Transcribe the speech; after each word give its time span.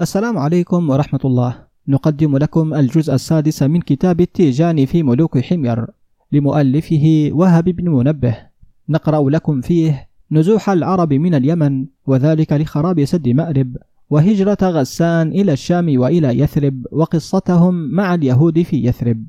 السلام 0.00 0.38
عليكم 0.38 0.90
ورحمة 0.90 1.20
الله. 1.24 1.64
نقدم 1.88 2.36
لكم 2.36 2.74
الجزء 2.74 3.14
السادس 3.14 3.62
من 3.62 3.80
كتاب 3.80 4.20
التيجان 4.20 4.86
في 4.86 5.02
ملوك 5.02 5.38
حمير 5.38 5.86
لمؤلفه 6.32 7.30
وهب 7.32 7.64
بن 7.64 7.88
منبه. 7.88 8.36
نقرأ 8.88 9.30
لكم 9.30 9.60
فيه 9.60 10.08
نزوح 10.32 10.70
العرب 10.70 11.12
من 11.12 11.34
اليمن 11.34 11.86
وذلك 12.06 12.52
لخراب 12.52 13.04
سد 13.04 13.28
مأرب 13.28 13.76
وهجرة 14.10 14.58
غسان 14.62 15.28
إلى 15.28 15.52
الشام 15.52 16.00
وإلى 16.00 16.38
يثرب 16.38 16.86
وقصتهم 16.92 17.74
مع 17.74 18.14
اليهود 18.14 18.62
في 18.62 18.84
يثرب. 18.84 19.26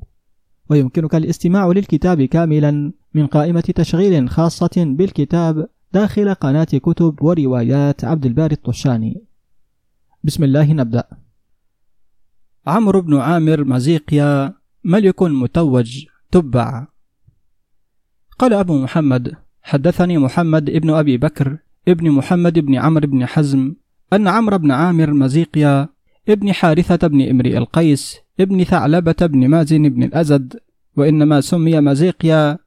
ويمكنك 0.70 1.14
الاستماع 1.14 1.66
للكتاب 1.66 2.22
كاملا 2.22 2.92
من 3.14 3.26
قائمة 3.26 3.60
تشغيل 3.60 4.28
خاصة 4.28 4.70
بالكتاب 4.76 5.68
داخل 5.92 6.34
قناة 6.34 6.64
كتب 6.64 7.14
وروايات 7.22 8.04
عبد 8.04 8.26
الباري 8.26 8.54
الطشاني. 8.54 9.27
بسم 10.24 10.44
الله 10.44 10.72
نبدأ. 10.72 11.04
عمرو 12.66 13.00
بن 13.00 13.16
عامر 13.16 13.64
مزيقيا 13.64 14.54
ملك 14.84 15.22
متوج 15.22 16.04
تبع. 16.30 16.86
قال 18.38 18.52
أبو 18.52 18.82
محمد 18.82 19.34
حدثني 19.62 20.18
محمد 20.18 20.70
ابن 20.70 20.90
أبي 20.90 21.16
بكر 21.16 21.58
ابن 21.88 22.10
محمد 22.10 22.58
بن 22.58 22.74
عمرو 22.74 23.06
بن 23.08 23.26
حزم 23.26 23.74
أن 24.12 24.28
عمرو 24.28 24.58
بن 24.58 24.70
عامر 24.70 25.12
مزيقيا 25.12 25.88
ابن 26.28 26.52
حارثة 26.52 27.06
بن 27.08 27.28
امرئ 27.30 27.58
القيس 27.58 28.16
ابن 28.40 28.64
ثعلبة 28.64 29.16
بن 29.22 29.48
مازن 29.48 29.88
بن 29.88 30.02
الأزد 30.02 30.60
وإنما 30.96 31.40
سمي 31.40 31.80
مزيقيا 31.80 32.58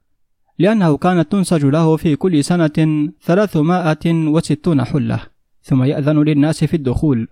لأنه 0.58 0.96
كانت 0.96 1.32
تنسج 1.32 1.64
له 1.64 1.96
في 1.96 2.16
كل 2.16 2.44
سنة 2.44 3.08
ثلاثمائة 3.22 4.04
وستون 4.06 4.84
حلة 4.84 5.20
ثم 5.62 5.82
يأذن 5.82 6.18
للناس 6.18 6.64
في 6.64 6.76
الدخول. 6.76 7.28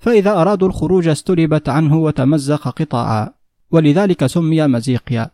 فإذا 0.00 0.30
أرادوا 0.30 0.68
الخروج 0.68 1.08
استلبت 1.08 1.68
عنه 1.68 1.96
وتمزق 1.96 2.68
قطاعا 2.68 3.30
ولذلك 3.70 4.26
سمي 4.26 4.66
مزيقيا. 4.66 5.30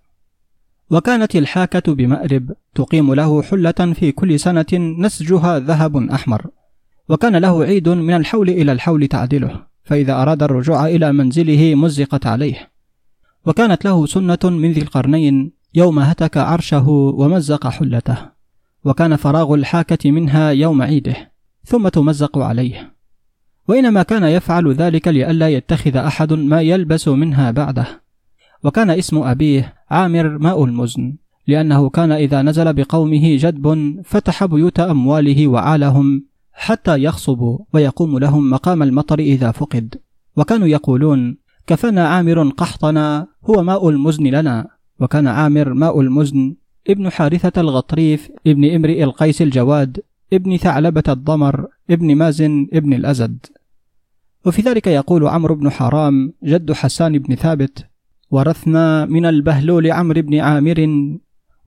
وكانت 0.91 1.37
الحاكة 1.37 1.95
بمأرب 1.95 2.53
تقيم 2.75 3.15
له 3.15 3.43
حلة 3.43 3.73
في 3.73 4.13
كل 4.13 4.41
سنة 4.41 4.67
نسجها 4.73 5.59
ذهب 5.59 5.97
أحمر. 5.97 6.47
وكان 7.09 7.37
له 7.37 7.65
عيد 7.65 7.89
من 7.89 8.15
الحول 8.15 8.49
إلى 8.49 8.73
الحول 8.73 9.09
تعدله 9.09 9.63
فإذا 9.85 10.23
أراد 10.23 10.43
الرجوع 10.43 10.87
إلى 10.87 11.13
منزله 11.13 11.75
مزقت 11.75 12.27
عليه. 12.27 12.71
وكانت 13.47 13.85
له 13.85 14.07
سنة 14.07 14.39
من 14.45 14.73
ذي 14.73 14.83
القرنين 14.83 15.53
يوم 15.75 15.99
هتك 15.99 16.37
عرشه 16.37 16.89
ومزق 16.89 17.69
حلته. 17.69 18.17
وكان 18.85 19.17
فراغ 19.17 19.55
الحاكة 19.55 20.11
منها 20.11 20.51
يوم 20.51 20.83
عيده 20.83 21.33
ثم 21.65 21.89
تمزق 21.89 22.39
عليه. 22.39 22.96
وإنما 23.69 24.03
كان 24.03 24.25
يفعل 24.25 24.73
ذلك 24.73 25.09
لئلا 25.09 25.49
يتخذ 25.49 25.97
أحد 25.97 26.33
ما 26.33 26.61
يلبس 26.61 27.09
منها 27.09 27.51
بعده. 27.51 27.87
وكان 28.65 28.91
اسم 28.91 29.19
أبيه 29.19 29.75
عامر 29.91 30.39
ماء 30.39 30.65
المزن 30.65 31.17
لأنه 31.47 31.91
كان 31.91 32.13
إذا 32.13 32.43
نزل 32.43 32.73
بقومه 32.73 33.37
جدب 33.37 33.97
فتح 34.05 34.45
بيوت 34.45 34.81
أمواله 34.81 35.49
وعالهم 35.49 36.27
حتى 36.53 37.03
يخصبوا 37.03 37.59
ويقوم 37.75 38.19
لهم 38.19 38.51
مقام 38.51 38.83
المطر 38.83 39.19
إذا 39.19 39.51
فقد. 39.51 39.95
وكانوا 40.37 40.67
يقولون 40.67 41.39
كفنا 41.67 42.09
عامر 42.09 42.49
قحطنا 42.49 43.27
هو 43.45 43.63
ماء 43.63 43.89
المزن 43.89 44.27
لنا. 44.27 44.67
وكان 45.01 45.27
عامر 45.27 45.75
ماء 45.75 46.01
المزن 46.01 46.57
ابن 46.91 47.11
حارثة 47.11 47.61
الغطريف 47.61 48.29
ابن 48.47 48.75
امرئ 48.75 49.05
القيس 49.05 49.43
الجواد 49.43 50.01
ابن 50.33 50.57
ثعلبة 50.57 51.03
الضمر 51.09 51.67
ابن 51.91 52.17
مازن 52.17 52.69
ابن 52.73 52.93
الأزد. 52.93 53.47
وفي 54.47 54.63
ذلك 54.63 54.87
يقول 54.87 55.29
عمرو 55.29 55.55
بن 55.55 55.71
حرام 55.71 56.33
جد 56.45 56.73
حسان 56.73 57.19
بن 57.19 57.35
ثابت 57.35 57.87
ورثنا 58.31 59.05
من 59.05 59.27
البهلول 59.27 59.93
عمرو 59.93 60.23
بن 60.23 60.39
عامر 60.39 60.79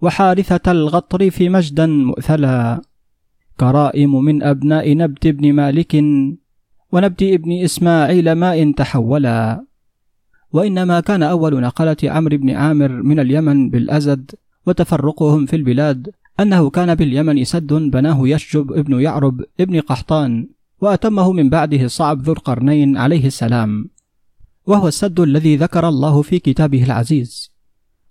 وحارثة 0.02 0.72
الغطريف 0.72 1.42
مجدا 1.42 1.86
مؤثلا. 1.86 2.82
كرائم 3.60 4.24
من 4.24 4.44
أبناء 4.44 4.98
نبت 4.98 5.28
بن 5.28 5.54
مالك 5.54 5.96
ونبت 6.92 7.24
ابن 7.24 7.52
إسماعيل 7.52 8.32
ماء 8.32 8.72
تحولا. 8.72 9.66
وإنما 10.52 11.00
كان 11.00 11.24
أول 11.24 11.62
نقلة 11.62 11.98
عمرو 12.04 12.38
بن 12.38 12.50
عامر 12.50 12.92
من 13.04 13.20
اليمن 13.20 13.70
بالأزد 13.70 14.32
وتفرقهم 14.66 15.46
في 15.46 15.56
البلاد 15.56 16.10
أنه 16.40 16.70
كان 16.70 16.96
باليمن 16.96 17.44
سد 17.44 17.74
بناه 17.74 18.28
يشجب 18.28 18.74
ابن 18.74 19.02
يعرب 19.02 19.42
ابن 19.60 19.80
قحطان 19.80 20.48
وأتمه 20.82 21.32
من 21.32 21.50
بعده 21.50 21.88
صعب 21.88 22.22
ذو 22.22 22.34
القرنين 22.34 22.98
عليه 22.98 23.28
السلام. 23.28 23.90
وهو 24.66 24.88
السد 24.88 25.20
الذي 25.20 25.56
ذكر 25.56 25.88
الله 25.88 26.22
في 26.22 26.40
كتابه 26.40 26.84
العزيز. 26.84 27.52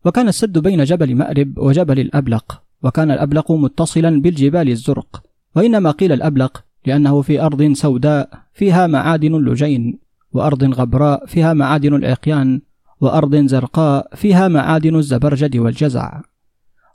وكان 0.04 0.28
السد 0.28 0.58
بين 0.58 0.84
جبل 0.84 1.14
مأرب 1.14 1.58
وجبل 1.58 2.00
الأبلق 2.00 2.62
وكان 2.82 3.10
الأبلق 3.10 3.52
متصلا 3.52 4.20
بالجبال 4.22 4.68
الزرق. 4.68 5.22
وإنما 5.56 5.90
قيل 5.90 6.12
الأبلق 6.12 6.64
لأنه 6.86 7.22
في 7.22 7.40
أرض 7.40 7.72
سوداء 7.72 8.30
فيها 8.54 8.86
معادن 8.86 9.34
اللجين 9.34 9.98
وأرض 10.32 10.64
غبراء 10.64 11.26
فيها 11.26 11.52
معادن 11.54 11.94
العقيان 11.94 12.60
وأرض 13.00 13.36
زرقاء 13.36 14.14
فيها 14.14 14.48
معادن 14.48 14.96
الزبرجد 14.96 15.56
والجزع. 15.56 16.20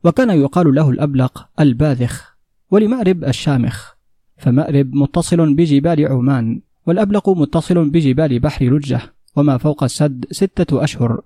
وكان 0.03 0.29
يقال 0.29 0.75
له 0.75 0.89
الأبلق 0.89 1.47
الباذخ 1.59 2.35
ولمأرب 2.71 3.23
الشامخ 3.23 3.93
فمأرب 4.37 4.95
متصل 4.95 5.53
بجبال 5.53 6.07
عمان 6.07 6.61
والأبلق 6.85 7.29
متصل 7.29 7.89
بجبال 7.89 8.39
بحر 8.39 8.65
لجة 8.65 9.01
وما 9.35 9.57
فوق 9.57 9.83
السد 9.83 10.25
ستة 10.31 10.83
أشهر 10.83 11.21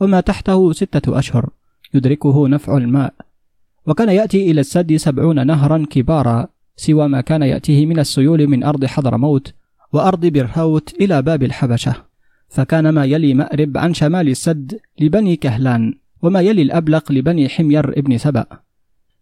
وما 0.00 0.20
تحته 0.20 0.72
ستة 0.72 1.18
أشهر 1.18 1.50
يدركه 1.94 2.48
نفع 2.48 2.76
الماء. 2.76 3.14
وكان 3.86 4.08
يأتي 4.08 4.50
إلى 4.50 4.60
السد 4.60 4.96
سبعون 4.96 5.46
نهرا 5.46 5.86
كبارا 5.90 6.48
سوى 6.76 7.08
ما 7.08 7.20
كان 7.20 7.42
يأتيه 7.42 7.86
من 7.86 7.98
السيول 7.98 8.46
من 8.46 8.64
أرض 8.64 8.84
حضرموت 8.84 9.54
وأرض 9.92 10.26
برهوت 10.26 10.94
إلى 11.00 11.22
باب 11.22 11.42
الحبشة. 11.42 11.94
فكان 12.48 12.88
ما 12.88 13.04
يلي 13.04 13.34
مأرب 13.34 13.78
عن 13.78 13.94
شمال 13.94 14.28
السد 14.28 14.80
لبني 15.00 15.36
كهلان. 15.36 15.94
وما 16.22 16.40
يلي 16.40 16.62
الأبلق 16.62 17.12
لبني 17.12 17.48
حمير 17.48 17.98
ابن 17.98 18.18
سبأ. 18.18 18.46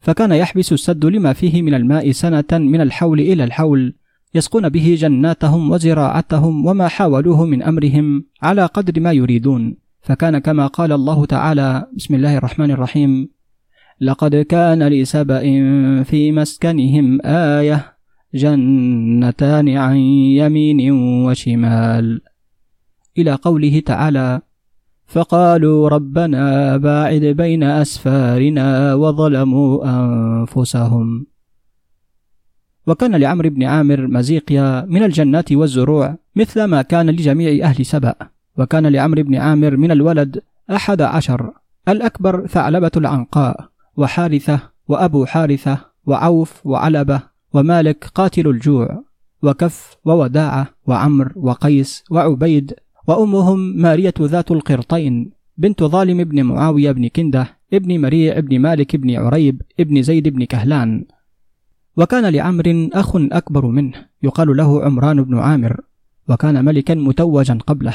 فكان 0.01 0.33
يحبس 0.33 0.73
السد 0.73 1.05
لما 1.07 1.33
فيه 1.33 1.63
من 1.63 1.75
الماء 1.75 2.11
سنة 2.11 2.45
من 2.53 2.81
الحول 2.81 3.21
إلى 3.21 3.45
الحول 3.45 3.95
يسقون 4.35 4.69
به 4.69 4.97
جناتهم 4.99 5.71
وزراعتهم 5.71 6.67
وما 6.67 6.89
حاولوه 6.89 7.45
من 7.47 7.63
أمرهم 7.63 8.25
على 8.43 8.67
قدر 8.67 9.01
ما 9.01 9.13
يريدون. 9.13 9.77
فكان 10.01 10.39
كما 10.39 10.67
قال 10.67 10.93
الله 10.93 11.27
تعالى 11.27 11.87
بسم 11.97 12.15
الله 12.15 12.37
الرحمن 12.37 12.71
الرحيم 12.71 13.29
لقد 14.01 14.37
كان 14.37 14.89
لسبأ 14.89 15.43
في 16.03 16.33
مسكنهم 16.33 17.19
آية 17.25 17.95
جنتان 18.35 19.69
عن 19.69 19.97
يمين 20.41 20.93
وشمال. 21.27 22.21
إلى 23.19 23.35
قوله 23.35 23.81
تعالى 23.81 24.41
فقالوا 25.09 25.89
ربنا 25.89 26.77
باعد 26.77 27.25
بين 27.25 27.63
أسفارنا 27.63 28.95
وظلموا 28.95 29.85
أنفسهم. 29.85 31.27
وكان 32.87 33.17
لعمرو 33.17 33.51
بن 33.51 33.63
عامر 33.63 34.07
مزيقيا 34.07 34.85
من 34.85 35.03
الجنات 35.03 35.53
والزروع 35.53 36.17
مثل 36.37 36.65
ما 36.65 36.83
كان 36.83 37.11
لجميع 37.11 37.69
أهل 37.69 37.87
سبأ. 37.87 38.15
وكان 38.59 38.87
لعمرو 38.87 39.23
بن 39.23 39.35
عامر 39.35 39.77
من 39.77 39.91
الولد 39.91 40.41
أحد 40.71 41.03
عشر. 41.03 41.53
الأكبر 41.89 42.47
ثعلبة 42.47 42.91
العنقاء 42.97 43.69
وحارثة 43.97 44.61
وأبو 44.89 45.25
حارثة 45.27 45.79
وعوف 46.07 46.67
وعلبة 46.67 47.23
ومالك 47.53 48.05
قاتل 48.15 48.47
الجوع 48.49 49.05
وكف 49.43 49.97
ووداعة 50.05 50.69
وعمر 50.87 51.33
وقيس 51.37 52.05
وعبيد 52.11 52.75
وأمهم 53.09 53.59
مارية 53.77 54.15
ذات 54.21 54.51
القرطين 54.51 55.31
بنت 55.59 55.83
ظالم 55.83 56.25
بن 56.25 56.43
معاوية 56.43 56.93
بن 56.93 57.09
كندة 57.09 57.57
ابن 57.73 58.01
مريع 58.01 58.41
بن 58.41 58.59
مالك 58.59 58.97
بن 58.97 59.17
عريب 59.17 59.63
ابن 59.81 60.03
زيد 60.03 60.29
بن 60.29 60.45
كهلان. 60.45 61.05
وكان 61.97 62.27
لعمر 62.27 62.89
أخ 62.93 63.17
أكبر 63.17 63.67
منه 63.67 63.93
يقال 64.23 64.57
له 64.57 64.85
عمران 64.85 65.23
بن 65.23 65.39
عامر 65.39 65.81
وكان 66.29 66.65
ملكا 66.65 66.95
متوجا 66.95 67.59
قبله. 67.67 67.95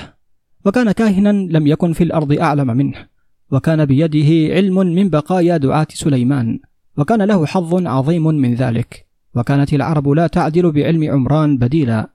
وكان 0.65 0.91
كاهنا 0.91 1.29
لم 1.29 1.67
يكن 1.67 1.93
في 1.93 2.03
الأرض 2.03 2.31
أعلم 2.31 2.67
منه. 2.77 2.97
وكان 3.51 3.85
بيده 3.85 4.53
علم 4.55 4.75
من 4.75 5.09
بقايا 5.09 5.57
دعاة 5.57 5.87
سليمان. 5.89 6.59
وكان 6.97 7.21
له 7.21 7.45
حظ 7.45 7.87
عظيم 7.87 8.27
من 8.27 8.53
ذلك. 8.53 9.05
وكانت 9.35 9.73
العرب 9.73 10.09
لا 10.09 10.27
تعدل 10.27 10.71
بعلم 10.71 11.11
عمران 11.11 11.57
بديلا. 11.57 12.12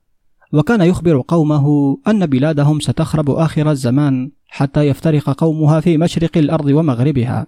وكان 0.52 0.80
يخبر 0.80 1.22
قومه 1.28 1.98
أن 2.08 2.26
بلادهم 2.26 2.80
ستخرب 2.80 3.30
آخر 3.30 3.70
الزمان 3.70 4.30
حتى 4.48 4.88
يفترق 4.88 5.30
قومها 5.30 5.80
في 5.80 5.98
مشرق 5.98 6.38
الأرض 6.38 6.66
ومغربها. 6.66 7.46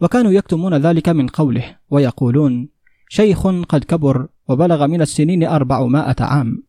وكانوا 0.00 0.32
يكتمون 0.32 0.74
ذلك 0.74 1.08
من 1.08 1.26
قوله 1.26 1.76
ويقولون 1.90 2.68
شيخ 3.08 3.46
قد 3.46 3.84
كبر 3.84 4.26
وبلغ 4.48 4.86
من 4.86 5.02
السنين 5.02 5.44
أربعمائة 5.44 6.16
عام. 6.20 6.62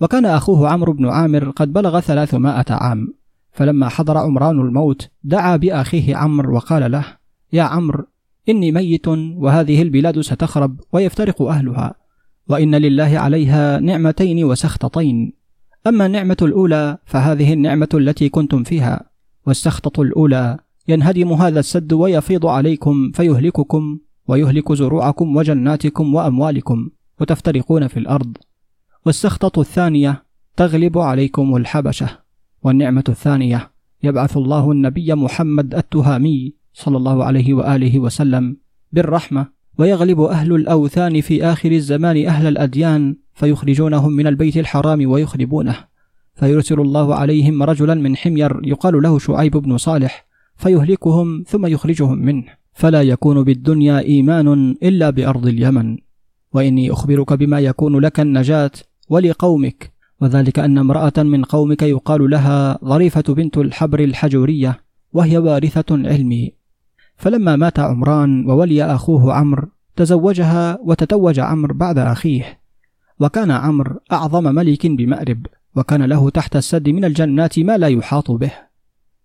وكان 0.00 0.26
أخوه 0.26 0.68
عمرو 0.68 0.92
بن 0.92 1.08
عامر 1.08 1.50
قد 1.50 1.72
بلغ 1.72 2.00
ثلاثمائة 2.00 2.64
عام. 2.70 3.14
فلما 3.52 3.88
حضر 3.88 4.18
عمران 4.18 4.60
الموت 4.60 5.10
دعا 5.24 5.56
بأخيه 5.56 6.16
عمرو 6.16 6.54
وقال 6.54 6.92
له 6.92 7.04
يا 7.52 7.62
عمرو 7.62 8.04
إني 8.48 8.72
ميت 8.72 9.08
وهذه 9.08 9.82
البلاد 9.82 10.20
ستخرب 10.20 10.80
ويفترق 10.92 11.42
أهلها. 11.42 12.01
وإن 12.48 12.74
لله 12.74 13.18
عليها 13.18 13.80
نعمتين 13.80 14.44
وسخطتين. 14.44 15.32
أما 15.86 16.06
النعمة 16.06 16.36
الأولى 16.42 16.98
فهذه 17.04 17.52
النعمة 17.52 17.88
التي 17.94 18.28
كنتم 18.28 18.62
فيها 18.62 19.10
والسخطة 19.46 20.02
الأولى 20.02 20.58
ينهدم 20.88 21.32
هذا 21.32 21.60
السد 21.60 21.92
ويفيض 21.92 22.46
عليكم 22.46 23.10
فيهلككم 23.10 23.98
ويهلك 24.28 24.72
زروعكم 24.72 25.36
وجناتكم 25.36 26.14
وأموالكم 26.14 26.90
وتفترقون 27.20 27.86
في 27.88 27.96
الأرض. 27.96 28.36
والسخطة 29.06 29.60
الثانية 29.60 30.24
تغلب 30.56 30.98
عليكم 30.98 31.56
الحبشة. 31.56 32.08
والنعمة 32.62 33.04
الثانية 33.08 33.70
يبعث 34.02 34.36
الله 34.36 34.72
النبي 34.72 35.14
محمد 35.14 35.74
التهامي 35.74 36.54
صلى 36.72 36.96
الله 36.96 37.24
عليه 37.24 37.54
وآله 37.54 37.98
وسلم 37.98 38.56
بالرحمة. 38.92 39.61
ويغلب 39.78 40.20
أهل 40.20 40.54
الأوثان 40.54 41.20
في 41.20 41.44
آخر 41.44 41.72
الزمان 41.72 42.26
أهل 42.26 42.46
الأديان 42.46 43.16
فيخرجونهم 43.34 44.12
من 44.12 44.26
البيت 44.26 44.56
الحرام 44.56 45.10
ويخربونه. 45.10 45.76
فيرسل 46.34 46.80
الله 46.80 47.14
عليهم 47.14 47.62
رجلا 47.62 47.94
من 47.94 48.16
حمير 48.16 48.60
يقال 48.64 49.02
له 49.02 49.18
شعيب 49.18 49.56
بن 49.56 49.76
صالح 49.76 50.26
فيهلكهم 50.56 51.44
ثم 51.48 51.66
يخرجهم 51.66 52.18
منه. 52.18 52.44
فلا 52.72 53.02
يكون 53.02 53.44
بالدنيا 53.44 54.00
إيمان 54.00 54.76
إلا 54.82 55.10
بأرض 55.10 55.46
اليمن. 55.46 55.96
وإني 56.52 56.92
أخبرك 56.92 57.32
بما 57.32 57.60
يكون 57.60 57.98
لك 57.98 58.20
النجاة 58.20 58.70
ولقومك. 59.08 59.92
وذلك 60.20 60.58
أن 60.58 60.78
امرأة 60.78 61.12
من 61.22 61.44
قومك 61.44 61.82
يقال 61.82 62.30
لها 62.30 62.78
ظريفة 62.84 63.24
بنت 63.28 63.58
الحبر 63.58 64.00
الحجورية 64.00 64.80
وهي 65.12 65.38
وارثة 65.38 65.84
علمي 65.90 66.52
فلما 67.22 67.56
مات 67.56 67.78
عمران 67.78 68.50
وولي 68.50 68.84
أخوه 68.84 69.34
عمرو 69.34 69.68
تزوجها 69.96 70.78
وتتوج 70.82 71.40
عمرو 71.40 71.74
بعد 71.74 71.98
أخيه. 71.98 72.60
وكان 73.20 73.50
عمرو 73.50 74.00
أعظم 74.12 74.54
ملك 74.54 74.86
بمأرب 74.86 75.46
وكان 75.76 76.02
له 76.02 76.30
تحت 76.30 76.56
السد 76.56 76.88
من 76.88 77.04
الجنات 77.04 77.58
ما 77.58 77.78
لا 77.78 77.86
يحاط 77.86 78.30
به. 78.30 78.52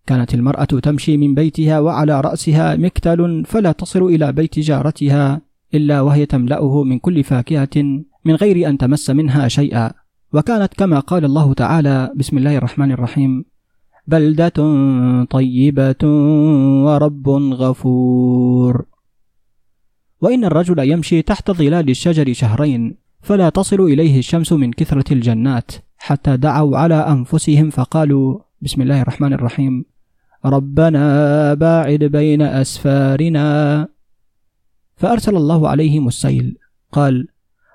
كانت 0.07 0.33
المرأة 0.33 0.65
تمشي 0.65 1.17
من 1.17 1.35
بيتها 1.35 1.79
وعلى 1.79 2.21
رأسها 2.21 2.75
مكتل 2.75 3.43
فلا 3.45 3.71
تصل 3.71 4.03
إلى 4.03 4.31
بيت 4.31 4.59
جارتها 4.59 5.41
إلا 5.73 6.01
وهي 6.01 6.25
تملأه 6.25 6.83
من 6.83 6.99
كل 6.99 7.23
فاكهة 7.23 7.83
من 8.25 8.35
غير 8.35 8.69
أن 8.69 8.77
تمس 8.77 9.09
منها 9.09 9.47
شيئا. 9.47 9.91
وكانت 10.33 10.73
كما 10.73 10.99
قال 10.99 11.25
الله 11.25 11.53
تعالى 11.53 12.11
بسم 12.15 12.37
الله 12.37 12.57
الرحمن 12.57 12.91
الرحيم 12.91 13.45
بلدة 14.07 14.57
طيبة 15.29 16.03
ورب 16.85 17.29
غفور. 17.29 18.85
وإن 20.21 20.45
الرجل 20.45 20.79
يمشي 20.79 21.21
تحت 21.21 21.51
ظلال 21.51 21.89
الشجر 21.89 22.33
شهرين 22.33 22.97
فلا 23.21 23.49
تصل 23.49 23.81
إليه 23.81 24.19
الشمس 24.19 24.53
من 24.53 24.73
كثرة 24.73 25.13
الجنات. 25.13 25.71
حتى 25.97 26.37
دعوا 26.37 26.77
على 26.77 26.95
أنفسهم 26.95 27.69
فقالوا 27.69 28.39
بسم 28.61 28.81
الله 28.81 29.01
الرحمن 29.01 29.33
الرحيم. 29.33 29.85
ربنا 30.45 31.53
باعد 31.53 32.03
بين 32.03 32.41
أسفارنا. 32.41 33.87
فأرسل 34.95 35.35
الله 35.35 35.69
عليهم 35.69 36.07
السيل. 36.07 36.57
قال 36.91 37.27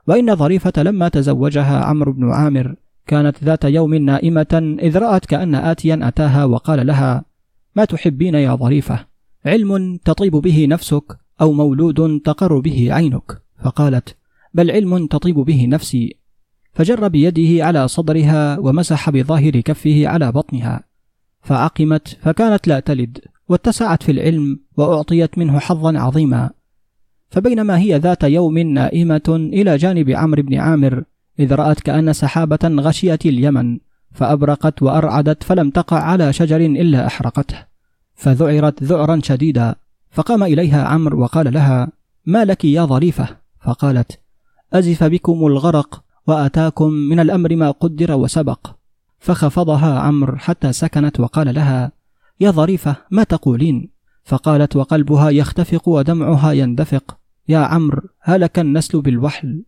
وإن 0.07 0.37
ظريفة 0.37 0.83
لما 0.83 1.09
تزوجها 1.09 1.85
عمرو 1.85 2.13
بن 2.13 2.31
عامر 2.31 2.75
كانت 3.07 3.45
ذات 3.45 3.65
يوم 3.65 3.95
نائمة 3.95 4.77
إذ 4.83 4.99
رأت 4.99 5.27
كأن 5.27 5.55
آتيا 5.55 5.99
أتاها 6.03 6.45
وقال 6.45 6.87
لها 6.87 7.25
ما 7.77 7.85
تحبين 7.85 8.35
يا 8.35 8.55
ظريفة؟ 8.55 9.07
علم 9.47 9.97
تطيب 10.05 10.33
به 10.33 10.67
نفسك 10.67 11.19
أو 11.41 11.53
مولود 11.53 12.21
تقر 12.25 12.59
به 12.59 12.89
عينك. 12.91 13.43
فقالت 13.65 14.17
بل 14.55 14.71
علم 14.71 15.07
تطيب 15.07 15.35
به 15.35 15.67
نفسي. 15.67 16.17
فجر 16.73 17.09
بيده 17.09 17.65
على 17.65 17.89
صدرها 17.89 18.59
ومسح 18.59 19.11
بظاهر 19.11 19.61
كفه 19.61 20.09
على 20.09 20.33
بطنها 20.33 20.85
فعقمت 21.43 22.19
فكانت 22.23 22.69
لا 22.69 22.81
تلد 22.81 23.19
واتسعت 23.49 24.03
في 24.03 24.13
العلم 24.13 24.61
وأعطيت 24.77 25.39
منه 25.39 25.59
حظا 25.59 25.99
عظيما. 25.99 26.51
فبينما 27.31 27.79
هي 27.79 27.99
ذات 27.99 28.25
يوم 28.25 28.59
نائمة 28.59 29.23
إلى 29.29 29.77
جانب 29.77 30.11
عمرو 30.11 30.43
بن 30.43 30.55
عامر 30.55 31.05
إذ 31.39 31.55
رأت 31.55 31.81
كأن 31.81 32.13
سحابة 32.13 32.59
غشيت 32.65 33.27
اليمن 33.27 33.79
فأبرقت 34.13 34.83
وأرعدت 34.83 35.43
فلم 35.43 35.71
تقع 35.71 35.99
على 35.99 36.33
شجر 36.33 36.57
إلا 36.57 37.07
أحرقته. 37.07 37.65
فذعرت 38.15 38.83
ذعرا 38.83 39.21
شديدا 39.25 39.75
فقام 40.11 40.43
إليها 40.43 40.85
عمرو 40.85 41.21
وقال 41.21 41.53
لها 41.53 41.89
ما 42.27 42.45
لك 42.45 42.65
يا 42.65 42.85
ظريفة؟ 42.85 43.29
فقالت 43.61 44.21
أزف 44.73 45.05
بكم 45.05 45.47
الغرق 45.47 46.05
وأتاكم 46.27 46.91
من 46.91 47.21
الأمر 47.21 47.57
ما 47.57 47.71
قدر 47.71 48.13
وسبق. 48.13 48.67
فخفضها 49.19 49.99
عمرو 49.99 50.37
حتى 50.37 50.73
سكنت 50.73 51.21
وقال 51.21 51.55
لها 51.55 51.93
يا 52.41 52.51
ظريفة 52.51 52.97
ما 53.11 53.25
تقولين؟ 53.25 53.91
فقالت 54.25 54.77
وقلبها 54.77 55.31
يختفق 55.31 55.89
ودمعها 55.89 56.53
يندفق 56.53 57.17
يا 57.49 57.59
عمرو 57.59 58.03
هلك 58.21 58.59
النسل 58.59 59.01
بالوحل. 59.01 59.63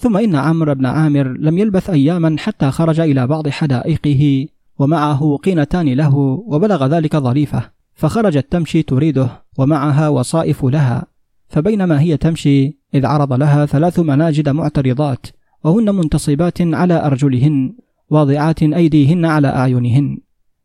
ثم 0.00 0.16
إن 0.16 0.34
عمرو 0.34 0.74
بن 0.74 0.86
عامر 0.86 1.28
لم 1.28 1.58
يلبث 1.58 1.90
أياما 1.90 2.36
حتى 2.38 2.70
خرج 2.70 3.00
إلى 3.00 3.26
بعض 3.26 3.48
حدائقه 3.48 4.46
ومعه 4.78 5.36
قينتان 5.36 5.88
له 5.88 6.16
وبلغ 6.46 6.86
ذلك 6.86 7.16
ظريفة 7.16 7.70
فخرجت 7.94 8.52
تمشي 8.52 8.82
تريده 8.82 9.28
ومعها 9.58 10.08
وصائف 10.08 10.64
لها 10.64 11.06
فبينما 11.48 12.00
هي 12.00 12.16
تمشي 12.16 12.78
إذ 12.94 13.06
عرض 13.06 13.32
لها 13.32 13.66
ثلاث 13.66 13.98
مناجد 13.98 14.48
معترضات 14.48 15.26
وهن 15.64 15.94
منتصبات 15.94 16.60
على 16.60 17.06
أرجلهن 17.06 17.74
واضعات 18.10 18.62
أيديهن 18.62 19.24
على 19.24 19.48
أعينهن 19.48 20.18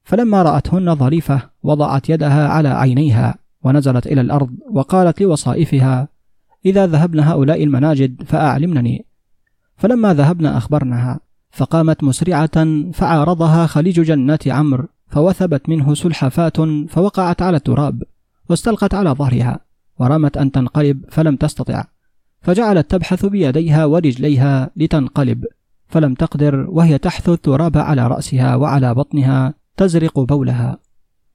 فلما 0.03 0.43
رأتهن 0.43 0.95
ظريفة 0.95 1.41
وضعت 1.63 2.09
يدها 2.09 2.47
على 2.47 2.69
عينيها 2.69 3.35
ونزلت 3.63 4.07
إلى 4.07 4.21
الأرض 4.21 4.49
وقالت 4.71 5.21
لوصائفها 5.21 6.07
إذا 6.65 6.87
ذهبن 6.87 7.19
هؤلاء 7.19 7.63
المناجد 7.63 8.23
فأعلمنني 8.23 9.05
فلما 9.77 10.13
ذهبن 10.13 10.45
أخبرنها 10.45 11.19
فقامت 11.51 12.03
مسرعة 12.03 12.91
فعارضها 12.91 13.65
خليج 13.65 14.01
جنات 14.01 14.47
عمرو 14.47 14.87
فوثبت 15.07 15.69
منه 15.69 15.93
سلحفات 15.93 16.57
فوقعت 16.89 17.41
على 17.41 17.57
التراب 17.57 18.03
واستلقت 18.49 18.93
على 18.93 19.09
ظهرها 19.09 19.59
ورمت 19.99 20.37
أن 20.37 20.51
تنقلب 20.51 21.05
فلم 21.09 21.35
تستطع 21.35 21.85
فجعلت 22.41 22.91
تبحث 22.91 23.25
بيديها 23.25 23.85
ورجليها 23.85 24.71
لتنقلب 24.75 25.45
فلم 25.87 26.13
تقدر 26.13 26.65
وهي 26.69 26.97
تحث 26.97 27.29
التراب 27.29 27.77
على 27.77 28.07
رأسها 28.07 28.55
وعلى 28.55 28.93
بطنها 28.93 29.53
تزرق 29.77 30.19
بولها. 30.19 30.77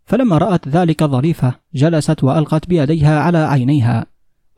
فلما 0.05 0.39
رأت 0.39 0.69
ذلك 0.69 1.05
ظريفة 1.05 1.55
جلست 1.75 2.25
وألقت 2.25 2.69
بيديها 2.69 3.21
على 3.21 3.39
عينيها 3.39 4.07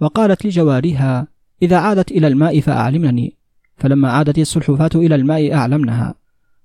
وقالت 0.00 0.46
لجوارها 0.46 1.26
إذا 1.62 1.76
عادت 1.76 2.10
إلى 2.10 2.26
الماء 2.26 2.60
فأعلمني. 2.60 3.36
فلما 3.82 4.10
عادت 4.10 4.38
السلحفاة 4.38 4.90
إلى 4.94 5.14
الماء 5.14 5.54
أعلمنها 5.54 6.14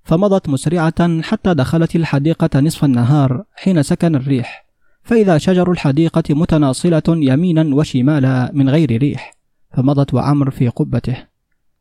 فمضت 0.04 0.48
مسرعة 0.48 1.22
حتى 1.22 1.54
دخلت 1.54 1.96
الحديقة 1.96 2.60
نصف 2.60 2.84
النهار 2.84 3.44
حين 3.54 3.82
سكن 3.82 4.14
الريح. 4.14 4.66
فإذا 5.02 5.38
شجر 5.38 5.70
الحديقة 5.72 6.22
متناصلة 6.30 7.02
يمينا 7.08 7.74
وشمالا 7.76 8.50
من 8.54 8.68
غير 8.68 8.98
ريح 8.98 9.34
فمضت 9.74 10.14
وعمر 10.14 10.50
في 10.50 10.68
قبته. 10.68 11.16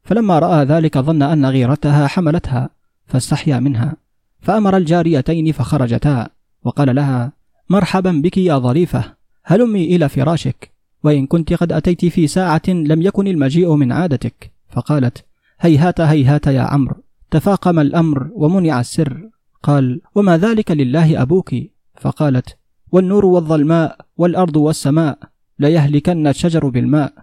فلما 0.03 0.39
رأى 0.39 0.65
ذلك 0.65 0.97
ظن 0.97 1.21
أن 1.21 1.45
غيرتها 1.45 2.07
حملتها 2.07 2.69
فاستحيا 3.05 3.59
منها. 3.59 3.95
فأمر 4.41 4.77
الجاريتين 4.77 5.51
فخرجتا 5.51 6.27
وقال 6.63 6.95
لها 6.95 7.31
مرحبا 7.69 8.11
بك 8.11 8.37
يا 8.37 8.57
ظريفة 8.57 9.03
هلمي 9.45 9.95
إلى 9.95 10.09
فراشك 10.09 10.71
وإن 11.03 11.27
كنت 11.27 11.53
قد 11.53 11.71
أتيت 11.71 12.05
في 12.05 12.27
ساعة 12.27 12.61
لم 12.67 13.01
يكن 13.01 13.27
المجيء 13.27 13.75
من 13.75 13.91
عادتك. 13.91 14.56
فقالت 14.69 15.25
هيهات 15.59 16.01
هيهات 16.01 16.47
يا 16.47 16.61
عمرو 16.61 16.95
تفاقم 17.31 17.79
الأمر 17.79 18.29
ومنع 18.33 18.79
السر. 18.79 19.29
قال 19.63 20.01
وما 20.15 20.37
ذلك 20.37 20.71
لله 20.71 21.21
أبوك؟ 21.21 21.55
فقالت 22.01 22.57
والنور 22.91 23.25
والظلماء 23.25 23.97
والأرض 24.17 24.55
والسماء 24.55 25.19
ليهلكن 25.59 26.27
الشجر 26.27 26.67
بالماء 26.69 27.13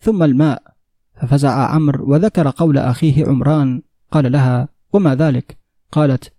ثم 0.00 0.22
الماء. 0.22 0.62
ففزع 1.20 1.50
عمرو 1.50 2.12
وذكر 2.12 2.50
قول 2.50 2.78
أخيه 2.78 3.26
عمران. 3.26 3.82
قال 4.10 4.32
لها 4.32 4.68
وما 4.92 5.14
ذلك؟ 5.14 5.58
قالت 5.92 6.32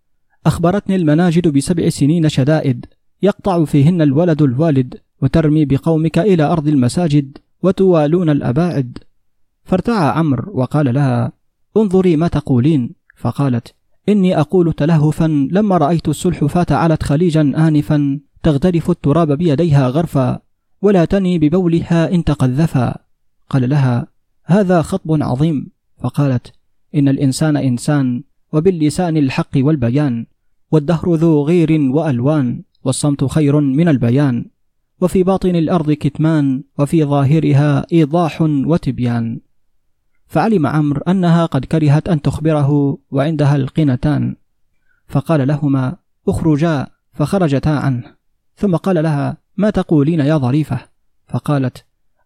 أخبرتني 0.46 0.96
المناجد 0.96 1.48
بسبع 1.48 1.90
سنين 1.90 2.30
شدائد 2.30 2.86
يقطع 3.22 3.66
فيهن 3.66 4.02
الولد 4.02 4.42
الوالد 4.42 5.00
وترمي 5.22 5.66
بقومك 5.66 6.20
إلى 6.20 6.44
أرض 6.44 6.68
المساجد 6.68 7.38
وتوالون 7.64 8.30
الأباعد. 8.30 8.98
فارتعى 9.70 10.10
عمرو 10.18 10.52
وقال 10.60 10.94
لها 10.94 11.32
انظري 11.78 12.16
ما 12.16 12.28
تقولين. 12.28 12.82
فقالت 13.16 13.74
إني 14.10 14.40
أقول 14.40 14.74
تلهفا 14.74 15.28
لما 15.52 15.78
رأيت 15.78 16.08
السلحفاة 16.10 16.66
علت 16.72 17.04
خليجا 17.04 17.42
آنفا 17.42 18.20
تغترف 18.44 18.90
التراب 18.90 19.32
بيديها 19.32 19.90
غرفا 19.90 20.40
ولا 20.82 21.06
تني 21.06 21.40
ببولها 21.40 22.14
إن 22.14 22.24
تقذفا. 22.24 22.96
قال 23.50 23.70
لها 23.70 24.08
هذا 24.46 24.82
خطب 24.82 25.24
عظيم. 25.24 25.72
فقالت 26.04 26.54
إن 26.96 27.08
الإنسان 27.08 27.58
إنسان 27.58 28.24
وباللسان 28.54 29.18
الحق 29.18 29.54
والبيان 29.58 30.26
والدهر 30.72 31.16
ذو 31.16 31.44
غير 31.44 31.82
وألوان 31.82 32.64
والصمت 32.84 33.26
خير 33.26 33.60
من 33.60 33.88
البيان 33.88 34.46
وفي 35.02 35.24
باطن 35.24 35.56
الأرض 35.56 35.92
كتمان 35.92 36.64
وفي 36.80 37.04
ظاهرها 37.04 37.86
إيضاح 37.94 38.42
وتبيان. 38.42 39.40
فعلم 40.30 40.68
عمرو 40.68 41.02
أنها 41.02 41.46
قد 41.46 41.66
كرهت 41.66 42.10
أن 42.10 42.22
تخبره 42.22 42.98
وعندها 43.12 43.56
القنتان. 43.56 44.36
فقال 45.08 45.48
لهما 45.48 45.96
أخرجا 46.28 46.88
فخرجتا 47.14 47.70
عنه. 47.70 48.04
ثم 48.56 48.76
قال 48.76 49.04
لها 49.04 49.38
ما 49.58 49.70
تقولين 49.70 50.20
يا 50.20 50.38
ظريفة؟ 50.38 50.80
فقالت 51.28 51.86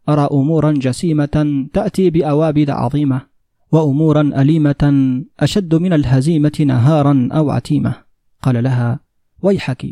أرى 0.10 0.28
أمورا 0.32 0.72
جسيمة 0.72 1.66
تأتي 1.74 2.10
بأوابد 2.10 2.70
عظيمة 2.70 3.22
وأمورا 3.72 4.22
أليمة 4.22 5.24
أشد 5.40 5.76
من 5.76 5.94
الهزيمة 5.94 6.66
نهارا 6.66 7.30
أو 7.32 7.52
عتيمة. 7.52 7.96
قال 8.42 8.64
لها 8.64 9.00
ويحك 9.42 9.86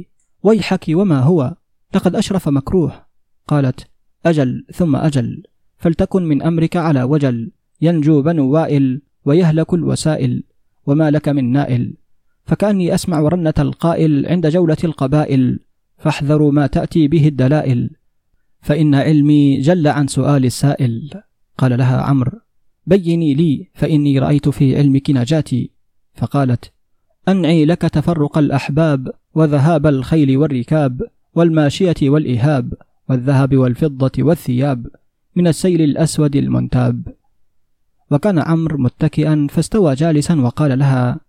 ويحك 0.44 0.86
وما 0.90 1.20
هو؟ 1.20 1.56
لقد 1.96 2.16
أشرف 2.16 2.50
مكروه. 2.50 3.06
قالت 3.48 3.88
أجل 4.26 4.66
ثم 4.74 4.96
أجل 4.96 5.44
فلتكن 5.78 6.24
من 6.24 6.42
أمرك 6.42 6.78
على 6.78 7.04
وجل. 7.04 7.52
ينجو 7.82 8.22
بنو 8.22 8.50
وائل 8.52 9.02
ويهلك 9.26 9.74
الوسائل 9.74 10.44
وما 10.86 11.12
لك 11.12 11.30
من 11.30 11.52
نائل. 11.52 11.94
فكأني 12.46 12.96
أسمع 12.96 13.20
رنة 13.20 13.54
القائل 13.60 14.26
عند 14.28 14.48
جولة 14.48 14.78
القبائل 14.84 15.60
فاحذروا 15.98 16.52
ما 16.52 16.68
تأتي 16.68 17.08
به 17.08 17.28
الدلائل. 17.28 17.90
فإن 18.62 18.96
علمي 18.96 19.62
جل 19.62 19.88
عن 19.88 20.08
سؤال 20.08 20.46
السائل. 20.46 21.10
قال 21.58 21.78
لها 21.78 22.02
عمرو 22.02 22.40
بيني 22.88 23.34
لي 23.34 23.70
فإني 23.74 24.20
رأيت 24.20 24.50
في 24.50 24.78
علمك 24.78 25.10
نجاتي. 25.10 25.72
فقالت 26.14 26.72
أنعي 27.28 27.66
لك 27.66 27.82
تفرق 27.82 28.38
الأحباب 28.38 29.12
وذهاب 29.36 29.88
الخيل 29.88 30.38
والركاب 30.38 31.02
والماشية 31.36 31.96
والإهاب 32.02 32.74
والذهب 33.10 33.58
والفضة 33.58 34.12
والثياب 34.20 34.88
من 35.36 35.48
السيل 35.48 35.82
الأسود 35.82 36.36
المنتاب. 36.36 37.21
وكان 38.12 38.40
عمرو 38.40 38.78
متكئا 38.78 39.48
فاستوى 39.50 39.96
جالسا 39.96 40.42
وقال 40.42 40.80
لها 40.80 41.20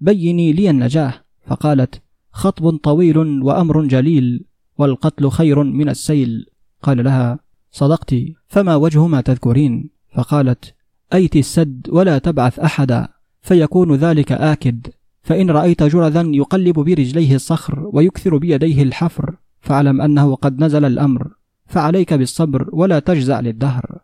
بيني 0.00 0.52
لي 0.52 0.70
النجاة 0.70 1.14
فقالت 1.46 2.02
خطب 2.32 2.76
طويل 2.76 3.18
وأمر 3.18 3.84
جليل 3.84 4.44
والقتل 4.78 5.30
خير 5.30 5.62
من 5.62 5.88
السيل. 5.88 6.46
قال 6.82 7.04
لها 7.04 7.38
صدقت 7.70 8.14
فما 8.48 8.76
وجه 8.76 9.06
ما 9.06 9.20
تذكرين؟ 9.20 9.90
فقالت 10.14 10.74
أيت 11.14 11.36
السد 11.36 11.86
ولا 11.90 12.18
تبعث 12.18 12.58
أحدا 12.58 13.08
فيكون 13.42 13.94
ذلك 13.94 14.32
آكد 14.32 14.86
فإن 15.22 15.50
رأيت 15.50 15.82
جرذا 15.82 16.22
يقلب 16.22 16.74
برجليه 16.74 17.34
الصخر 17.34 17.90
ويكثر 17.92 18.36
بيديه 18.36 18.82
الحفر 18.82 19.36
فاعلم 19.60 20.00
أنه 20.00 20.34
قد 20.34 20.64
نزل 20.64 20.84
الأمر 20.84 21.28
فعليك 21.66 22.14
بالصبر 22.14 22.68
ولا 22.72 22.98
تجزع 22.98 23.40
للدهر. 23.40 23.98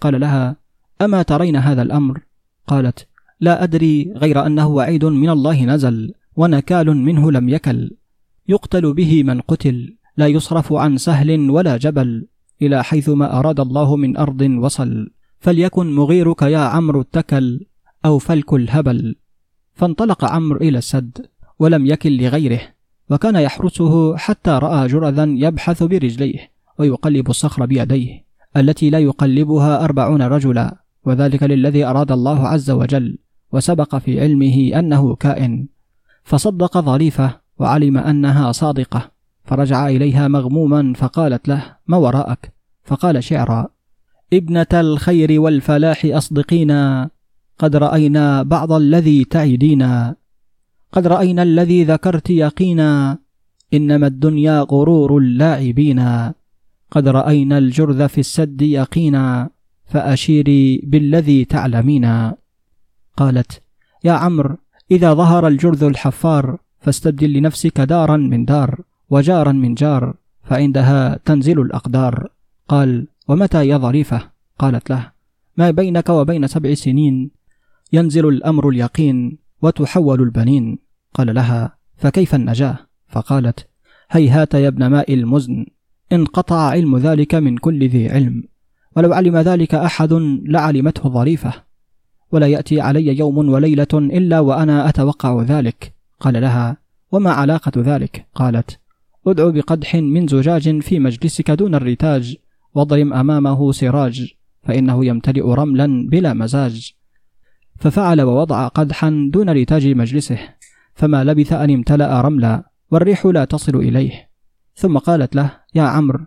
قال 0.00 0.20
لها 0.20 0.63
أما 1.04 1.22
ترين 1.22 1.56
هذا 1.56 1.82
الأمر؟ 1.82 2.20
قالت 2.66 3.06
لا 3.40 3.62
أدري 3.62 4.12
غير 4.16 4.46
أنه 4.46 4.68
وعيد 4.68 5.04
من 5.04 5.30
الله 5.30 5.64
نزل 5.64 6.12
ونكال 6.36 6.96
منه 6.96 7.32
لم 7.32 7.48
يكل. 7.48 7.96
يقتل 8.48 8.94
به 8.94 9.22
من 9.22 9.40
قتل 9.40 9.96
لا 10.16 10.26
يصرف 10.26 10.72
عن 10.72 10.96
سهل 10.98 11.50
ولا 11.50 11.76
جبل 11.76 12.26
إلى 12.62 12.84
حيث 12.84 13.08
ما 13.08 13.38
أراد 13.38 13.60
الله 13.60 13.96
من 13.96 14.16
أرض 14.16 14.40
وصل. 14.40 15.10
فليكن 15.40 15.94
مغيرك 15.94 16.42
يا 16.42 16.58
عمرو 16.58 17.00
اتكل 17.00 17.66
أو 18.04 18.18
فلك 18.18 18.52
الهبل. 18.52 19.16
فانطلق 19.74 20.24
عمرو 20.24 20.60
إلى 20.60 20.78
السد 20.78 21.26
ولم 21.58 21.86
يكل 21.86 22.22
لغيره. 22.22 22.60
وكان 23.10 23.36
يحرسه 23.36 24.16
حتى 24.16 24.50
رأى 24.50 24.86
جرذا 24.86 25.24
يبحث 25.24 25.82
برجليه 25.82 26.50
ويقلب 26.78 27.30
الصخر 27.30 27.66
بيديه 27.66 28.24
التي 28.56 28.90
لا 28.90 28.98
يقلبها 28.98 29.84
أربعون 29.84 30.22
رجلا. 30.22 30.83
وذلك 31.04 31.42
للذي 31.42 31.84
أراد 31.84 32.12
الله 32.12 32.48
عز 32.48 32.70
وجل 32.70 33.18
وسبق 33.52 33.96
في 33.96 34.20
علمه 34.20 34.78
أنه 34.78 35.14
كائن. 35.14 35.68
فصدق 36.24 36.78
ظريفة 36.78 37.40
وعلم 37.58 37.98
أنها 37.98 38.52
صادقة 38.52 39.10
فرجع 39.44 39.88
إليها 39.88 40.28
مغموما 40.28 40.92
فقالت 40.96 41.48
له 41.48 41.76
ما 41.86 41.96
وراءك؟ 41.96 42.54
فقال 42.84 43.24
شعرا 43.24 43.68
ابنة 44.32 44.66
الخير 44.72 45.40
والفلاح 45.40 46.04
أصدقينا 46.04 47.10
قد 47.58 47.76
رأينا 47.76 48.42
بعض 48.42 48.72
الذي 48.72 49.24
تعدينا 49.24 50.16
قد 50.92 51.06
رأينا 51.06 51.42
الذي 51.42 51.84
ذكرت 51.84 52.30
يقينا 52.30 53.18
إنما 53.74 54.06
الدنيا 54.06 54.60
غرور 54.60 55.18
اللاعبين 55.18 56.00
قد 56.90 57.08
رأينا 57.08 57.58
الجرذ 57.58 58.08
في 58.08 58.18
السد 58.18 58.62
يقينا 58.62 59.50
فأشيري 59.86 60.80
بالذي 60.84 61.44
تعلمين 61.44 62.32
قالت 63.16 63.62
يا 64.04 64.12
عمرو 64.12 64.56
إذا 64.90 65.14
ظهر 65.14 65.46
الجرذ 65.46 65.84
الحفار 65.84 66.58
فاستبدل 66.80 67.32
لنفسك 67.32 67.80
دارا 67.80 68.16
من 68.16 68.44
دار 68.44 68.80
وجارا 69.10 69.52
من 69.52 69.74
جار 69.74 70.14
فعندها 70.44 71.20
تنزل 71.24 71.60
الأقدار. 71.60 72.28
قال 72.68 73.06
ومتى 73.28 73.68
يا 73.68 73.78
ظريفة؟ 73.78 74.30
قالت 74.58 74.90
له 74.90 75.12
ما 75.56 75.70
بينك 75.70 76.08
وبين 76.08 76.46
سبع 76.46 76.74
سنين؟ 76.74 77.30
ينزل 77.92 78.28
الأمر 78.28 78.68
اليقين 78.68 79.38
وتحول 79.62 80.22
البنين. 80.22 80.78
قال 81.14 81.34
لها 81.34 81.76
فكيف 81.96 82.34
النجاة؟ 82.34 82.78
فقالت 83.08 83.68
هيهات 84.10 84.54
يا 84.54 84.68
ابن 84.68 84.86
ماء 84.86 85.14
المزن 85.14 85.66
انقطع 86.12 86.56
علم 86.56 86.98
ذلك 86.98 87.34
من 87.34 87.56
كل 87.56 87.88
ذي 87.88 88.10
علم. 88.10 88.44
ولو 88.96 89.12
علم 89.12 89.36
ذلك 89.36 89.74
أحد 89.74 90.12
لعلمته 90.46 91.08
ظريفة. 91.08 91.52
ولا 92.32 92.46
يأتي 92.46 92.80
علي 92.80 93.18
يوم 93.18 93.48
وليلة 93.48 93.86
إلا 93.94 94.40
وأنا 94.40 94.88
أتوقع 94.88 95.42
ذلك. 95.42 95.94
قال 96.20 96.40
لها 96.40 96.76
وما 97.12 97.30
علاقة 97.30 97.72
ذلك؟ 97.76 98.26
قالت 98.34 98.78
أدعو 99.26 99.52
بقدح 99.52 99.94
من 99.94 100.26
زجاج 100.26 100.80
في 100.80 100.98
مجلسك 100.98 101.50
دون 101.50 101.74
الرتاج 101.74 102.36
واضرم 102.74 103.12
أمامه 103.12 103.72
سراج 103.72 104.34
فإنه 104.62 105.04
يمتلئ 105.06 105.42
رملا 105.42 106.08
بلا 106.08 106.34
مزاج. 106.34 106.92
ففعل 107.80 108.22
ووضع 108.22 108.68
قدحا 108.68 109.30
دون 109.32 109.50
رتاج 109.50 109.86
مجلسه 109.88 110.38
فما 110.94 111.24
لبث 111.24 111.52
أن 111.52 111.70
امتلأ 111.70 112.20
رملا 112.20 112.70
والريح 112.90 113.26
لا 113.26 113.44
تصل 113.44 113.76
إليه. 113.76 114.28
ثم 114.76 114.98
قالت 114.98 115.36
له 115.36 115.50
يا 115.74 115.82
عمرو 115.82 116.20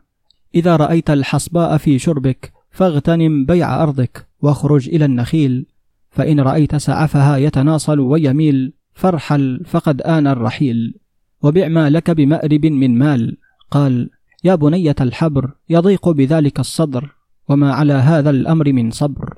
إذا 0.55 0.75
رأيت 0.75 1.09
الحصباء 1.09 1.77
في 1.77 1.99
شربك 1.99 2.56
فاغتنم 2.77 3.45
بيع 3.45 3.83
أرضك 3.83 4.27
واخرج 4.41 4.89
إلى 4.89 5.05
النخيل 5.05 5.65
فإن 6.09 6.39
رأيت 6.39 6.75
سعفها 6.75 7.37
يتناصل 7.37 7.99
ويميل 7.99 8.73
فارحل 8.93 9.61
فقد 9.65 10.01
آن 10.01 10.27
الرحيل. 10.27 10.99
وبع 11.43 11.67
ما 11.67 11.89
لك 11.89 12.11
بمأرب 12.11 12.65
من 12.65 12.97
مال. 12.97 13.37
قال 13.71 14.09
يا 14.43 14.55
بنية 14.55 14.95
الحبر 15.01 15.51
يضيق 15.69 16.09
بذلك 16.09 16.59
الصدر 16.59 17.15
وما 17.49 17.73
على 17.73 17.93
هذا 17.93 18.29
الأمر 18.29 18.73
من 18.73 18.91
صبر. 18.91 19.37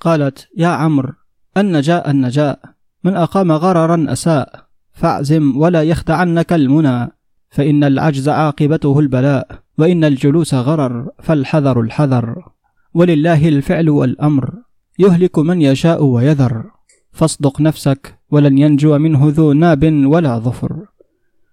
قالت 0.00 0.48
يا 0.56 0.68
عمرو 0.68 1.12
النجاء 1.56 2.10
النجاء. 2.10 2.60
من 3.04 3.16
أقام 3.16 3.52
غررا 3.52 4.12
أساء. 4.12 4.66
فاعزم 4.92 5.56
ولا 5.56 5.82
يخدعنك 5.82 6.52
المنى. 6.52 7.08
فإن 7.50 7.84
العجز 7.84 8.28
عاقبته 8.28 8.98
البلاء 8.98 9.48
وإن 9.78 10.04
الجلوس 10.04 10.54
غرر 10.54 11.08
فالحذر 11.22 11.80
الحذر. 11.80 12.57
ولله 12.94 13.48
الفعل 13.48 13.90
والأمر. 13.90 14.54
يهلك 14.98 15.38
من 15.38 15.62
يشاء 15.62 16.04
ويذر. 16.04 16.64
فاصدق 17.12 17.60
نفسك 17.60 18.18
ولن 18.30 18.58
ينجو 18.58 18.98
منه 18.98 19.32
ذو 19.36 19.52
ناب 19.52 19.84
ولا 19.84 20.38
ظفر. 20.38 20.76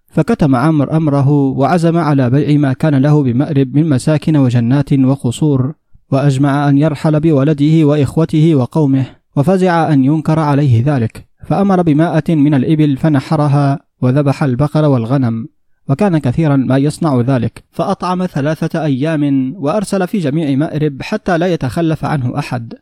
فكتم 0.08 0.56
عمرو 0.56 0.96
أمره 0.96 1.28
وعزم 1.30 1.96
على 1.96 2.30
بيع 2.30 2.58
ما 2.58 2.72
كان 2.72 2.94
له 2.94 3.22
بمأرب 3.22 3.74
من 3.74 3.88
مساكن 3.88 4.36
وجنات 4.36 4.92
وقصور 4.92 5.72
وأجمع 6.12 6.68
أن 6.68 6.78
يرحل 6.78 7.20
بولده 7.20 7.84
وإخوته 7.84 8.54
وقومه 8.54 9.06
وفزع 9.36 9.92
أن 9.92 10.04
ينكر 10.04 10.38
عليه 10.38 10.82
ذلك. 10.86 11.26
فأمر 11.46 11.82
بمائة 11.82 12.34
من 12.34 12.54
الإبل 12.54 12.96
فنحرها 12.96 13.80
وذبح 14.02 14.42
البقر 14.42 14.84
والغنم. 14.84 15.48
وكان 15.88 16.18
كثيرا 16.18 16.56
ما 16.56 16.76
يصنع 16.76 17.20
ذلك. 17.20 17.64
فأطعم 17.70 18.26
ثلاثة 18.26 18.84
أيام 18.84 19.54
وأرسل 19.56 20.06
في 20.08 20.18
جميع 20.18 20.56
مأرب 20.56 21.02
حتى 21.02 21.38
لا 21.38 21.46
يتخلف 21.46 22.04
عنه 22.04 22.38
أحد. 22.38 22.74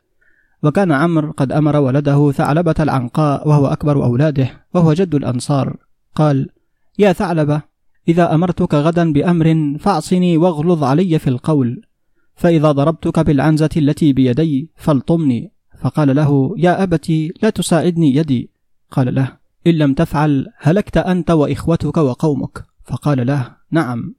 وكان 0.63 0.93
عمرو 0.93 1.31
قد 1.37 1.53
أمر 1.53 1.77
ولده 1.77 2.33
ثعلبة 2.33 2.75
العنقاء 2.81 3.49
وهو 3.49 3.67
أكبر 3.67 4.05
أولاده 4.05 4.51
وهو 4.75 4.93
جد 4.93 5.15
الأنصار. 5.15 5.77
قال 6.15 6.49
يا 6.99 7.13
ثعلبة 7.13 7.63
إذا 8.09 8.35
أمرتك 8.35 8.75
غدا 8.75 9.13
بأمر 9.13 9.77
فاعصني 9.81 10.37
واغلظ 10.37 10.85
علي 10.85 11.19
في 11.19 11.31
القول. 11.31 11.83
فإذا 12.35 12.73
ضربتك 12.73 13.21
بالعنزة 13.21 13.71
التي 13.77 14.13
بيدي 14.13 14.71
فالطمني. 14.77 15.53
فقال 15.81 16.17
له 16.17 16.55
يا 16.59 16.83
أبتي 16.83 17.33
لا 17.43 17.51
تساعدني 17.51 18.17
يدي. 18.17 18.51
قال 18.91 19.15
له 19.15 19.33
إن 19.67 19.73
لم 19.73 19.95
تفعل 19.95 20.47
هلكت 20.59 20.97
أنت 20.97 21.31
وإخوتك 21.31 21.97
وقومك. 21.97 22.74
فقال 22.85 23.27
له 23.27 23.57
نعم. 23.71 24.15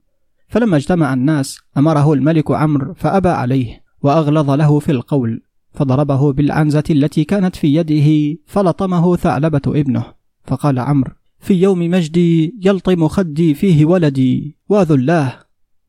فلما 0.48 0.76
اجتمع 0.76 1.12
الناس 1.12 1.58
أمره 1.76 2.12
الملك 2.12 2.50
عمرو 2.50 2.94
فأبى 2.94 3.28
عليه 3.28 3.82
وأغلظ 4.02 4.50
له 4.50 4.78
في 4.78 4.92
القول 4.92 5.42
فضربه 5.76 6.32
بالعنزة 6.32 6.84
التي 6.90 7.24
كانت 7.24 7.56
في 7.56 7.74
يده 7.74 8.38
فلطمه 8.46 9.16
ثعلبة 9.16 9.60
ابنه. 9.66 10.04
فقال 10.44 10.78
عمرو 10.78 11.12
في 11.38 11.54
يوم 11.54 11.90
مجدي 11.90 12.58
يلطم 12.62 13.08
خدي 13.08 13.54
فيه 13.54 13.84
ولدي 13.84 14.56
وذلاه. 14.68 15.32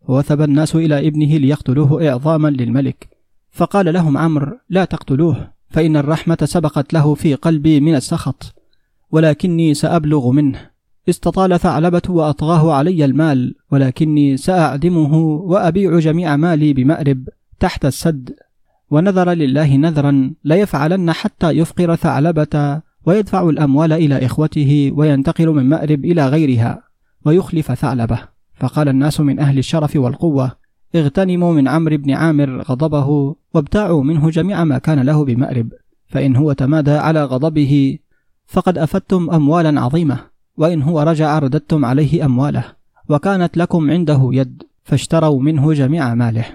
ووثب 0.07 0.41
الناس 0.41 0.75
إلى 0.75 1.07
ابنه 1.07 1.37
ليقتلوه 1.37 2.09
إعظاما 2.09 2.47
للملك. 2.47 3.09
فقال 3.51 3.93
لهم 3.93 4.17
عمرو 4.17 4.59
لا 4.69 4.85
تقتلوه 4.85 5.51
فإن 5.69 5.97
الرحمة 5.97 6.37
سبقت 6.43 6.93
له 6.93 7.13
في 7.13 7.35
قلبي 7.35 7.79
من 7.79 7.95
السخط 7.95 8.55
ولكني 9.11 9.73
سأبلغ 9.73 10.31
منه. 10.31 10.69
استطال 11.09 11.59
ثعلبة 11.59 12.01
وأطغاه 12.09 12.73
علي 12.73 13.05
المال 13.05 13.55
ولكني 13.71 14.37
سأعدمه 14.37 15.15
وأبيع 15.23 15.99
جميع 15.99 16.35
مالي 16.35 16.73
بمأرب 16.73 17.29
تحت 17.59 17.85
السد. 17.85 18.35
ونذر 18.91 19.29
لله 19.31 19.75
نذرا 19.75 20.33
ليفعلن 20.43 21.11
حتى 21.11 21.49
يفقر 21.51 21.95
ثعلبة 21.95 22.81
ويدفع 23.05 23.49
الأموال 23.49 23.93
إلى 23.93 24.25
إخوته 24.25 24.91
وينتقل 24.95 25.49
من 25.49 25.69
مأرب 25.69 26.05
إلى 26.05 26.27
غيرها 26.27 26.83
ويخلف 27.25 27.71
ثعلبة. 27.71 28.19
فقال 28.53 28.89
الناس 28.89 29.19
من 29.19 29.39
أهل 29.39 29.57
الشرف 29.57 29.95
والقوة 29.95 30.51
اغتنموا 30.95 31.53
من 31.53 31.67
عمرو 31.67 31.97
بن 31.97 32.11
عامر 32.11 32.61
غضبه 32.61 33.35
وابتاعوا 33.53 34.03
منه 34.03 34.29
جميع 34.29 34.63
ما 34.63 34.77
كان 34.77 34.99
له 34.99 35.25
بمأرب. 35.25 35.69
فإن 36.07 36.35
هو 36.35 36.53
تمادى 36.53 36.91
على 36.91 37.23
غضبه 37.23 37.99
فقد 38.47 38.77
أفدتم 38.77 39.29
أموالا 39.29 39.81
عظيمة. 39.81 40.36
وإن 40.57 40.81
هو 40.81 41.01
رجع 41.01 41.39
رددتم 41.39 41.85
عليه 41.85 42.25
أمواله 42.25 42.63
وكانت 43.09 43.57
لكم 43.57 43.91
عنده 43.91 44.29
يد 44.33 44.63
فاشتروا 44.83 45.41
منه 45.41 45.73
جميع 45.73 46.13
ماله. 46.13 46.45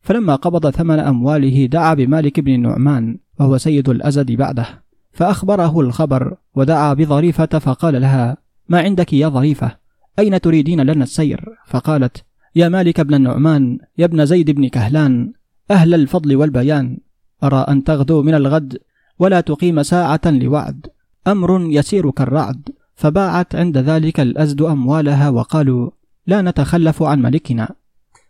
فلما 0.00 0.34
قبض 0.34 0.70
ثمن 0.70 0.98
أمواله 0.98 1.66
دعا 1.66 1.94
بمالك 1.94 2.40
بن 2.40 2.54
النعمان 2.54 3.18
وهو 3.40 3.58
سيد 3.58 3.88
الأزد 3.88 4.32
بعده 4.32 4.66
فأخبره 5.12 5.80
الخبر 5.80 6.36
ودعا 6.54 6.94
بظريفة 6.94 7.58
فقال 7.58 8.00
لها 8.00 8.36
ما 8.68 8.80
عندك 8.80 9.12
يا 9.12 9.28
ظريفة؟ 9.28 9.76
أين 10.18 10.40
تريدين 10.40 10.80
لنا 10.80 11.04
السير؟ 11.04 11.44
فقالت 11.66 12.24
يا 12.56 12.68
مالك 12.68 13.00
بن 13.00 13.14
النعمان 13.14 13.78
يا 13.98 14.04
ابن 14.04 14.26
زيد 14.26 14.50
بن 14.50 14.68
كهلان 14.68 15.32
أهل 15.70 15.94
الفضل 15.94 16.36
والبيان 16.36 16.98
أرى 17.44 17.66
أن 17.68 17.84
تغدو 17.84 18.22
من 18.22 18.34
الغد 18.34 18.78
ولا 19.18 19.40
تقيم 19.40 19.82
ساعة 19.82 20.20
لوعد 20.26 20.86
أمر 21.26 21.60
يسير 21.70 22.10
كالرعد 22.10 22.68
فباعت 22.94 23.54
عند 23.54 23.78
ذلك 23.78 24.20
الأزد 24.20 24.62
أموالها 24.62 25.30
وقالوا 25.30 25.90
لا 26.26 26.42
نتخلف 26.42 27.02
عن 27.02 27.22
ملكنا. 27.22 27.68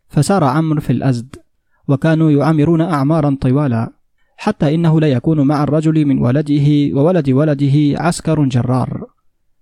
فسار 0.09 0.45
عمرو 0.45 0.81
في 0.81 0.91
الأزد 0.91 1.37
وكانوا 1.89 2.31
يعمرون 2.31 2.81
أعمارا 2.81 3.37
طوالا 3.41 3.93
حتى 4.37 4.75
إنه 4.75 5.01
ليكون 5.01 5.41
مع 5.41 5.63
الرجل 5.63 6.05
من 6.05 6.19
ولده 6.19 6.97
وولد 6.97 7.31
ولده 7.31 8.03
عسكر 8.03 8.45
جرار. 8.45 9.07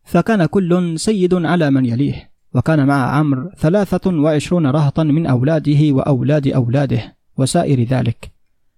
فكان 0.04 0.46
كل 0.46 0.98
سيد 0.98 1.34
على 1.34 1.70
من 1.70 1.86
يليه 1.86 2.30
وكان 2.54 2.86
مع 2.86 3.16
عمرو 3.16 3.50
ثلاثة 3.58 4.10
وعشرون 4.10 4.66
رهطا 4.66 5.02
من 5.02 5.26
أولاده 5.26 5.92
وأولاد 5.92 6.48
أولاده 6.48 7.16
وسائر 7.36 7.82
ذلك. 7.82 8.32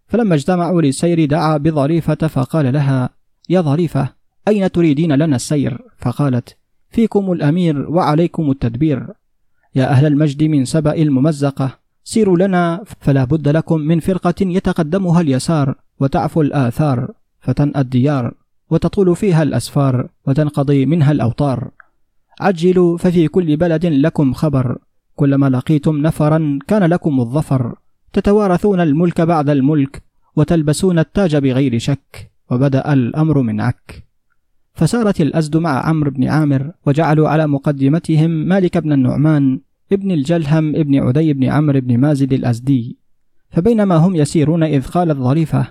فلما 0.07 0.35
اجتمعوا 0.35 0.83
للسير 0.83 1.25
دعا 1.25 1.57
بظريفة 1.57 2.15
فقال 2.15 2.73
لها 2.73 3.11
يا 3.49 3.61
ظريفة 3.61 4.24
أين 4.49 4.73
تريدين 4.73 5.13
لنا 5.13 5.37
السير؟ 5.37 5.79
فقالت 5.99 6.57
فيكم 6.91 7.33
الأمير 7.33 7.91
وعليكم 7.91 8.51
التدبير. 8.51 9.07
يا 9.75 9.91
أهل 9.91 10.07
المجد 10.07 10.43
من 10.45 10.65
سبأ 10.65 10.95
الممزقة 10.95 11.79
سيروا 12.05 12.39
لنا 12.39 12.85
فلا 13.01 13.25
بد 13.25 13.49
لكم 13.49 13.81
من 13.81 14.01
فرقة 14.01 14.35
يتقدمها 14.41 15.21
اليسار 15.21 15.75
وتعفو 16.01 16.43
الآثار 16.43 17.11
فتنأى 17.41 17.81
الديار 17.81 18.35
وتطول 18.71 19.17
فيها 19.17 19.43
الأسفار 19.43 20.09
وتنقضي 20.27 20.87
منها 20.87 21.13
الأوطار. 21.13 21.71
عجلوا 22.41 22.99
ففي 22.99 23.29
كل 23.29 23.57
بلد 23.57 23.87
لكم 23.87 24.33
خبر. 24.33 24.79
كلما 25.17 25.51
لقيتم 25.51 25.97
نفرا 25.97 26.59
كان 26.69 26.85
لكم 26.85 27.21
الظفر. 27.21 27.75
تتوارثون 28.13 28.81
الملك 28.81 29.21
بعد 29.21 29.51
الملك 29.51 30.03
وتلبسون 30.37 30.99
التاج 30.99 31.37
بغير 31.37 31.79
شك 31.79 32.31
وبدأ 32.51 32.93
الأمر 32.93 33.43
من 33.43 33.61
عك. 33.61 34.04
فسارت 34.75 35.21
الأزد 35.21 35.57
مع 35.57 35.89
عمرو 35.89 36.11
بن 36.11 36.29
عامر 36.29 36.73
وجعلوا 36.87 37.29
على 37.29 37.47
مقدمتهم 37.47 38.31
مالك 38.31 38.79
بن 38.79 38.93
النعمان 38.93 39.61
ابن 39.93 40.11
الجلهم 40.11 40.77
ابن 40.77 40.95
عدي 40.95 41.33
بن 41.33 41.45
عمرو 41.45 41.81
بن 41.81 41.99
مازد 41.99 42.33
الأزدي. 42.33 42.99
فبينما 43.51 43.97
هم 43.97 44.17
يسيرون 44.17 44.63
إذ 44.63 44.87
قالت 44.87 45.19
ظريفة 45.19 45.67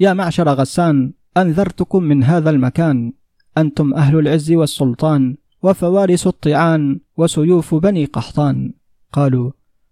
يا 0.00 0.12
معشر 0.12 0.48
غسان 0.48 1.12
أنذرتكم 1.36 2.02
من 2.02 2.24
هذا 2.24 2.50
المكان. 2.50 3.12
أنتم 3.58 3.94
أهل 3.94 4.18
العز 4.18 4.52
والسلطان 4.52 5.36
وفوارس 5.62 6.26
الطعان 6.26 7.00
وسيوف 7.16 7.74
بني 7.74 8.04
قحطان. 8.04 8.72
قالوا 9.12 9.50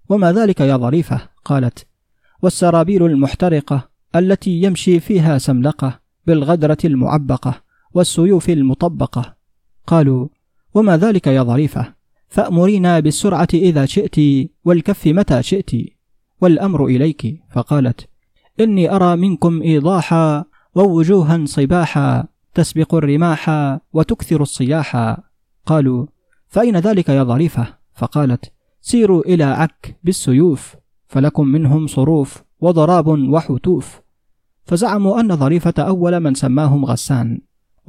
وما 0.09 0.33
ذلك 0.33 0.61
يا 0.61 0.77
ظريفة؟ 0.77 1.21
قالت 1.45 1.87
والسرابيل 2.43 3.07
المحترقة 3.07 3.89
التي 4.17 4.63
يمشي 4.63 5.01
فيها 5.01 5.39
سملقة 5.39 6.01
بالغدرة 6.27 6.79
المعبقة. 6.85 7.70
والسيوف 7.95 8.51
المطبقة. 8.51 9.37
قالوا 9.87 10.29
وما 10.75 10.97
ذلك 10.97 11.27
يا 11.27 11.43
ظريفة؟ 11.43 11.95
فأمرينا 12.29 13.01
بالسرعة 13.01 13.49
إذا 13.55 13.87
شئت 13.87 14.49
والكف 14.65 15.07
متى 15.07 15.43
شئت 15.43 15.71
والأمر 16.41 16.87
إليك. 16.87 17.41
فقالت 17.53 18.09
إني 18.61 18.97
أرى 18.97 19.17
منكم 19.17 19.63
إيضاحا 19.63 20.45
ووجوها 20.75 21.45
صباحا 21.45 22.27
تسبق 22.55 22.95
الرماح 22.95 23.51
وتكثر 23.93 24.43
الصياح. 24.43 25.17
قالوا 25.67 26.07
فأين 26.49 26.77
ذلك 26.77 27.09
يا 27.09 27.25
ظريفة؟ 27.25 27.67
فقالت 27.95 28.53
سيروا 28.81 29.23
إلى 29.23 29.45
عك 29.45 29.99
بالسيوف 30.05 30.77
فلكم 31.07 31.47
منهم 31.47 31.87
صروف 31.87 32.43
وضراب 32.61 33.07
وحتوف. 33.07 34.01
فزعموا 34.65 35.21
أن 35.21 35.37
ظريفة 35.37 35.75
أول 35.79 36.21
من 36.21 36.35
سماهم 36.35 36.85
غسان. 36.85 37.41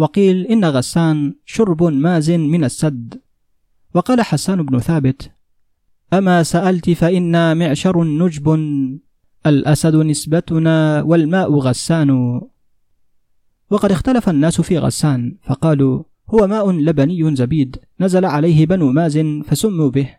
وقيل 0.02 0.48
إن 0.48 0.66
غسان 0.66 1.34
شرب 1.46 1.84
ماز 1.84 2.32
من 2.32 2.64
السد. 2.64 3.22
وقال 3.94 4.22
حسان 4.22 4.66
بن 4.66 4.80
ثابت 4.80 5.32
أما 6.14 6.44
سألت 6.44 6.90
فإنا 6.90 7.54
معشر 7.54 8.04
نجب 8.04 8.48
الأسد 9.46 9.96
نسبتنا 9.96 11.02
والماء 11.02 11.54
غسان. 11.54 12.42
وقد 13.70 13.92
اختلف 13.92 14.30
الناس 14.30 14.62
في 14.62 14.78
غسان 14.78 15.38
فقالوا 15.42 16.04
هو 16.30 16.48
ماء 16.48 16.72
لبني 16.72 17.36
زبيد 17.36 17.78
نزل 18.00 18.26
عليه 18.26 18.66
بنو 18.66 18.92
ماز 18.92 19.18
فسموا 19.18 19.90
به. 19.90 20.10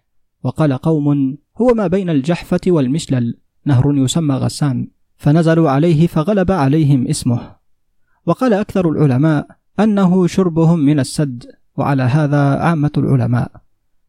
وقال 0.44 0.72
قوم 0.72 1.38
هو 1.56 1.74
ما 1.74 1.86
بين 1.86 2.10
الجحفة 2.10 2.60
والمشلل 2.66 3.38
نهر 3.66 3.94
يسمى 3.96 4.34
غسان 4.34 4.88
فنزلوا 5.16 5.70
عليه 5.70 6.06
فغلب 6.06 6.50
عليهم 6.50 7.08
اسمه. 7.08 7.56
وقال 8.26 8.52
أكثر 8.52 8.90
العلماء 8.90 9.61
أنه 9.80 10.26
شربهم 10.26 10.78
من 10.78 11.00
السد 11.00 11.44
وعلى 11.76 12.02
هذا 12.02 12.56
عامة 12.56 12.90
العلماء. 12.98 13.50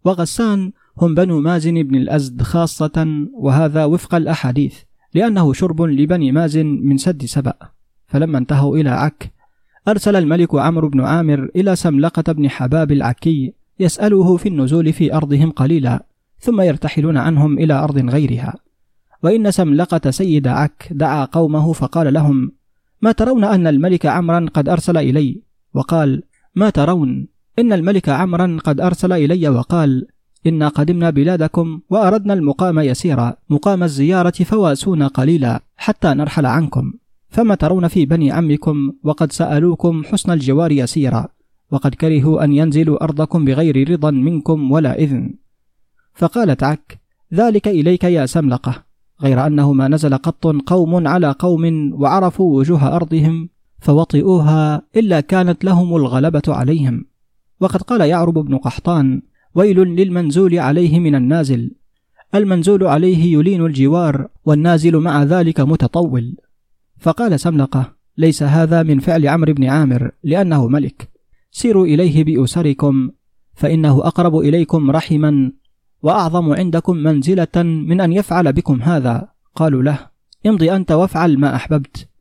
وغسان 0.05 0.71
هم 0.97 1.15
بنو 1.15 1.39
مازن 1.39 1.83
بن 1.83 1.95
الأزد 1.95 2.41
خاصة 2.41 3.27
وهذا 3.33 3.85
وفق 3.85 4.15
الأحاديث 4.15 4.75
لأنه 5.13 5.53
شرب 5.53 5.81
لبني 5.81 6.31
مازن 6.31 6.65
من 6.65 6.97
سد 6.97 7.25
سبأ. 7.25 7.53
فلما 8.07 8.37
انتهوا 8.37 8.77
إلى 8.77 8.89
عك 8.89 9.33
أرسل 9.87 10.15
الملك 10.15 10.55
عمرو 10.55 10.89
بن 10.89 11.01
عامر 11.01 11.49
إلى 11.55 11.75
سملقة 11.75 12.33
بن 12.33 12.49
حباب 12.49 12.91
العكي 12.91 13.53
يسأله 13.79 14.37
في 14.37 14.49
النزول 14.49 14.93
في 14.93 15.13
أرضهم 15.13 15.51
قليلا 15.51 16.05
ثم 16.39 16.61
يرتحلون 16.61 17.17
عنهم 17.17 17.59
إلى 17.59 17.73
أرض 17.73 18.09
غيرها. 18.09 18.53
وإن 19.23 19.51
سملقة 19.51 20.11
سيد 20.11 20.47
عك 20.47 20.87
دعا 20.91 21.25
قومه 21.25 21.73
فقال 21.73 22.13
لهم 22.13 22.51
ما 23.01 23.11
ترون 23.11 23.43
أن 23.43 23.67
الملك 23.67 24.05
عمرا 24.05 24.45
قد 24.53 24.69
أرسل 24.69 24.97
إلي؟ 24.97 25.41
وقال 25.73 26.23
ما 26.55 26.69
ترون 26.69 27.27
إن 27.59 27.73
الملك 27.73 28.09
عمرا 28.09 28.57
قد 28.63 28.81
أرسل 28.81 29.13
إلي 29.13 29.49
وقال 29.49 30.07
إنا 30.47 30.67
قدمنا 30.67 31.09
بلادكم 31.09 31.81
وأردنا 31.89 32.33
المقام 32.33 32.79
يسيرا 32.79 33.35
مقام 33.49 33.83
الزيارة 33.83 34.43
فواسونا 34.43 35.07
قليلا 35.07 35.63
حتى 35.77 36.07
نرحل 36.07 36.45
عنكم. 36.45 36.93
فما 37.29 37.55
ترون 37.55 37.87
في 37.87 38.05
بني 38.05 38.31
عمكم 38.31 38.93
وقد 39.03 39.31
سألوكم 39.31 40.03
حسن 40.03 40.31
الجوار 40.31 40.71
يسيرا 40.71 41.27
وقد 41.71 41.95
كرهوا 41.95 42.43
أن 42.43 42.53
ينزلوا 42.53 43.03
أرضكم 43.03 43.45
بغير 43.45 43.89
رضا 43.89 44.11
منكم 44.11 44.71
ولا 44.71 44.99
إذن. 44.99 45.33
فقالت 46.13 46.63
عك 46.63 46.99
ذلك 47.33 47.67
إليك 47.67 48.03
يا 48.03 48.25
سملقة. 48.25 48.83
غير 49.21 49.47
أنه 49.47 49.73
ما 49.73 49.87
نزل 49.87 50.17
قط 50.17 50.47
قوم 50.47 51.07
على 51.07 51.35
قوم 51.39 51.93
وعرفوا 51.93 52.57
وجوه 52.59 52.95
أرضهم 52.95 53.49
فوطئوها 53.83 54.81
إلا 54.95 55.19
كانت 55.19 55.63
لهم 55.65 55.95
الغلبة 55.95 56.41
عليهم. 56.47 57.05
وقد 57.59 57.81
قال 57.81 58.01
يعرب 58.01 58.33
بن 58.33 58.57
قحطان 58.57 59.21
ويل 59.55 59.79
للمنزول 59.79 60.59
عليه 60.59 60.99
من 60.99 61.15
النازل. 61.15 61.71
المنزول 62.35 62.83
عليه 62.83 63.33
يلين 63.33 63.65
الجوار 63.65 64.27
والنازل 64.45 64.97
مع 64.97 65.23
ذلك 65.23 65.59
متطول. 65.59 66.35
فقال 66.99 67.39
سملقة 67.39 67.93
ليس 68.17 68.43
هذا 68.43 68.83
من 68.83 68.99
فعل 68.99 69.27
عمرو 69.27 69.53
بن 69.53 69.63
عامر 69.63 70.11
لأنه 70.23 70.67
ملك. 70.67 71.09
سيروا 71.51 71.85
إليه 71.85 72.23
بأسركم 72.23 73.09
فإنه 73.53 74.07
أقرب 74.07 74.37
إليكم 74.37 74.91
رحما 74.91 75.51
وأعظم 76.03 76.53
عندكم 76.53 76.97
منزلة 76.97 77.63
من 77.63 78.01
أن 78.01 78.13
يفعل 78.13 78.53
بكم 78.53 78.81
هذا. 78.81 79.27
قالوا 79.55 79.83
له 79.83 79.99
امضي 80.45 80.75
أنت 80.75 80.91
وافعل 80.91 81.39
ما 81.39 81.55
أحببت. 81.55 82.12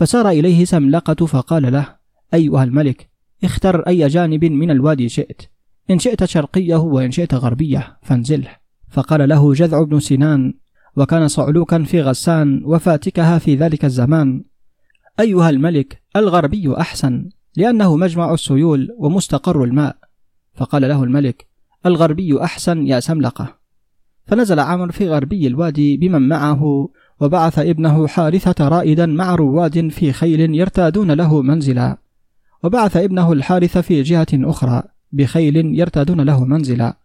فسار 0.00 0.28
إليه 0.28 0.64
سملقة 0.64 1.26
فقال 1.26 1.72
له 1.72 1.96
أيها 2.34 2.64
الملك 2.64 3.10
اختر 3.44 3.80
أي 3.80 4.08
جانب 4.08 4.44
من 4.44 4.70
الوادي 4.70 5.08
شئت. 5.08 5.42
إن 5.90 5.98
شئت 5.98 6.24
شرقية 6.24 6.76
وإن 6.76 7.10
شئت 7.10 7.34
غربية 7.34 7.98
فانزله. 8.02 8.50
فقال 8.90 9.28
له 9.28 9.54
جذع 9.54 9.82
بن 9.82 10.00
سنان 10.00 10.54
وكان 10.96 11.28
صعلوكا 11.28 11.82
في 11.82 12.02
غسان 12.02 12.62
وفاتكها 12.64 13.38
في 13.38 13.54
ذلك 13.54 13.84
الزمان. 13.84 14.44
أيها 15.20 15.50
الملك 15.50 16.02
الغربي 16.16 16.76
أحسن 16.76 17.28
لأنه 17.56 17.96
مجمع 17.96 18.34
السيول 18.34 18.88
ومستقر 18.98 19.64
الماء. 19.64 19.96
فقال 20.54 20.82
له 20.82 21.04
الملك 21.04 21.46
الغربي 21.86 22.42
أحسن 22.42 22.86
يا 22.86 23.00
سملقة. 23.00 23.56
فنزل 24.26 24.60
عمرو 24.60 24.92
في 24.92 25.08
غربي 25.08 25.46
الوادي 25.46 25.96
بمن 25.96 26.28
معه 26.28 26.88
وبعث 27.20 27.58
ابنه 27.58 28.06
حارثة 28.06 28.68
رائدا 28.68 29.06
مع 29.06 29.34
رواد 29.34 29.88
في 29.88 30.12
خيل 30.12 30.54
يرتادون 30.54 31.10
له 31.10 31.42
منزلا. 31.42 31.96
وبعث 32.64 32.96
ابنه 32.96 33.32
الحارث 33.32 33.78
في 33.78 34.02
جهة 34.02 34.26
أخرى 34.34 34.82
بخيل 35.12 35.56
يرتادون 35.56 36.20
له 36.20 36.44
منزلا. 36.44 36.96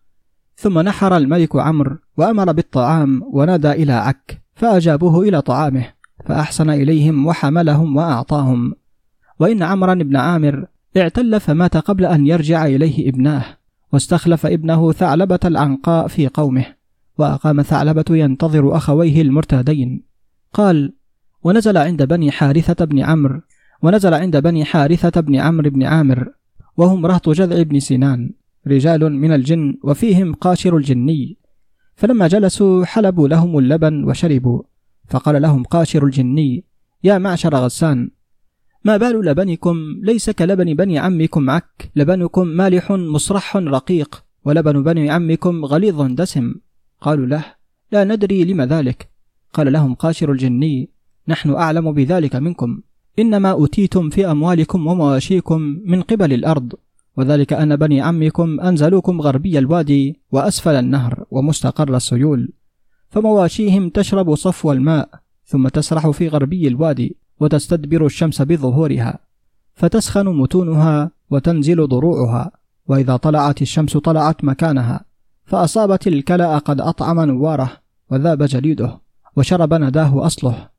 ثم 0.55 0.79
نحر 0.79 1.17
الملك 1.17 1.55
عمرو 1.55 1.97
وأمر 2.17 2.51
بالطعام 2.51 3.21
ونادى 3.33 3.71
إلى 3.71 3.93
عك 3.93 4.41
فأجابوه 4.55 5.21
إلى 5.21 5.41
طعامه 5.41 5.85
فأحسن 6.25 6.69
إليهم 6.69 7.25
وحملهم 7.25 7.97
وأعطاهم. 7.97 8.73
وإن 9.39 9.63
عمرا 9.63 9.93
بن 9.93 10.15
عامر 10.15 10.65
اعتل 10.97 11.39
فمات 11.39 11.77
قبل 11.77 12.05
أن 12.05 12.27
يرجع 12.27 12.65
إليه 12.65 13.09
ابناه 13.09 13.45
واستخلف 13.93 14.45
ابنه 14.45 14.91
ثعلبة 14.91 15.39
العنقاء 15.45 16.07
في 16.07 16.27
قومه. 16.27 16.74
وأقام 17.17 17.61
ثعلبة 17.61 18.05
ينتظر 18.09 18.77
أخويه 18.77 19.21
المرتادين. 19.21 20.03
قال 20.53 20.93
ونزل 21.43 21.77
عند 21.77 22.03
بني 22.03 22.31
حارثة 22.31 22.85
بن 22.85 22.99
عمرو 22.99 23.41
ونزل 23.81 24.13
عند 24.13 24.37
بني 24.37 24.65
حارثة 24.65 25.21
بن 25.21 25.35
عمرو 25.35 25.69
بن 25.69 25.83
عامر 25.83 26.29
وهم 26.77 27.05
رهط 27.05 27.29
جذع 27.29 27.61
بن 27.61 27.79
سنان 27.79 28.31
رجال 28.67 29.13
من 29.13 29.31
الجن 29.33 29.77
وفيهم 29.83 30.33
قاشر 30.33 30.77
الجني. 30.77 31.37
فلما 31.95 32.27
جلسوا 32.27 32.85
حلبوا 32.85 33.27
لهم 33.27 33.57
اللبن 33.57 34.03
وشربوا 34.03 34.61
فقال 35.09 35.41
لهم 35.41 35.63
قاشر 35.63 36.05
الجني 36.05 36.63
يا 37.03 37.17
معشر 37.17 37.55
غسان 37.55 38.11
ما 38.85 38.97
بال 38.97 39.25
لبنكم؟ 39.25 39.77
ليس 40.03 40.29
كلبن 40.29 40.73
بني 40.73 40.99
عمكم 40.99 41.49
عك 41.49 41.91
لبنكم 41.95 42.47
مالح 42.47 42.91
مصرح 42.91 43.57
رقيق 43.57 44.23
ولبن 44.45 44.83
بني 44.83 45.09
عمكم 45.09 45.65
غليظ 45.65 46.01
دسم. 46.01 46.55
قالوا 47.01 47.25
له 47.25 47.45
لا 47.91 48.03
ندري 48.03 48.43
لم 48.43 48.61
ذلك. 48.61 49.09
قال 49.53 49.73
لهم 49.73 49.93
قاشر 49.93 50.31
الجني 50.31 50.89
نحن 51.27 51.53
أعلم 51.53 51.91
بذلك 51.91 52.35
منكم. 52.35 52.81
إنما 53.19 53.65
أتيتم 53.65 54.09
في 54.09 54.31
أموالكم 54.31 54.87
ومواشيكم 54.87 55.61
من 55.85 56.01
قبل 56.01 56.33
الأرض 56.33 56.73
وذلك 57.17 57.53
أن 57.53 57.75
بني 57.75 58.01
عمكم 58.01 58.59
أنزلوكم 58.59 59.21
غربي 59.21 59.59
الوادي 59.59 60.19
وأسفل 60.31 60.75
النهر 60.75 61.25
ومستقر 61.31 61.95
السيول. 61.95 62.53
فمواشيهم 63.09 63.89
تشرب 63.89 64.35
صفو 64.35 64.71
الماء 64.71 65.09
ثم 65.45 65.67
تسرح 65.67 66.09
في 66.09 66.27
غربي 66.27 66.67
الوادي 66.67 67.17
وتستدبر 67.39 68.05
الشمس 68.05 68.41
بظهورها. 68.41 69.19
فتسخن 69.73 70.27
متونها 70.27 71.11
وتنزل 71.29 71.87
ضروعها 71.87 72.51
وإذا 72.87 73.17
طلعت 73.17 73.61
الشمس 73.61 73.97
طلعت 73.97 74.43
مكانها. 74.43 75.05
فأصابت 75.45 76.07
الكلأ 76.07 76.57
قد 76.57 76.81
أطعم 76.81 77.19
نواره 77.19 77.71
وذاب 78.11 78.43
جليده 78.43 78.99
وشرب 79.35 79.73
نداه 79.73 80.25
أصله 80.25 80.69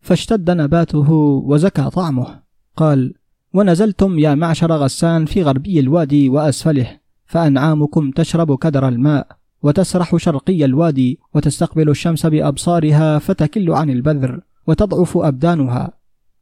فاشتد 0.00 0.50
نباته 0.50 1.12
وزكى 1.46 1.90
طعمه. 1.90 2.42
قال 2.76 3.14
ونزلتم 3.54 4.18
يا 4.18 4.34
معشر 4.34 4.72
غسان 4.72 5.24
في 5.24 5.42
غربي 5.42 5.80
الوادي 5.80 6.28
وأسفله 6.28 7.00
فأنعامكم 7.26 8.10
تشرب 8.10 8.58
كدر 8.58 8.88
الماء 8.88 9.26
وتسرح 9.62 10.16
شرقي 10.16 10.64
الوادي 10.64 11.20
وتستقبل 11.34 11.90
الشمس 11.90 12.26
بأبصارها 12.26 13.18
فتكل 13.18 13.70
عن 13.70 13.90
البذر 13.90 14.40
وتضعف 14.66 15.16
أبدانها 15.16 15.92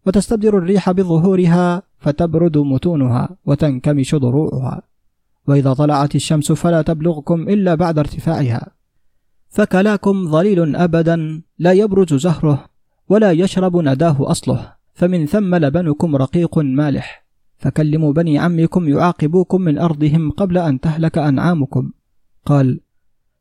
وتستبدر 0.07 0.59
الريح 0.59 0.91
بظهورها 0.91 1.83
فتبرد 1.99 2.59
متونها 2.59 3.37
وتنكمش 3.47 4.15
ضروعها. 4.15 4.83
وإذا 5.49 5.73
طلعت 5.73 6.15
الشمس 6.15 6.53
فلا 6.53 6.83
تبلغكم 6.83 7.49
إلا 7.49 7.75
بعد 7.75 7.99
ارتفاعها. 7.99 8.67
فكلاكم 9.49 10.31
ظليل 10.31 10.77
أبدا 10.77 11.43
لا 11.59 11.73
يبرز 11.73 12.15
زهره 12.15 12.65
ولا 13.09 13.33
يشرب 13.33 13.77
نداه 13.77 14.17
أصله. 14.21 14.73
فمن 14.95 15.27
ثم 15.27 15.55
لبنكم 15.55 16.17
رقيق 16.17 16.59
مالح. 16.59 17.25
فكلموا 17.59 18.13
بني 18.13 18.39
عمكم 18.39 18.89
يعاقبوكم 18.89 19.61
من 19.61 19.79
أرضهم 19.79 20.31
قبل 20.31 20.59
أن 20.59 20.81
تهلك 20.81 21.19
أنعامكم. 21.19 21.91
قال 22.47 22.81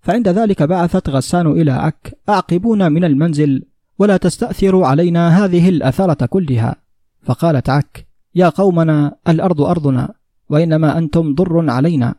فعند 0.01 0.27
ذلك 0.27 0.63
بعثت 0.63 1.09
غسان 1.09 1.47
إلى 1.47 1.71
عك 1.71 2.17
أعقبونا 2.29 2.89
من 2.89 3.03
المنزل 3.03 3.63
ولا 3.99 4.17
تستأثروا 4.17 4.87
علينا 4.87 5.45
هذه 5.45 5.69
الأثرة 5.69 6.25
كلها. 6.25 6.75
فقالت 7.23 7.69
عك 7.69 8.07
يا 8.35 8.49
قومنا 8.49 9.15
الأرض 9.27 9.61
أرضنا. 9.61 10.18
وإنما 10.49 10.97
أنتم 10.97 11.35
ضر 11.35 11.69
علينا. 11.69 12.15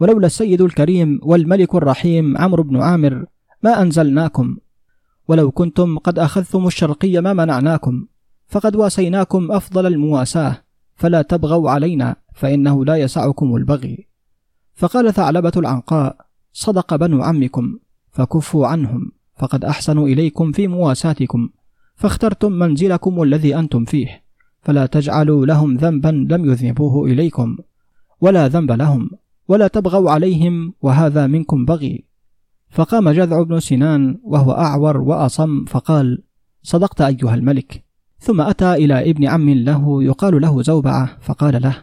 ولولا 0.00 0.26
السيد 0.26 0.60
الكريم 0.60 1.20
والملك 1.22 1.74
الرحيم 1.74 2.38
عمرو 2.38 2.62
بن 2.62 2.76
عامر 2.76 3.24
ما 3.62 3.82
أنزلناكم. 3.82 4.56
ولو 5.28 5.50
كنتم 5.50 5.98
قد 5.98 6.18
أخذتم 6.18 6.66
الشرقي 6.66 7.20
ما 7.20 7.32
منعناكم. 7.32 8.06
فقد 8.48 8.76
واسيناكم 8.76 9.52
أفضل 9.52 9.86
المواساة. 9.86 10.56
فلا 10.94 11.22
تبغوا 11.22 11.70
علينا 11.70 12.16
فإنه 12.34 12.84
لا 12.84 12.96
يسعكم 12.96 13.56
البغي. 13.56 14.06
فقال 14.74 15.14
ثعلبة 15.14 15.52
العنقاء 15.56 16.16
صدق 16.52 16.96
بنو 16.96 17.22
عمكم 17.22 17.78
فكفوا 18.10 18.66
عنهم. 18.66 19.12
فقد 19.36 19.64
أحسنوا 19.64 20.08
إليكم 20.08 20.52
في 20.52 20.68
مواساتكم. 20.68 21.48
فاخترتم 21.96 22.52
منزلكم 22.52 23.22
الذي 23.22 23.56
أنتم 23.56 23.84
فيه. 23.84 24.29
فلا 24.62 24.86
تجعلوا 24.86 25.46
لهم 25.46 25.76
ذنبا 25.76 26.26
لم 26.30 26.50
يذنبوه 26.50 27.06
إليكم 27.06 27.56
ولا 28.20 28.48
ذنب 28.48 28.72
لهم 28.72 29.10
ولا 29.48 29.68
تبغوا 29.68 30.10
عليهم 30.10 30.74
وهذا 30.82 31.26
منكم 31.26 31.64
بغي. 31.64 32.04
فقام 32.70 33.10
جذع 33.10 33.42
بن 33.42 33.60
سنان 33.60 34.18
وهو 34.24 34.52
أعور 34.52 34.96
وأصم 34.96 35.64
فقال 35.64 36.22
صدقت 36.62 37.00
أيها 37.00 37.34
الملك. 37.34 37.84
ثم 38.18 38.40
أتى 38.40 38.74
إلى 38.74 39.10
ابن 39.10 39.26
عم 39.26 39.50
له 39.50 40.02
يقال 40.02 40.40
له 40.40 40.62
زوبعة 40.62 41.18
فقال 41.20 41.62
له 41.62 41.76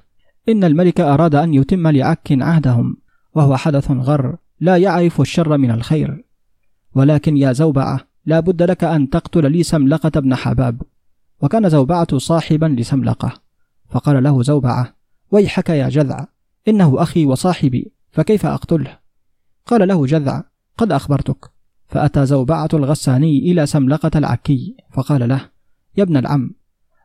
إن 0.50 0.64
الملك 0.64 1.02
أراد 1.02 1.36
أن 1.36 1.54
يتم 1.54 1.88
لعك 1.88 2.28
عهدهم 2.32 2.98
وهو 3.36 3.56
حدث 3.58 3.92
غر 3.92 4.38
لا 4.60 4.78
يعرف 4.78 5.22
الشر 5.22 5.58
من 5.58 5.72
الخير. 5.72 6.26
ولكن 6.96 7.38
يا 7.38 7.52
زوبعة 7.52 8.00
لا 8.26 8.40
بد 8.40 8.64
لك 8.64 8.84
أن 8.84 9.10
تقتل 9.10 9.52
لي 9.52 9.64
سملقة 9.64 10.20
بن 10.20 10.36
حباب. 10.36 10.82
وكان 11.42 11.70
زوبعة 11.70 12.18
صاحبا 12.18 12.66
لسملقة. 12.66 13.42
فقال 13.90 14.24
له 14.24 14.44
زوبعة 14.44 14.94
ويحك 15.32 15.70
يا 15.70 15.90
جذع 15.90 16.28
إنه 16.68 17.02
أخي 17.02 17.26
وصاحبي 17.26 17.92
فكيف 18.12 18.46
أقتله؟ 18.46 19.00
قال 19.66 19.88
له 19.88 20.06
جذع 20.06 20.44
قد 20.78 20.92
أخبرتك. 20.92 21.58
فأتى 21.88 22.26
زوبعة 22.26 22.70
الغساني 22.74 23.52
إلى 23.52 23.66
سملقة 23.66 24.12
العكي 24.16 24.76
فقال 24.92 25.30
له 25.30 25.50
يا 25.98 26.04
ابن 26.04 26.18
العم 26.18 26.52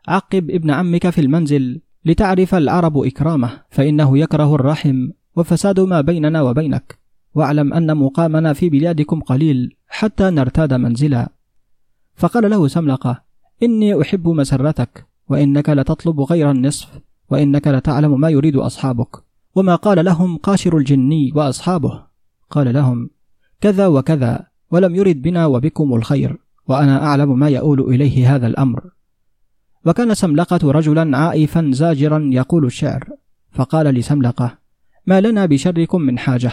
عقب 0.09 0.51
ابن 0.51 0.71
عمك 0.71 1.11
في 1.11 1.21
المنزل 1.21 1.81
لتعرف 2.05 2.55
العرب 2.55 2.99
إكرامه 2.99 3.63
فإنه 3.71 4.19
يكره 4.19 4.55
الرحم 4.55 5.11
وفساد 5.37 5.81
ما 5.81 6.01
بيننا 6.01 6.43
وبينك 6.43 6.99
واعلم 7.35 7.73
أن 7.73 7.97
مقامنا 7.97 8.53
في 8.53 8.69
بلادكم 8.69 9.21
قليل 9.21 9.77
حتى 9.89 10.31
نرتاد 10.31 10.75
منزلا. 10.75 11.33
فقال 12.15 12.51
له 12.51 12.69
سملقة 12.69 13.25
إني 13.63 14.01
أحب 14.01 14.29
مسرتك 14.29 15.07
وإنك 15.29 15.69
لتطلب 15.71 16.21
غير 16.21 16.51
النصف 16.51 16.89
وإنك 17.31 17.69
لتعلم 17.69 18.21
ما 18.21 18.29
يريد 18.29 18.57
أصحابك. 18.57 19.17
وما 19.55 19.75
قال 19.75 20.05
لهم 20.05 20.37
قاشر 20.37 20.77
الجني 20.77 21.33
وأصحابه؟ 21.35 22.03
قال 22.51 22.75
لهم 22.75 23.11
كذا 23.61 23.87
وكذا 23.87 24.47
ولم 24.71 24.95
يرد 24.95 25.23
بنا 25.23 25.47
وبكم 25.47 25.95
الخير 25.95 26.39
وأنا 26.69 27.05
أعلم 27.07 27.39
ما 27.39 27.49
يؤول 27.49 27.81
إليه 27.81 28.35
هذا 28.35 28.47
الأمر. 28.47 28.91
وكان 29.87 30.15
سملقة 30.15 30.71
رجلا 30.73 31.19
عائفا 31.19 31.71
زاجرا 31.75 32.31
يقول 32.33 32.65
الشعر 32.65 33.09
فقال 33.53 33.87
لسملقة 33.87 34.59
ما 35.07 35.21
لنا 35.21 35.47
بشركم 35.47 36.01
من 36.01 36.19
حاجة. 36.19 36.53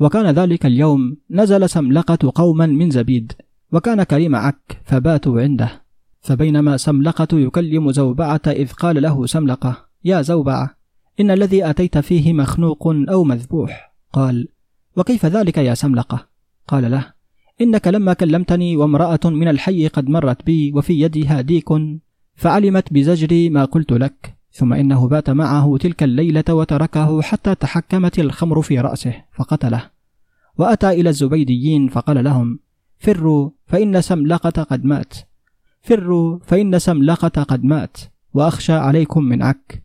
وكان 0.00 0.26
ذلك 0.26 0.66
اليوم 0.66 1.16
نزل 1.30 1.68
سملقة 1.68 2.32
قوما 2.34 2.66
من 2.66 2.90
زبيد 2.90 3.32
وكان 3.72 4.02
كريم 4.02 4.36
عك 4.36 4.80
فباتوا 4.84 5.40
عنده. 5.40 5.85
فبينما 6.26 6.76
سملقة 6.76 7.38
يكلم 7.38 7.92
زوبعة 7.92 8.40
إذ 8.46 8.72
قال 8.72 9.02
له 9.02 9.26
سملقة 9.26 9.86
يا 10.04 10.22
زوبعة 10.22 10.76
إن 11.20 11.30
الذي 11.30 11.70
أتيت 11.70 11.98
فيه 11.98 12.32
مخنوق 12.32 12.88
أو 12.88 13.24
مذبوح. 13.24 13.94
قال 14.12 14.48
وكيف 14.96 15.26
ذلك 15.26 15.58
يا 15.58 15.74
سملقة؟ 15.74 16.28
قال 16.68 16.90
له 16.90 17.12
إنك 17.60 17.88
لما 17.88 18.12
كلمتني 18.12 18.76
وامرأة 18.76 19.20
من 19.24 19.48
الحي 19.48 19.88
قد 19.88 20.08
مرت 20.08 20.46
بي 20.46 20.72
وفي 20.72 21.00
يدها 21.00 21.40
ديك 21.40 21.68
فعلمت 22.34 22.92
بزجري 22.92 23.50
ما 23.50 23.64
قلت 23.64 23.92
لك 23.92 24.36
ثم 24.52 24.72
إنه 24.72 25.08
بات 25.08 25.30
معه 25.30 25.76
تلك 25.80 26.02
الليلة 26.02 26.44
وتركه 26.50 27.22
حتى 27.22 27.54
تحكمت 27.54 28.18
الخمر 28.18 28.62
في 28.62 28.80
رأسه 28.80 29.14
فقتله. 29.32 29.90
وأتى 30.58 30.90
إلى 30.90 31.08
الزبيديين 31.08 31.88
فقال 31.88 32.24
لهم 32.24 32.58
فروا 32.98 33.50
فإن 33.66 34.00
سملقة 34.00 34.62
قد 34.62 34.84
مات. 34.84 35.14
فروا 35.86 36.38
فإن 36.42 36.78
سملقة 36.78 37.42
قد 37.42 37.64
مات 37.64 37.96
وأخشى 38.34 38.72
عليكم 38.72 39.24
من 39.24 39.42
عك. 39.42 39.84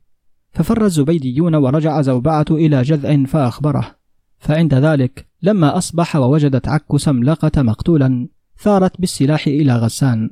ففر 0.51 0.85
الزبيديون 0.85 1.55
ورجع 1.55 2.01
زوبعة 2.01 2.45
إلى 2.51 2.81
جذع 2.81 3.23
فأخبره. 3.25 3.95
فعند 4.39 4.73
ذلك 4.73 5.27
لما 5.41 5.77
أصبح 5.77 6.15
ووجدت 6.15 6.67
عك 6.67 6.97
سملقة 6.97 7.61
مقتولا 7.61 8.27
ثارت 8.59 9.01
بالسلاح 9.01 9.47
إلى 9.47 9.75
غسان. 9.75 10.29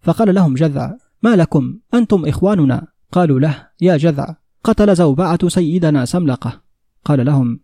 فقال 0.00 0.34
لهم 0.34 0.54
جذع 0.54 0.94
ما 1.22 1.36
لكم 1.36 1.78
أنتم 1.94 2.26
إخواننا؟ 2.26 2.86
قالوا 3.12 3.40
له 3.40 3.66
يا 3.80 3.96
جذع 3.96 4.34
قتل 4.64 4.94
زوبعة 4.94 5.48
سيدنا 5.48 6.04
سملقة. 6.04 6.60
قال 7.04 7.26
لهم 7.26 7.60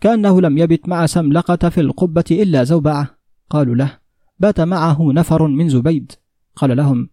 كأنه 0.00 0.40
لم 0.40 0.58
يبت 0.58 0.88
مع 0.88 1.06
سملقة 1.06 1.68
في 1.68 1.80
القبة 1.80 2.24
إلا 2.30 2.64
زوبعة. 2.64 3.18
قالوا 3.50 3.74
له 3.74 3.98
بات 4.38 4.60
معه 4.60 5.12
نفر 5.12 5.46
من 5.46 5.68
زبيد. 5.68 6.12
قال 6.56 6.76
لهم 6.76 7.08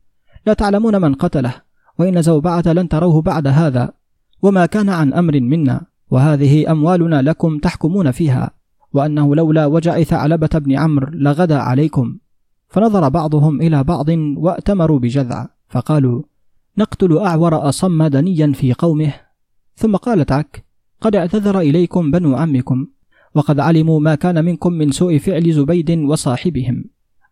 لا 0.45 0.53
تعلمون 0.53 1.01
من 1.01 1.13
قتله 1.13 1.53
وإن 1.99 2.21
زوبعة 2.21 2.63
لن 2.65 2.89
تروه 2.89 3.21
بعد 3.21 3.47
هذا 3.47 3.93
وما 4.41 4.65
كان 4.65 4.89
عن 4.89 5.13
أمر 5.13 5.39
منا 5.39 5.81
وهذه 6.11 6.71
أموالنا 6.71 7.21
لكم 7.21 7.57
تحكمون 7.57 8.11
فيها 8.11 8.51
وأنه 8.93 9.35
لولا 9.35 9.65
وجع 9.65 10.03
ثعلبة 10.03 10.49
بن 10.53 10.77
عمرو 10.77 11.07
لغدا 11.13 11.57
عليكم. 11.57 12.17
فنظر 12.67 13.09
بعضهم 13.09 13.61
إلى 13.61 13.83
بعض 13.83 14.09
وأتمروا 14.37 14.99
بجذع 14.99 15.47
فقالوا 15.69 16.23
نقتل 16.77 17.17
أعور 17.17 17.69
أصم 17.69 18.03
دنيا 18.03 18.51
في 18.51 18.73
قومه. 18.73 19.13
ثم 19.75 19.95
قالت 19.95 20.31
عك 20.31 20.65
قد 21.01 21.15
اعتذر 21.15 21.59
إليكم 21.59 22.11
بنو 22.11 22.35
عمكم 22.35 22.87
وقد 23.35 23.59
علموا 23.59 23.99
ما 23.99 24.15
كان 24.15 24.45
منكم 24.45 24.73
من 24.73 24.91
سوء 24.91 25.17
فعل 25.17 25.53
زبيد 25.53 25.91
وصاحبهم. 25.91 26.85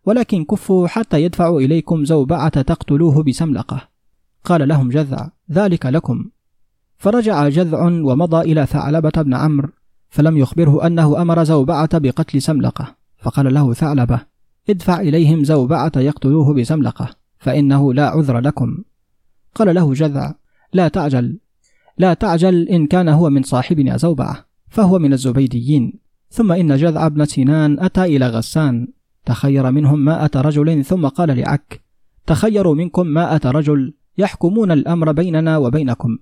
ولكن 0.06 0.44
كفوا 0.44 0.88
حتى 0.88 1.22
يدفعوا 1.22 1.60
إليكم 1.60 2.04
زوبعة 2.04 2.62
تقتلوه 2.62 3.22
بسملقة. 3.22 3.88
قال 4.44 4.68
لهم 4.68 4.88
جذع 4.88 5.28
ذلك 5.52 5.86
لكم. 5.86 6.30
فرجع 6.98 7.48
جذع 7.48 7.84
ومضى 7.84 8.52
إلى 8.52 8.66
ثعلبة 8.66 9.22
بن 9.22 9.34
عمرو 9.34 9.68
فلم 10.08 10.36
يخبره 10.36 10.86
أنه 10.86 11.22
أمر 11.22 11.44
زوبعة 11.44 11.98
بقتل 11.98 12.42
سملقة. 12.42 12.96
فقال 13.18 13.54
له 13.54 13.72
ثعلبة 13.72 14.20
ادفع 14.70 15.00
إليهم 15.00 15.44
زوبعة 15.44 15.92
يقتلوه 15.96 16.54
بسملقة 16.54 17.08
فإنه 17.38 17.94
لا 17.94 18.08
عذر 18.08 18.38
لكم. 18.38 18.78
قال 19.54 19.74
له 19.74 19.94
جذع 19.94 20.34
لا 20.72 20.88
تعجل 20.88 21.38
لا 21.98 22.14
تعجل 22.14 22.68
إن 22.68 22.86
كان 22.86 23.08
هو 23.08 23.30
من 23.30 23.42
صاحبنا 23.42 23.96
زوبعة 23.96 24.46
فهو 24.68 24.98
من 24.98 25.12
الزبيديين. 25.12 26.00
ثم 26.30 26.52
إن 26.52 26.76
جذع 26.76 27.08
بن 27.08 27.24
سنان 27.24 27.80
أتى 27.80 28.04
إلى 28.04 28.28
غسان. 28.28 28.88
تخير 29.24 29.70
منهم 29.70 30.04
مائة 30.04 30.30
رجل 30.36 30.84
ثم 30.84 31.06
قال 31.06 31.36
لعك 31.36 31.80
تخيروا 32.26 32.74
منكم 32.74 33.06
مائة 33.06 33.40
رجل 33.44 33.94
يحكمون 34.18 34.70
الأمر 34.72 35.12
بيننا 35.12 35.56
وبينكم. 35.56 36.18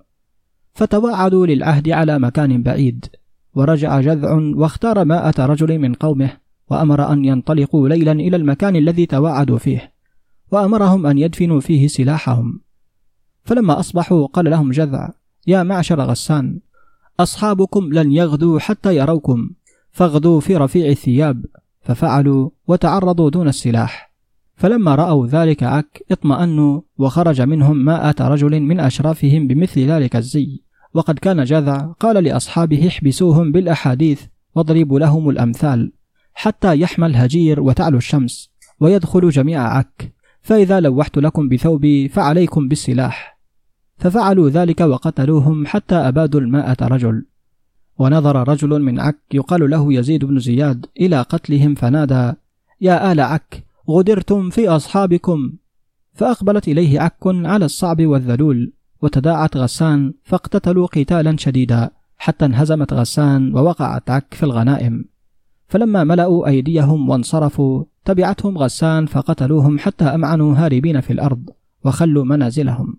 فتواعدوا 0.75 1.47
للعهد 1.47 1.89
على 1.89 2.19
مكان 2.19 2.63
بعيد 2.63 3.07
ورجع 3.55 4.01
جذع 4.01 4.33
واختار 4.57 5.05
مائة 5.05 5.47
رجل 5.47 5.79
من 5.79 5.95
قومه 5.95 6.37
وأمر 6.71 7.13
أن 7.13 7.25
ينطلقوا 7.25 7.89
ليلا 7.89 8.13
إلى 8.13 8.37
المكان 8.37 8.77
الذي 8.77 9.07
تواعدوا 9.07 9.59
فيه 9.59 9.93
وأمرهم 10.51 11.07
أن 11.07 11.19
يدفنوا 11.19 11.61
فيه 11.61 11.87
سلاحهم. 11.87 12.61
فلما 13.45 13.81
أصبحوا 13.81 14.27
قال 14.27 14.51
لهم 14.51 14.71
جذع 14.71 15.11
يا 15.47 15.63
معشر 15.63 16.01
غسان 16.01 16.61
أصحابكم 17.21 17.93
لن 17.93 18.13
يغدوا 18.13 18.59
حتى 18.59 18.97
يروكم 18.97 19.51
فاغدوا 19.91 20.41
في 20.41 20.57
رفيع 20.57 20.91
الثياب. 20.91 21.45
ففعلوا 21.89 22.51
وتعرضوا 22.67 23.31
دون 23.31 23.49
السلاح. 23.49 24.15
فلما 24.57 24.95
رأوا 24.95 25.27
ذلك 25.27 25.63
عك 25.63 26.03
اطمأنوا 26.11 26.81
وخرج 26.99 27.41
منهم 27.41 27.77
مائة 27.77 28.15
رجل 28.21 28.61
من 28.61 28.81
أشرافهم 28.81 29.47
بمثل 29.47 29.81
ذلك 29.81 30.17
الزي. 30.17 30.63
وقد 30.95 31.19
كان 31.19 31.45
جذع 31.45 31.79
قال 32.01 32.25
لأصحابه 32.25 32.89
احبسوهم 32.89 33.53
بالأحاديث 33.53 34.23
واضربوا 34.55 34.99
لهم 34.99 35.29
الأمثال 35.29 35.93
حتى 36.35 36.81
يحمى 36.81 37.07
الهجير 37.07 37.61
وتعلو 37.61 37.99
الشمس 37.99 38.51
ويدخل 38.81 39.31
جميع 39.31 39.63
عك 39.63 40.15
فإذا 40.41 40.81
لوحت 40.81 41.19
لكم 41.19 41.49
بثوبي 41.49 42.09
فعليكم 42.09 42.69
بالسلاح. 42.69 43.39
ففعلوا 43.99 44.51
ذلك 44.51 44.81
وقتلوهم 44.81 45.67
حتى 45.67 45.95
أبادوا 45.95 46.41
المائة 46.41 46.77
رجل. 46.83 47.27
ونظر 47.99 48.49
رجل 48.49 48.83
من 48.83 49.01
عك 49.01 49.19
يقال 49.35 49.71
له 49.71 49.93
يزيد 49.93 50.25
بن 50.25 50.39
زياد 50.39 50.87
إلى 51.01 51.23
قتلهم 51.23 51.75
فنادى 51.75 52.33
يا 52.81 53.13
آل 53.13 53.21
عك 53.21 53.65
غدرتم 53.91 54.51
في 54.51 54.69
أصحابكم. 54.69 55.53
فأقبلت 56.15 56.69
إليه 56.69 57.01
عك 57.01 57.27
على 57.27 57.65
الصعب 57.65 58.07
والذلول 58.07 58.73
وتداعت 59.03 59.57
غسان 59.57 60.15
فاقتتلوا 60.23 60.87
قتالا 60.87 61.37
شديدا 61.37 61.91
حتى 62.17 62.45
انهزمت 62.45 62.93
غسان 62.93 63.55
ووقعت 63.55 64.11
عك 64.11 64.35
في 64.35 64.43
الغنائم. 64.43 65.05
فلما 65.69 66.05
ملأوا 66.05 66.47
أيديهم 66.47 67.09
وانصرفوا 67.09 67.85
تبعتهم 68.05 68.59
غسان 68.59 69.07
فقتلوهم 69.07 69.79
حتى 69.79 70.05
أمعنوا 70.05 70.55
هاربين 70.57 71.01
في 71.01 71.13
الأرض 71.13 71.51
وخلوا 71.85 72.25
منازلهم. 72.25 72.97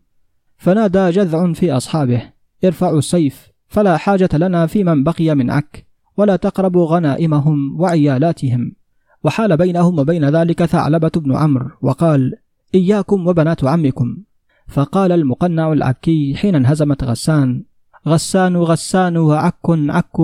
فنادى 0.58 1.10
جذع 1.10 1.54
في 1.54 1.72
أصحابه 1.72 2.22
ارفعوا 2.64 3.00
السيف. 3.00 3.50
فلا 3.70 3.98
حاجة 3.98 4.30
لنا 4.34 4.68
في 4.68 4.84
من 4.84 5.04
بقي 5.04 5.36
من 5.36 5.50
عك 5.52 5.88
ولا 6.18 6.36
تقربوا 6.36 6.86
غنائمهم 6.86 7.82
وعيالاتهم. 7.82 8.72
وحال 9.24 9.58
بينهم 9.58 10.00
وبين 10.00 10.30
ذلك 10.30 10.66
ثعلبة 10.66 11.12
بن 11.16 11.36
عمرو 11.36 11.70
وقال 11.82 12.34
إياكم 12.76 13.28
وبنات 13.28 13.64
عمكم. 13.64 14.18
فقال 14.68 15.12
المقنع 15.12 15.74
العكي 15.74 16.36
حين 16.36 16.56
انهزمت 16.56 17.04
غسان 17.04 17.64
غسان 18.08 18.58
غسان 18.58 19.18
وعك 19.18 19.66
عك 19.70 20.20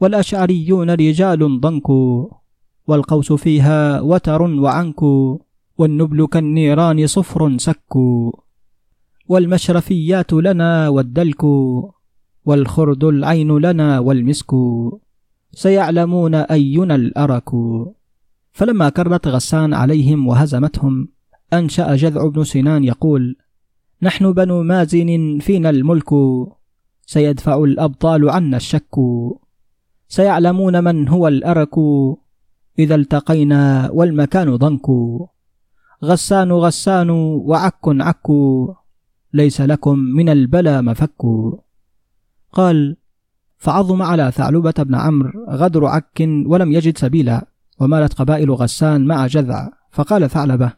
والأشعريون 0.00 0.90
رجال 0.90 1.60
ضنك 1.60 1.88
والقوس 2.86 3.32
فيها 3.32 4.00
وتر 4.00 4.42
وعنك 4.42 5.02
والنبل 5.78 6.26
كالنيران 6.26 7.06
صفر 7.06 7.58
سك 7.58 7.96
والمشرفيات 9.28 10.32
لنا 10.32 10.88
والدلك. 10.88 11.44
والخرد 12.44 13.04
العين 13.04 13.58
لنا 13.58 13.98
والمسك 13.98 14.54
سيعلمون 15.52 16.34
أينا 16.34 16.94
الأرك. 16.94 17.50
فلما 18.52 18.88
كرت 18.88 19.28
غسان 19.28 19.74
عليهم 19.74 20.26
وهزمتهم 20.26 21.08
أنشأ 21.52 21.96
جذع 21.96 22.28
بن 22.28 22.44
سنان 22.44 22.84
يقول 22.84 23.36
نحن 24.02 24.32
بنو 24.32 24.62
مازن 24.62 25.38
فينا 25.40 25.70
الملك 25.70 26.10
سيدفع 27.06 27.64
الأبطال 27.64 28.30
عنا 28.30 28.56
الشك. 28.56 28.94
سيعلمون 30.08 30.84
من 30.84 31.08
هو 31.08 31.28
الأرك 31.28 31.74
إذا 32.78 32.94
التقينا 32.94 33.90
والمكان 33.90 34.56
ضنك. 34.56 34.86
غسان 36.04 36.52
غسان 36.52 37.10
وعك 37.10 37.84
عك 37.86 38.26
ليس 39.32 39.60
لكم 39.60 39.98
من 39.98 40.28
البلا 40.28 40.80
مفك. 40.80 41.24
قال 42.54 42.96
فعظم 43.58 44.02
على 44.02 44.30
ثعلبة 44.30 44.74
بن 44.78 44.94
عمرو 44.94 45.30
غدر 45.50 45.86
عك 45.86 46.20
ولم 46.46 46.72
يجد 46.72 46.98
سبيلا 46.98 47.46
ومالت 47.80 48.14
قبائل 48.14 48.50
غسان 48.50 49.06
مع 49.06 49.26
جذع 49.26 49.68
فقال 49.90 50.30
ثعلبة 50.30 50.72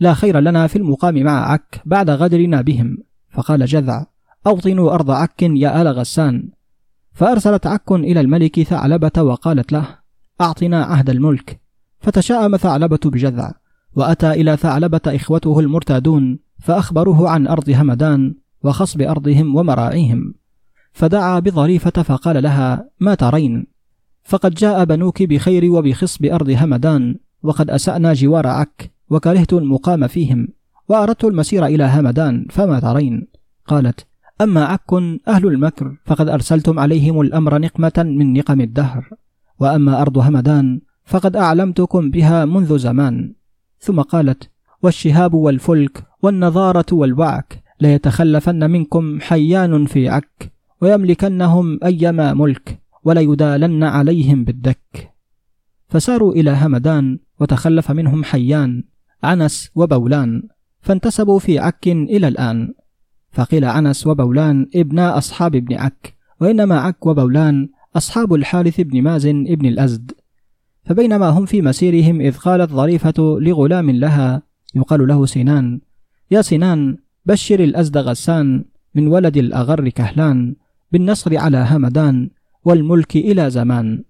لا 0.00 0.14
خير 0.14 0.40
لنا 0.40 0.66
في 0.66 0.76
المقام 0.76 1.22
مع 1.22 1.52
عك 1.52 1.82
بعد 1.84 2.10
غدرنا 2.10 2.60
بهم. 2.60 2.98
فقال 3.30 3.66
جذع 3.66 4.06
أوطنوا 4.46 4.94
أرض 4.94 5.10
عك 5.10 5.42
يا 5.42 5.82
آل 5.82 5.88
غسان. 5.88 6.50
فأرسلت 7.12 7.66
عك 7.66 7.92
إلى 7.92 8.20
الملك 8.20 8.62
ثعلبة 8.62 9.22
وقالت 9.22 9.72
له 9.72 9.86
أعطنا 10.40 10.84
عهد 10.84 11.10
الملك. 11.10 11.60
فتشاءم 12.00 12.56
ثعلبة 12.56 13.00
بجذع 13.04 13.52
وأتى 13.96 14.30
إلى 14.30 14.56
ثعلبة 14.56 15.00
إخوته 15.06 15.60
المرتادون 15.60 16.38
فأخبروه 16.60 17.30
عن 17.30 17.46
أرض 17.46 17.70
همدان 17.70 18.34
وخصب 18.64 19.02
أرضهم 19.02 19.56
ومراعيهم. 19.56 20.34
فدعا 20.92 21.40
بظريفة 21.40 22.02
فقال 22.02 22.42
لها 22.42 22.88
ما 23.00 23.14
ترين؟ 23.14 23.66
فقد 24.24 24.54
جاء 24.54 24.84
بنوك 24.84 25.22
بخير 25.22 25.72
وبخصب 25.72 26.24
أرض 26.24 26.50
همدان 26.50 27.16
وقد 27.42 27.70
أسأنا 27.70 28.12
جوار 28.12 28.46
عك 28.46 28.92
وكرهت 29.10 29.52
المقام 29.52 30.06
فيهم 30.06 30.48
وأردت 30.88 31.24
المسير 31.24 31.66
إلى 31.66 31.84
همدان 31.84 32.46
فما 32.50 32.80
ترين؟ 32.80 33.28
قالت 33.66 34.06
أما 34.40 34.64
عك 34.64 34.92
أهل 35.28 35.46
المكر 35.46 35.96
فقد 36.04 36.28
أرسلتم 36.28 36.78
عليهم 36.78 37.20
الأمر 37.20 37.58
نقمة 37.58 37.92
من 37.96 38.32
نقم 38.32 38.60
الدهر 38.60 39.10
وأما 39.60 40.02
أرض 40.02 40.18
همدان 40.18 40.80
فقد 41.04 41.36
أعلمتكم 41.36 42.10
بها 42.10 42.44
منذ 42.44 42.78
زمان. 42.78 43.34
ثم 43.78 44.00
قالت 44.00 44.50
والشهاب 44.82 45.34
والفلك 45.34 46.04
والنظارة 46.22 46.86
والوعك 46.92 47.62
ليتخلفن 47.80 48.70
منكم 48.70 49.20
حيان 49.20 49.84
في 49.86 50.08
عك 50.08 50.51
ويملكنهم 50.82 51.78
أيما 51.84 52.34
ملك 52.34 52.82
وليدالن 53.04 53.84
عليهم 53.84 54.44
بالدك. 54.44 55.12
فساروا 55.88 56.32
إلى 56.32 56.50
همدان 56.50 57.18
وتخلف 57.40 57.90
منهم 57.90 58.24
حيان 58.24 58.82
عنس 59.22 59.70
وبولان 59.74 60.42
فانتسبوا 60.80 61.38
في 61.38 61.58
عك 61.58 61.88
إلى 61.88 62.28
الآن. 62.28 62.74
فقيل 63.32 63.64
عنس 63.64 64.06
وبولان 64.06 64.66
ابنا 64.74 65.18
أصحاب 65.18 65.54
ابن 65.54 65.74
عك 65.74 66.14
وإنما 66.40 66.80
عك 66.80 67.06
وبولان 67.06 67.68
أصحاب 67.96 68.34
الحارث 68.34 68.80
بن 68.80 69.02
مازن 69.02 69.46
ابن 69.48 69.66
الأزد. 69.66 70.12
فبينما 70.84 71.28
هم 71.28 71.46
في 71.46 71.62
مسيرهم 71.62 72.20
إذ 72.20 72.36
قالت 72.36 72.70
ظريفة 72.70 73.38
لغلام 73.40 73.90
لها 73.90 74.42
يقال 74.74 75.08
له 75.08 75.26
سنان 75.26 75.80
يا 76.30 76.42
سنان 76.42 76.96
بشر 77.26 77.60
الأزد 77.60 77.96
غسان 77.98 78.64
من 78.94 79.06
ولد 79.06 79.36
الأغر 79.36 79.88
كهلان 79.88 80.54
بالنصر 80.92 81.36
على 81.38 81.66
همدان 81.70 82.30
والملك 82.64 83.16
إلى 83.16 83.50
زمان. 83.50 84.04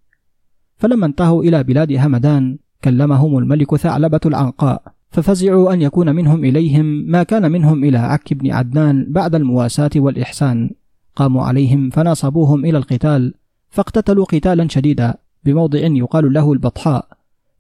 فلما 0.77 1.07
انتهوا 1.07 1.43
إلى 1.43 1.63
بلاد 1.63 1.93
همدان 1.93 2.59
كلمهم 2.85 3.39
الملك 3.39 3.77
ثعلبة 3.77 4.21
العنقاء 4.27 4.83
ففزعوا 5.11 5.73
أن 5.73 5.83
يكون 5.83 6.15
منهم 6.15 6.45
إليهم 6.45 6.85
ما 6.87 7.23
كان 7.23 7.53
منهم 7.53 7.85
إلى 7.85 7.99
عك 7.99 8.33
بن 8.33 8.51
عدنان 8.51 9.07
بعد 9.09 9.35
المواساة 9.35 9.91
والإحسان. 9.97 10.71
قاموا 11.17 11.43
عليهم 11.43 11.91
فناصبوهم 11.91 12.65
إلى 12.65 12.79
القتال 12.79 13.35
فاقتتلوا 13.71 14.25
قتالا 14.25 14.69
شديدا 14.69 15.15
بموضع 15.45 15.79
يقال 15.79 16.33
له 16.33 16.53
البطحاء 16.53 17.09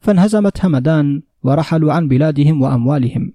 فانهزمت 0.00 0.64
همدان 0.64 1.22
ورحلوا 1.42 1.92
عن 1.92 2.08
بلادهم 2.08 2.62
وأموالهم. 2.62 3.32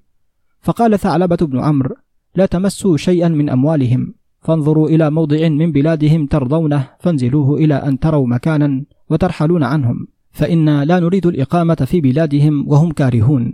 فقال 0.62 1.00
ثعلبة 1.00 1.36
بن 1.42 1.60
عمرو 1.60 1.96
لا 2.36 2.46
تمسوا 2.46 2.98
شيئا 2.98 3.28
من 3.28 3.50
أموالهم 3.50 4.14
فانظروا 4.48 4.90
إلى 4.90 5.12
موضع 5.12 5.50
من 5.50 5.72
بلادهم 5.72 6.26
ترضونه 6.26 6.88
فانزلوه 7.00 7.58
إلى 7.58 7.76
أن 7.76 8.00
تروا 8.00 8.28
مكانا 8.28 8.84
وترحلون 9.10 9.64
عنهم. 9.64 10.08
فإنا 10.32 10.86
لا 10.86 11.00
نريد 11.00 11.26
الإقامة 11.26 11.76
في 11.76 12.02
بلادهم 12.02 12.68
وهم 12.68 12.92
كارهون. 12.92 13.54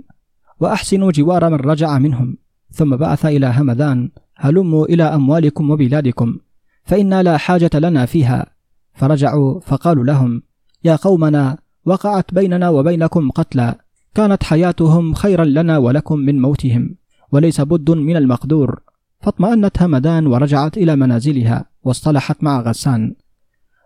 وأحسنوا 0.59 1.11
جوار 1.11 1.49
من 1.49 1.55
رجع 1.55 1.99
منهم. 1.99 2.37
ثم 2.71 2.95
بعث 2.95 3.25
إلى 3.25 3.53
همذان 3.57 4.09
هلموا 4.35 4.85
إلى 4.85 5.03
أموالكم 5.03 5.69
وبلادكم 5.69 6.37
فإنا 6.83 7.23
لا 7.23 7.37
حاجة 7.37 7.69
لنا 7.75 8.05
فيها. 8.05 8.45
فرجعوا 8.93 9.59
فقالوا 9.59 10.03
لهم 10.03 10.41
يا 10.83 10.95
قومنا 10.95 11.57
وقعت 11.85 12.33
بيننا 12.33 12.69
وبينكم 12.69 13.29
قتلى 13.31 13.75
كانت 14.15 14.43
حياتهم 14.43 15.13
خيرا 15.13 15.45
لنا 15.45 15.77
ولكم 15.77 16.19
من 16.19 16.41
موتهم 16.41 16.95
وليس 17.31 17.61
بد 17.61 17.91
من 17.91 18.17
المقدور. 18.17 18.92
فاطمأنت 19.23 19.81
همدان 19.81 20.27
ورجعت 20.27 20.77
إلى 20.77 20.95
منازلها 20.95 21.65
واصطلحت 21.83 22.43
مع 22.43 22.61
غسان. 22.61 23.15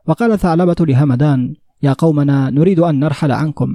وقال 0.07 0.39
ثعلبة 0.39 0.75
لهمدان 0.79 1.53
يا 1.83 1.93
قومنا 1.93 2.49
نريد 2.49 2.79
أن 2.79 2.99
نرحل 2.99 3.31
عنكم. 3.31 3.69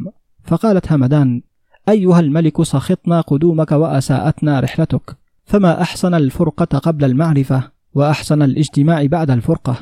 فقالت 0.44 0.92
همدان 0.92 1.42
أيها 1.88 2.20
الملك 2.20 2.62
سخطنا 2.62 3.20
قدومك 3.20 3.72
وأساءتنا 3.72 4.61
رحلتك 4.61 5.16
فما 5.44 5.83
أحسن 5.83 6.14
الفرقة 6.14 6.79
قبل 6.79 7.05
المعرفة 7.05 7.70
وأحسن 7.94 8.42
الاجتماع 8.42 9.07
بعد 9.07 9.31
الفرقة? 9.31 9.77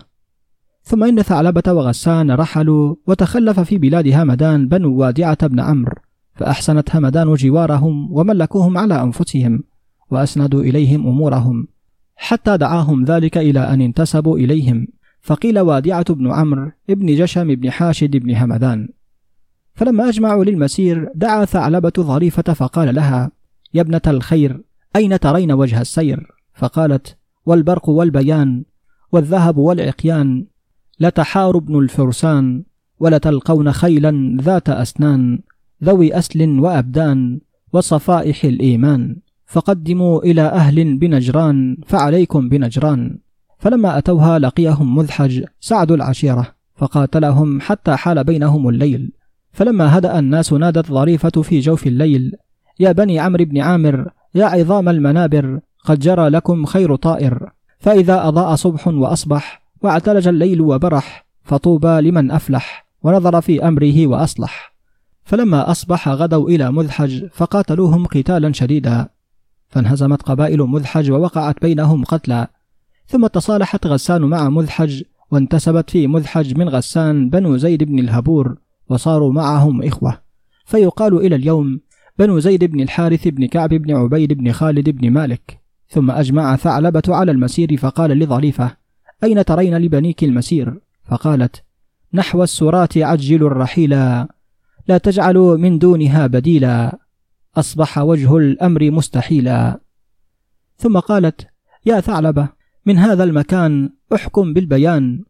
ثم 0.82 1.04
إن 1.04 1.22
ثعلبة 1.22 1.72
وغسان 1.72 2.30
رحلوا 2.30 2.94
وتخلف 3.06 3.60
في 3.60 3.78
بلاد 3.78 4.08
همدان 4.08 4.68
بنو 4.68 4.96
وادعة 4.96 5.46
بن 5.46 5.60
عمرو 5.60 5.94
فأحسنت 6.34 6.96
همدان 6.96 7.34
جوارهم 7.34 8.12
وملكوهم 8.12 8.78
على 8.78 9.02
أنفسهم. 9.02 9.69
وأسندوا 10.10 10.62
إليهم 10.62 11.06
أمورهم 11.06 11.68
حتى 12.16 12.56
دعاهم 12.56 13.04
ذلك 13.04 13.38
إلى 13.38 13.60
أن 13.60 13.80
انتسبوا 13.80 14.38
إليهم. 14.38 14.88
فقيل 15.20 15.58
وادعة 15.58 16.14
بن 16.14 16.30
عمرو 16.30 16.70
ابن 16.90 17.06
جشم 17.06 17.54
بن 17.54 17.70
حاشد 17.70 18.16
بن 18.16 18.36
همدان. 18.36 18.88
فلما 19.74 20.08
أجمعوا 20.08 20.44
للمسير 20.44 21.12
دعا 21.14 21.44
ثعلبة 21.44 21.92
ظريفة 21.98 22.52
فقال 22.52 22.94
لها 22.94 23.30
يا 23.74 23.80
ابنة 23.80 24.00
الخير 24.06 24.62
أين 24.96 25.20
ترين 25.20 25.52
وجه 25.52 25.80
السير؟ 25.80 26.26
فقالت 26.54 27.16
والبرق 27.46 27.88
والبيان 27.88 28.64
والذهب 29.12 29.56
والعقيان 29.56 30.46
لتحار 31.00 31.56
ابن 31.56 31.78
الفرسان 31.78 32.64
ولتلقون 33.00 33.72
خيلا 33.72 34.36
ذات 34.40 34.68
أسنان 34.68 35.38
ذوي 35.84 36.18
أسل 36.18 36.60
وأبدان 36.60 37.40
وصفائح 37.72 38.44
الإيمان. 38.44 39.16
فقدموا 39.50 40.22
إلى 40.22 40.42
أهل 40.42 40.98
بنجران 40.98 41.76
فعليكم 41.86 42.48
بنجران. 42.48 43.18
فلما 43.58 43.98
أتوها 43.98 44.38
لقيهم 44.38 44.96
مذحج 44.96 45.44
سعد 45.60 45.92
العشيرة 45.92 46.46
فقاتلهم 46.76 47.60
حتى 47.60 47.96
حال 47.96 48.24
بينهم 48.24 48.68
الليل. 48.68 49.12
فلما 49.52 49.98
هدأ 49.98 50.18
الناس 50.18 50.52
نادت 50.52 50.86
ظريفة 50.86 51.42
في 51.42 51.60
جوف 51.60 51.86
الليل 51.86 52.32
يا 52.80 52.92
بني 52.92 53.18
عمرو 53.18 53.44
بن 53.44 53.58
عامر 53.58 54.10
يا 54.34 54.44
عظام 54.44 54.88
المنابر 54.88 55.60
قد 55.84 55.98
جرى 55.98 56.28
لكم 56.28 56.64
خير 56.64 56.96
طائر. 56.96 57.50
فإذا 57.78 58.28
أضاء 58.28 58.54
صبح 58.54 58.88
وأصبح 58.88 59.62
واعتلج 59.82 60.28
الليل 60.28 60.60
وبرح 60.60 61.26
فطوبى 61.42 62.00
لمن 62.00 62.30
أفلح 62.30 62.86
ونظر 63.02 63.40
في 63.40 63.68
أمره 63.68 64.06
وأصلح. 64.06 64.74
فلما 65.24 65.70
أصبح 65.70 66.08
غدوا 66.08 66.48
إلى 66.48 66.72
مذحج 66.72 67.24
فقاتلوهم 67.32 68.06
قتالا 68.06 68.52
شديدا. 68.52 69.08
فانهزمت 69.70 70.22
قبائل 70.22 70.62
مذحج 70.62 71.10
ووقعت 71.10 71.62
بينهم 71.62 72.04
قتلى. 72.04 72.46
ثم 73.06 73.26
تصالحت 73.26 73.86
غسان 73.86 74.22
مع 74.22 74.48
مذحج 74.48 75.02
وانتسبت 75.30 75.90
في 75.90 76.06
مذحج 76.06 76.58
من 76.58 76.68
غسان 76.68 77.30
بنو 77.30 77.56
زيد 77.56 77.84
بن 77.84 77.98
الهبور 77.98 78.56
وصاروا 78.88 79.32
معهم 79.32 79.82
إخوة. 79.82 80.18
فيقال 80.64 81.16
إلى 81.16 81.36
اليوم 81.36 81.80
بنو 82.18 82.38
زيد 82.38 82.64
بن 82.64 82.80
الحارث 82.80 83.28
بن 83.28 83.46
كعب 83.46 83.68
بن 83.68 83.96
عبيد 83.96 84.32
بن 84.32 84.52
خالد 84.52 84.90
بن 84.90 85.10
مالك. 85.10 85.60
ثم 85.88 86.10
أجمع 86.10 86.56
ثعلبة 86.56 87.02
على 87.08 87.32
المسير 87.32 87.76
فقال 87.76 88.10
لظريفة 88.10 88.76
أين 89.24 89.44
ترين 89.44 89.76
لبنيك 89.78 90.24
المسير؟ 90.24 90.80
فقالت 91.04 91.62
نحو 92.14 92.42
السرات 92.42 92.98
عجلوا 92.98 93.50
الرحيلا. 93.50 94.28
لا 94.88 94.98
تجعلوا 94.98 95.56
من 95.56 95.78
دونها 95.78 96.26
بديلا. 96.26 96.98
أصبح 97.56 97.98
وجه 97.98 98.36
الأمر 98.36 98.90
مستحيلا. 98.90 99.80
ثم 100.76 100.98
قالت 100.98 101.46
يا 101.86 102.00
ثعلبة 102.00 102.48
من 102.86 102.98
هذا 102.98 103.24
المكان 103.24 103.90
أحكم 104.14 104.52
بالبيان. 104.52 105.24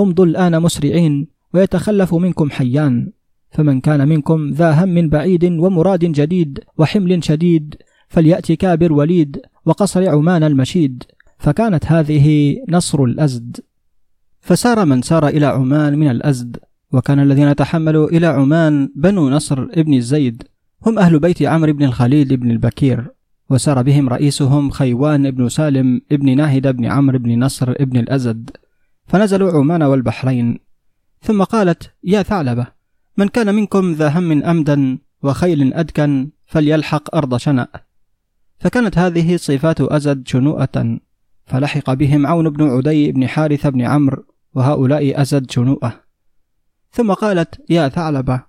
امضوا 0.00 0.26
الآن 0.26 0.62
مسرعين 0.62 1.28
ويتخلف 1.54 2.14
منكم 2.14 2.50
حيان. 2.50 3.12
فمن 3.50 3.80
كان 3.80 4.08
منكم 4.08 4.50
ذا 4.50 4.84
هم 4.84 5.08
بعيد 5.08 5.44
ومراد 5.44 6.04
جديد 6.04 6.60
وحمل 6.78 7.24
شديد 7.24 7.74
فليأت 8.08 8.52
كابر 8.52 8.92
وليد 8.92 9.40
وقصر 9.64 10.08
عمان 10.08 10.42
المشيد. 10.42 11.02
فكانت 11.38 11.86
هذه 11.86 12.56
نصر 12.68 13.04
الأزد. 13.04 13.60
فسار 14.40 14.84
من 14.84 15.02
سار 15.02 15.28
إلى 15.28 15.46
عمان 15.46 15.98
من 15.98 16.10
الأزد 16.10 16.56
وكان 16.92 17.20
الذين 17.20 17.56
تحملوا 17.56 18.08
إلى 18.08 18.26
عمان 18.26 18.92
بنو 18.96 19.30
نصر 19.30 19.62
ابن 19.62 19.94
الزيد. 19.94 20.42
هم 20.86 20.98
أهل 20.98 21.18
بيت 21.18 21.42
عمرو 21.42 21.72
بن 21.72 21.84
الخليل 21.84 22.36
بن 22.36 22.50
البكير 22.50 23.06
وسار 23.50 23.82
بهم 23.82 24.08
رئيسهم 24.08 24.70
خيوان 24.70 25.30
بن 25.30 25.48
سالم 25.48 26.00
ابن 26.12 26.36
ناهد 26.36 26.76
بن 26.76 26.84
عمرو 26.84 27.18
بن 27.18 27.44
نصر 27.44 27.70
ابن 27.70 27.96
الأزد 27.96 28.50
فنزلوا 29.06 29.52
عمان 29.52 29.82
والبحرين. 29.82 30.58
ثم 31.22 31.42
قالت 31.42 31.92
يا 32.04 32.22
ثعلبة 32.22 32.66
من 33.16 33.28
كان 33.28 33.54
منكم 33.54 33.92
ذا 33.92 34.08
هم 34.08 34.42
أمدا 34.42 34.98
وخيل 35.22 35.74
أدكن 35.74 36.30
فليلحق 36.46 37.16
أرض 37.16 37.36
شنأ. 37.36 37.68
فكانت 38.58 38.98
هذه 38.98 39.36
صفات 39.36 39.80
أزد 39.80 40.28
شنوءة 40.28 40.98
فلحق 41.46 41.92
بهم 41.92 42.26
عون 42.26 42.50
بن 42.50 42.68
عدي 42.68 43.12
بن 43.12 43.26
حارث 43.26 43.66
بن 43.66 43.82
عمرو 43.82 44.24
وهؤلاء 44.54 45.22
أزد 45.22 45.50
شنوءة. 45.50 46.00
ثم 46.92 47.12
قالت 47.12 47.70
يا 47.70 47.88
ثعلبة 47.88 48.42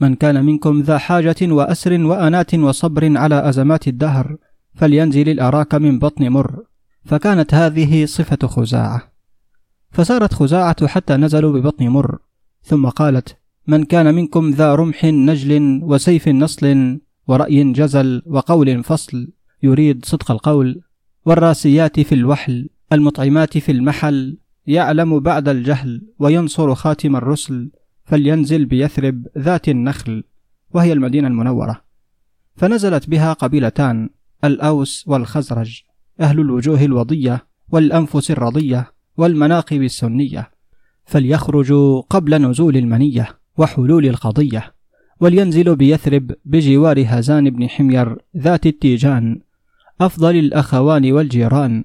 من 0.00 0.14
كان 0.14 0.44
منكم 0.44 0.80
ذا 0.80 0.98
حاجة 0.98 1.36
وأسر 1.42 2.04
وأنات 2.04 2.54
وصبر 2.54 3.18
على 3.18 3.48
أزمات 3.48 3.88
الدهر 3.88 4.36
فلينزل 4.74 5.28
الأراك 5.28 5.74
من 5.74 5.98
بطن 5.98 6.28
مر. 6.28 6.64
فكانت 7.04 7.54
هذه 7.54 8.06
صفة 8.06 8.46
خزاعة. 8.46 9.12
فسارت 9.90 10.34
خزاعة 10.34 10.86
حتى 10.86 11.16
نزلوا 11.16 11.52
ببطن 11.52 11.88
مر. 11.88 12.18
ثم 12.62 12.88
قالت 12.88 13.36
من 13.66 13.84
كان 13.84 14.14
منكم 14.14 14.50
ذا 14.50 14.74
رمح 14.74 15.04
نجل 15.04 15.80
وسيف 15.82 16.28
نصل 16.28 16.98
ورأي 17.28 17.72
جزل 17.72 18.22
وقول 18.26 18.84
فصل 18.84 19.32
يريد 19.62 20.04
صدق 20.04 20.30
القول. 20.30 20.80
والراسيات 21.26 22.00
في 22.00 22.14
الوحل 22.14 22.68
المطعمات 22.92 23.58
في 23.58 23.72
المحل 23.72 24.38
يعلم 24.66 25.20
بعد 25.20 25.48
الجهل 25.48 26.02
وينصر 26.18 26.74
خاتم 26.74 27.16
الرسل. 27.16 27.70
فلينزل 28.04 28.64
بيثرب 28.64 29.26
ذات 29.38 29.68
النخل 29.68 30.24
وهي 30.70 30.92
المدينة 30.92 31.28
المنورة. 31.28 31.84
فنزلت 32.56 33.10
بها 33.10 33.32
قبيلتان 33.32 34.10
الأوس 34.44 35.04
والخزرج 35.06 35.82
أهل 36.20 36.40
الوجوه 36.40 36.84
الوضية 36.84 37.46
والأنفس 37.68 38.30
الرضية 38.30 38.92
والمناقب 39.16 39.82
السنية. 39.82 40.50
فليخرجوا 41.04 42.00
قبل 42.00 42.42
نزول 42.42 42.76
المنية 42.76 43.38
وحلول 43.58 44.06
القضية 44.06 44.74
ولينزلوا 45.20 45.74
بيثرب 45.74 46.30
بجوار 46.44 47.04
هزان 47.06 47.50
بن 47.50 47.68
حمير 47.68 48.16
ذات 48.36 48.66
التيجان 48.66 49.40
أفضل 50.00 50.36
الأخوان 50.36 51.12
والجيران. 51.12 51.84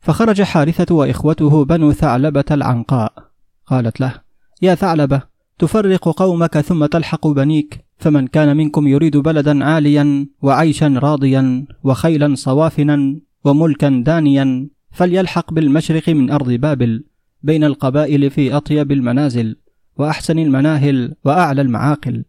فخرج 0.00 0.42
حارثة 0.42 0.94
وإخوته 0.94 1.64
بنو 1.64 1.92
ثعلبة 1.92 2.44
العنقاء. 2.50 3.30
قالت 3.66 4.00
له 4.00 4.14
يا 4.62 4.74
ثعلبة 4.74 5.22
تفرق 5.58 6.08
قومك 6.08 6.60
ثم 6.60 6.86
تلحق 6.86 7.26
بنيك 7.26 7.84
فمن 7.98 8.26
كان 8.26 8.56
منكم 8.56 8.86
يريد 8.86 9.16
بلدا 9.16 9.64
عاليا 9.64 10.26
وعيشا 10.42 10.88
راضيا 10.96 11.66
وخيلا 11.84 12.34
صوافنا 12.34 13.20
وملكا 13.44 14.02
دانيا 14.06 14.68
فليلحق 14.90 15.52
بالمشرق 15.52 16.08
من 16.08 16.30
أرض 16.30 16.50
بابل 16.50 17.04
بين 17.42 17.64
القبائل 17.64 18.30
في 18.30 18.56
أطيب 18.56 18.92
المنازل 18.92 19.56
وأحسن 19.96 20.38
المناهل 20.38 21.14
وأعلى 21.24 21.62
المعاقل. 21.62 22.24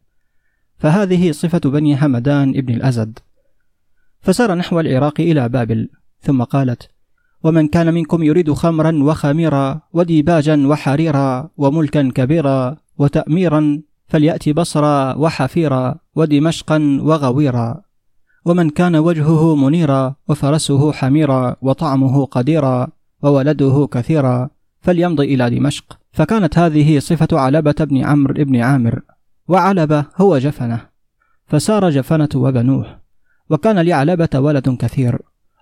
فهذه 0.77 1.31
صفة 1.31 1.59
بني 1.59 2.05
همدان 2.05 2.49
ابن 2.49 2.73
الأزد. 2.73 3.19
فسار 4.21 4.55
نحو 4.55 4.79
العراق 4.79 5.21
إلى 5.21 5.49
بابل 5.49 5.89
ثم 6.21 6.43
قالت 6.43 6.89
ومن 7.43 7.67
كان 7.67 7.93
منكم 7.93 8.23
يريد 8.23 8.51
خمرا 8.51 9.03
وخميرا 9.03 9.81
وديباجا 9.93 10.67
وحريرا 10.67 11.49
وملكا 11.57 12.11
كبيرا 12.15 12.77
وتأميرا 12.99 13.81
فليأتي 14.07 14.53
بصرا 14.53 15.15
وحفيرا 15.15 15.95
ودمشقا 16.15 16.99
وغويرا 17.01 17.81
ومن 18.45 18.69
كان 18.69 18.95
وجهه 18.95 19.55
منيرا 19.55 20.15
وفرسه 20.27 20.91
حميرا 20.91 21.55
وطعمه 21.61 22.25
قديرا 22.25 22.87
وولده 23.23 23.87
كثيرا 23.91 24.49
فليمضي 24.81 25.33
إلى 25.33 25.49
دمشق. 25.49 25.99
فكانت 26.11 26.57
هذه 26.57 26.99
صفة 26.99 27.27
علبة 27.39 27.75
بن 27.79 27.97
عمرو 27.97 28.33
بن 28.33 28.55
عامر 28.55 29.01
وعلبة 29.47 30.05
هو 30.17 30.37
جفنة 30.37 30.81
فسار 31.45 31.89
جفنة 31.89 32.29
وبنوه 32.35 32.99
وكان 33.49 33.79
لعلبة 33.79 34.29
ولد 34.35 34.69
كثير 34.69 35.19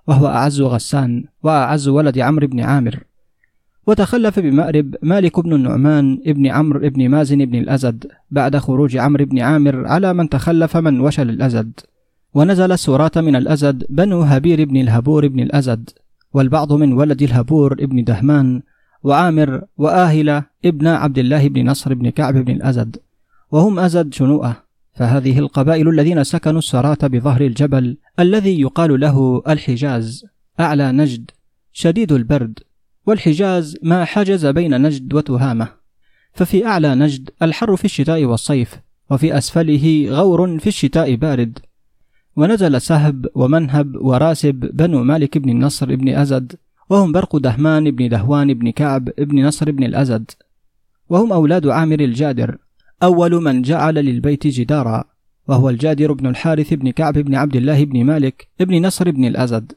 وهو 0.08 0.28
أعز 0.28 0.62
غسان 0.62 1.24
وأعز 1.44 1.88
ولد 1.88 2.20
عمرو 2.20 2.48
بن 2.48 2.60
عامر. 2.60 3.04
وتخلف 3.88 4.40
بمأرب 4.40 4.96
مالك 5.04 5.40
بن 5.40 5.54
النعمان 5.54 6.22
ابن 6.28 6.48
عمرو 6.48 6.90
بن 6.90 7.10
مازن 7.10 7.46
بن 7.46 7.56
الأزد 7.56 8.08
بعد 8.32 8.58
خروج 8.58 8.98
عمرو 8.98 9.26
بن 9.26 9.40
عامر 9.40 9.88
على 9.88 10.14
من 10.14 10.30
تخلف 10.30 10.78
من 10.78 11.00
وشل 11.00 11.30
الأزد. 11.30 11.80
ونزل 12.34 12.72
السوراة 12.72 13.12
من 13.16 13.36
الأزد 13.36 13.86
بنو 13.90 14.22
هبير 14.22 14.66
بن 14.66 14.78
الهبور 14.78 15.28
بن 15.28 15.40
الأزد 15.40 15.90
والبعض 16.34 16.74
من 16.74 16.94
ولد 16.94 17.22
الهبور 17.22 17.74
ابن 17.74 18.04
دهمان 18.04 18.62
وعامر 19.04 19.62
وآهلة 19.78 20.44
ابن 20.66 20.88
عبد 20.88 21.18
الله 21.18 21.48
بن 21.48 21.70
نصر 21.70 21.94
بن 21.94 22.10
كعب 22.10 22.34
بن 22.34 22.54
الأزد. 22.54 22.98
وهم 23.52 23.80
أزد 23.80 24.14
شنوءة. 24.14 24.64
فهذه 24.94 25.40
القبائل 25.40 25.90
الذين 25.90 26.24
سكنوا 26.24 26.60
السراة 26.60 26.98
بظهر 27.04 27.42
الجبل 27.42 27.98
الذي 28.20 28.62
يقال 28.62 29.00
له 29.00 29.42
الحجاز 29.48 30.26
أعلى 30.60 30.92
نجد 30.92 31.32
شديد 31.74 32.12
البرد. 32.12 32.60
والحجاز 33.08 33.78
ما 33.84 34.05
حجز 34.05 34.45
بين 34.45 34.82
نجد 34.82 35.14
وتهامة. 35.14 35.68
ففي 36.34 36.66
أعلى 36.66 36.95
نجد 36.95 37.30
الحر 37.41 37.76
في 37.76 37.86
الشتاء 37.86 38.26
والصيف 38.26 38.80
وفي 39.12 39.38
أسفله 39.38 40.08
غور 40.10 40.60
في 40.60 40.68
الشتاء 40.68 41.16
بارد. 41.16 41.60
ونزل 42.36 42.82
سهب 42.82 43.26
ومنهب 43.36 43.95
وراسب 43.95 44.70
بنو 44.74 45.03
مالك 45.03 45.38
بن 45.38 45.49
النصر 45.49 45.95
بن 45.95 46.10
أزد 46.10 46.55
وهم 46.89 47.12
برق 47.12 47.38
دهمان 47.38 47.91
بن 47.91 48.10
دهوان 48.10 48.53
بن 48.53 48.70
كعب 48.70 49.10
بن 49.18 49.45
نصر 49.45 49.72
بن 49.72 49.84
الأزد. 49.84 50.32
وهم 51.10 51.34
أولاد 51.34 51.68
عامر 51.68 51.99
الجادر 51.99 52.58
أول 53.03 53.43
من 53.43 53.62
جعل 53.62 53.95
للبيت 53.95 54.47
جدارا 54.47 55.03
وهو 55.47 55.70
الجادر 55.70 56.14
بن 56.14 56.28
الحارث 56.28 56.74
بن 56.74 56.91
كعب 56.91 57.14
بن 57.14 57.36
عبد 57.36 57.55
الله 57.55 57.86
بن 57.86 58.03
مالك 58.03 58.47
بن 58.60 58.86
نصر 58.86 59.12
بن 59.12 59.26
الأزد. 59.26 59.72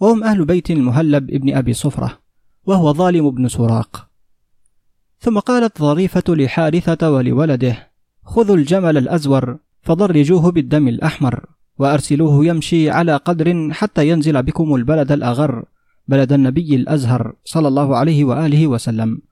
وهم 0.00 0.24
أهل 0.24 0.44
بيت 0.44 0.70
المهلب 0.70 1.26
بن 1.26 1.54
أبي 1.56 1.72
صفرة. 1.72 2.29
وهو 2.66 2.92
ظالم 2.92 3.30
بن 3.30 3.48
سراق. 3.48 4.08
ثم 5.20 5.38
قالت 5.38 5.78
ظريفة 5.78 6.22
لحارثة 6.28 7.10
ولولده 7.10 7.90
خذوا 8.24 8.56
الجمل 8.56 8.96
الأزور 8.98 9.58
فضرجوه 9.82 10.50
بالدم 10.50 10.88
الأحمر 10.88 11.44
وأرسلوه 11.78 12.46
يمشي 12.46 12.90
على 12.90 13.16
قدر 13.16 13.72
حتى 13.72 14.08
ينزل 14.08 14.42
بكم 14.42 14.74
البلد 14.74 15.12
الأغر 15.12 15.64
بلد 16.08 16.32
النبي 16.32 16.74
الأزهر 16.74 17.32
صلى 17.44 17.68
الله 17.68 17.96
عليه 17.96 18.24
وآله 18.24 18.66
وسلم. 18.66 19.22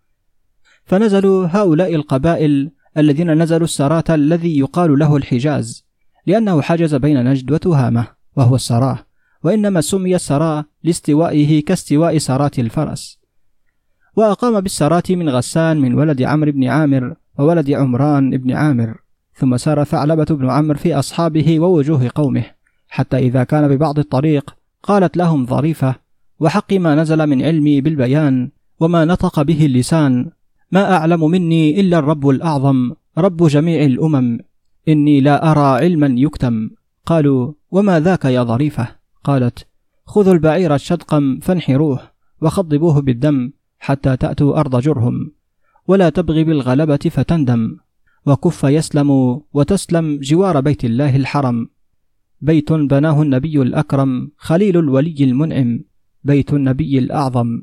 فنزلوا 0.84 1.46
هؤلاء 1.50 1.94
القبائل 1.94 2.70
الذين 2.96 3.42
نزلوا 3.42 3.64
السراة 3.64 4.04
الذي 4.10 4.58
يقال 4.58 4.98
له 4.98 5.16
الحجاز 5.16 5.84
لأنه 6.26 6.62
حجز 6.62 6.94
بين 6.94 7.24
نجد 7.24 7.52
وتهامة 7.52 8.06
وهو 8.36 8.54
السراه. 8.54 9.07
وإنما 9.48 9.80
سمي 9.80 10.14
السراء 10.14 10.64
لاستوائه 10.84 11.64
كاستواء 11.64 12.18
سراة 12.18 12.50
الفرس. 12.58 13.18
وأقام 14.16 14.60
بالسراة 14.60 15.02
من 15.10 15.28
غسان 15.28 15.80
من 15.80 15.94
ولد 15.94 16.22
عمرو 16.22 16.52
بن 16.52 16.64
عامر 16.64 17.14
وولد 17.38 17.70
عمران 17.70 18.36
بن 18.36 18.52
عامر 18.52 18.94
ثم 19.34 19.56
سار 19.56 19.84
ثعلبة 19.84 20.24
بن 20.24 20.50
عمرو 20.50 20.78
في 20.78 20.94
أصحابه 20.94 21.60
ووجوه 21.60 22.10
قومه 22.14 22.44
حتى 22.88 23.18
إذا 23.18 23.44
كان 23.44 23.68
ببعض 23.68 23.98
الطريق 23.98 24.54
قالت 24.82 25.16
لهم 25.16 25.46
ظريفة 25.46 25.94
وحق 26.40 26.72
ما 26.72 26.94
نزل 26.94 27.26
من 27.26 27.42
علمي 27.42 27.80
بالبيان 27.80 28.50
وما 28.80 29.04
نطق 29.04 29.42
به 29.42 29.66
اللسان 29.66 30.30
ما 30.72 30.96
أعلم 30.96 31.30
مني 31.30 31.80
إلا 31.80 31.98
الرب 31.98 32.28
الأعظم 32.28 32.92
رب 33.18 33.46
جميع 33.46 33.84
الأمم 33.84 34.38
إني 34.88 35.20
لا 35.20 35.50
أرى 35.50 35.84
علما 35.84 36.14
يكتم 36.18 36.70
قالوا 37.06 37.52
وما 37.70 38.00
ذاك 38.00 38.24
يا 38.24 38.42
ظريفة؟ 38.42 38.97
قالت 39.24 39.66
خذوا 40.06 40.34
البعير 40.34 40.74
الشدقم 40.74 41.38
فانحروه 41.38 42.00
وخضبوه 42.40 43.00
بالدم 43.00 43.52
حتى 43.78 44.16
تأتوا 44.16 44.60
أرض 44.60 44.80
جرهم 44.80 45.32
ولا 45.88 46.08
تبغي 46.08 46.44
بالغلبة 46.44 46.96
فتندم 46.96 47.76
وكف 48.26 48.64
يسلم 48.64 49.10
وتسلم 49.52 50.18
جوار 50.22 50.60
بيت 50.60 50.84
الله 50.84 51.16
الحرم. 51.16 51.68
بيت 52.40 52.72
بناه 52.72 53.22
النبي 53.22 53.62
الأكرم 53.62 54.30
خليل 54.36 54.78
الولي 54.78 55.24
المنعم 55.24 55.80
بيت 56.24 56.52
النبي 56.52 56.98
الأعظم 56.98 57.62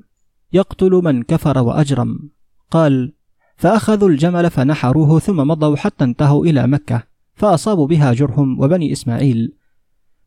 يقتل 0.53 0.91
من 0.91 1.23
كفر 1.23 1.57
وأجرم. 1.57 2.29
قال 2.71 3.13
فأخذوا 3.55 4.09
الجمل 4.09 4.49
فنحروه 4.49 5.19
ثم 5.19 5.37
مضوا 5.37 5.75
حتى 5.75 6.03
انتهوا 6.03 6.45
إلى 6.45 6.67
مكة 6.67 7.03
فأصابوا 7.33 7.87
بها 7.87 8.13
جرهم 8.13 8.59
وبني 8.59 8.91
إسماعيل 8.91 9.53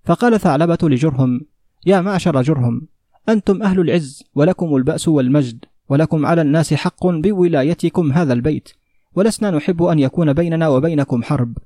فقال 0.04 0.40
ثعلبة 0.40 0.78
لجرهم 0.82 1.40
يا 1.86 2.00
معشر 2.00 2.42
جرهم 2.42 2.88
أنتم 3.28 3.62
أهل 3.62 3.80
العز 3.80 4.24
ولكم 4.34 4.76
البأس 4.76 5.08
والمجد 5.08 5.64
ولكم 5.88 6.26
على 6.26 6.42
الناس 6.42 6.74
حق 6.74 7.06
بولايتكم 7.06 8.12
هذا 8.12 8.32
البيت 8.32 8.68
ولسنا 9.14 9.50
نحب 9.50 9.82
أن 9.82 9.98
يكون 9.98 10.32
بيننا 10.32 10.68
وبينكم 10.68 11.22
حرب. 11.22 11.58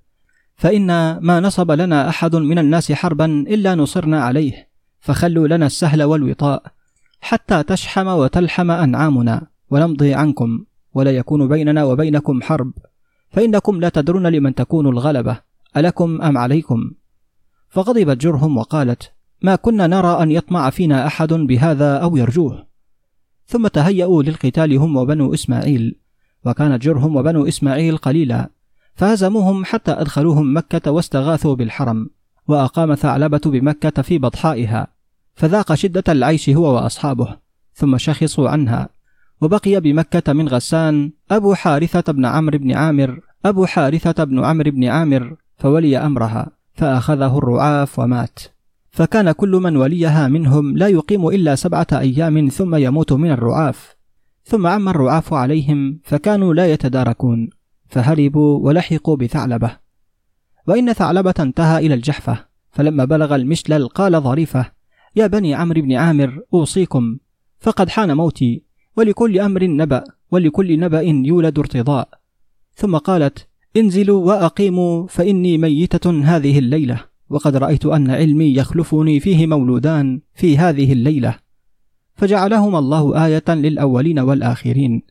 فإن 0.57 1.19
ما 1.19 1.41
نصب 1.41 1.71
لنا 1.71 2.09
أحد 2.09 2.37
من 2.37 2.59
الناس 2.59 2.93
حربا 2.93 3.25
إلا 3.25 3.75
نصرنا 3.75 4.25
عليه 4.25 4.69
فخلوا 5.01 5.49
لنا 5.49 5.67
السهل 5.67 6.03
والوطاء 6.03 6.63
حتى 7.21 7.63
تشحم 7.63 8.07
وتلحم 8.07 8.71
أنعامنا 8.71 9.47
ونمضي 9.71 10.15
عنكم 10.15 10.65
ولا 10.95 11.11
يكون 11.11 11.49
بيننا 11.49 11.85
وبينكم 11.85 12.43
حرب. 12.43 12.73
فإنكم 13.31 13.81
لا 13.81 13.89
تدرون 13.89 14.27
لمن 14.27 14.55
تكون 14.55 14.87
الغلبة 14.87 15.39
ألكم 15.77 16.23
أم 16.23 16.39
عليكم؟ 16.39 16.91
فغضبت 17.73 18.17
جرهم 18.17 18.57
وقالت 18.57 19.13
ما 19.43 19.57
كنا 19.57 19.87
نرى 19.87 20.23
أن 20.23 20.31
يطمع 20.31 20.71
فينا 20.71 21.07
أحد 21.07 21.33
بهذا 21.33 21.97
أو 21.97 22.17
يرجوه. 22.17 22.67
ثم 23.47 23.67
تهيأوا 23.67 24.23
للقتال 24.23 24.77
هم 24.77 24.97
وبنو 24.97 25.35
إسماعيل 25.35 25.97
وكانت 26.45 26.83
جرهم 26.83 27.17
وبنو 27.17 27.49
إسماعيل 27.49 27.97
قليلا 27.97 28.51
فهزموهم 28.95 29.65
حتى 29.65 29.93
أدخلوهم 29.93 30.57
مكة 30.57 30.91
واستغاثوا 30.91 31.55
بالحرم 31.55 32.11
وأقام 32.49 32.95
ثعلبة 32.95 33.41
بمكة 33.47 34.03
في 34.03 34.19
بطحائها 34.19 34.87
فذاق 35.35 35.75
شدة 35.75 36.05
العيش 36.09 36.51
هو 36.51 36.75
وأصحابه 36.75 37.37
ثم 37.75 37.99
شخصوا 37.99 38.49
عنها 38.49 38.89
وبقي 39.41 39.81
بمكة 39.81 40.33
من 40.33 40.49
غسان 40.49 41.13
أبو 41.31 41.55
حارثة 41.55 42.13
بن 42.13 42.25
عمرو 42.25 42.59
بن 42.59 42.73
عامر 42.73 43.21
أبو 43.45 43.67
حارثة 43.67 44.25
بن 44.25 44.45
عمرو 44.45 44.71
بن 44.71 44.85
عامر 44.85 45.37
فولي 45.57 45.99
أمرها. 45.99 46.62
فأخذه 46.75 47.39
الرعاف 47.39 47.99
ومات. 47.99 48.39
فكان 48.91 49.33
كل 49.33 49.51
من 49.51 49.77
وليها 49.77 50.29
منهم 50.29 50.77
لا 50.77 50.89
يقيم 50.89 51.29
إلا 51.29 51.55
سبعة 51.55 51.87
أيام 51.93 52.49
ثم 52.49 52.75
يموت 52.75 53.13
من 53.13 53.31
الرعاف. 53.31 53.97
ثم 54.45 54.67
عم 54.67 54.89
الرعاف 54.89 55.35
عليهم 55.35 56.01
فكانوا 56.05 56.55
لا 56.55 56.73
يتداركون. 56.73 57.51
فهربوا 57.89 58.59
ولحقوا 58.59 59.17
بثعلبة. 59.17 59.77
وإن 60.67 60.93
ثعلبة 60.93 61.35
انتهى 61.41 61.87
إلى 61.87 61.95
الجحفة. 61.95 62.47
فلما 62.71 63.05
بلغ 63.05 63.35
المشلل 63.35 63.89
قال 63.89 64.21
ظريفة 64.21 64.73
يا 65.17 65.27
بني 65.27 65.55
عمرو 65.55 65.83
بن 65.83 65.93
عامر 65.93 66.41
أوصيكم. 66.55 67.19
فقد 67.59 67.89
حان 67.89 68.17
موتي. 68.17 68.63
ولكل 68.97 69.41
أمر 69.41 69.65
نبأ 69.65 70.05
ولكل 70.31 70.81
نبأ 70.81 71.01
يولد 71.01 71.59
ارتضاء. 71.59 72.09
ثم 72.75 72.97
قالت 72.97 73.49
انزلوا 73.77 74.27
وأقيموا 74.27 75.07
فإني 75.07 75.59
ميتة 75.59 76.11
هذه 76.11 76.59
الليلة 76.59 77.05
وقد 77.31 77.57
رأيت 77.57 77.87
أن 77.87 78.11
علمي 78.11 78.55
يخلفني 78.55 79.21
فيه 79.21 79.47
مولودان 79.47 80.21
في 80.35 80.59
هذه 80.59 80.93
الليلة. 80.93 81.39
فجعلهما 82.15 82.79
الله 82.79 83.27
آية 83.27 83.45
للأولين 83.49 84.19
والآخرين 84.19 85.03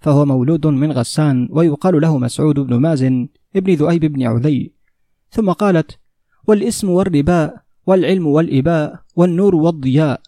فهو 0.00 0.24
مولود 0.24 0.66
من 0.66 0.92
غسان 0.92 1.48
ويقال 1.50 2.00
له 2.00 2.18
مسعود 2.18 2.60
بن 2.60 2.76
مازن 2.76 3.28
ابن 3.56 3.74
ذؤيب 3.74 4.04
بن 4.04 4.22
عذي. 4.22 4.72
ثم 5.30 5.50
قالت 5.50 5.98
والإسم 6.48 6.90
والرباء 6.90 7.62
والعلم 7.86 8.26
والإباء 8.26 9.00
والنور 9.16 9.54
والضياء. 9.54 10.20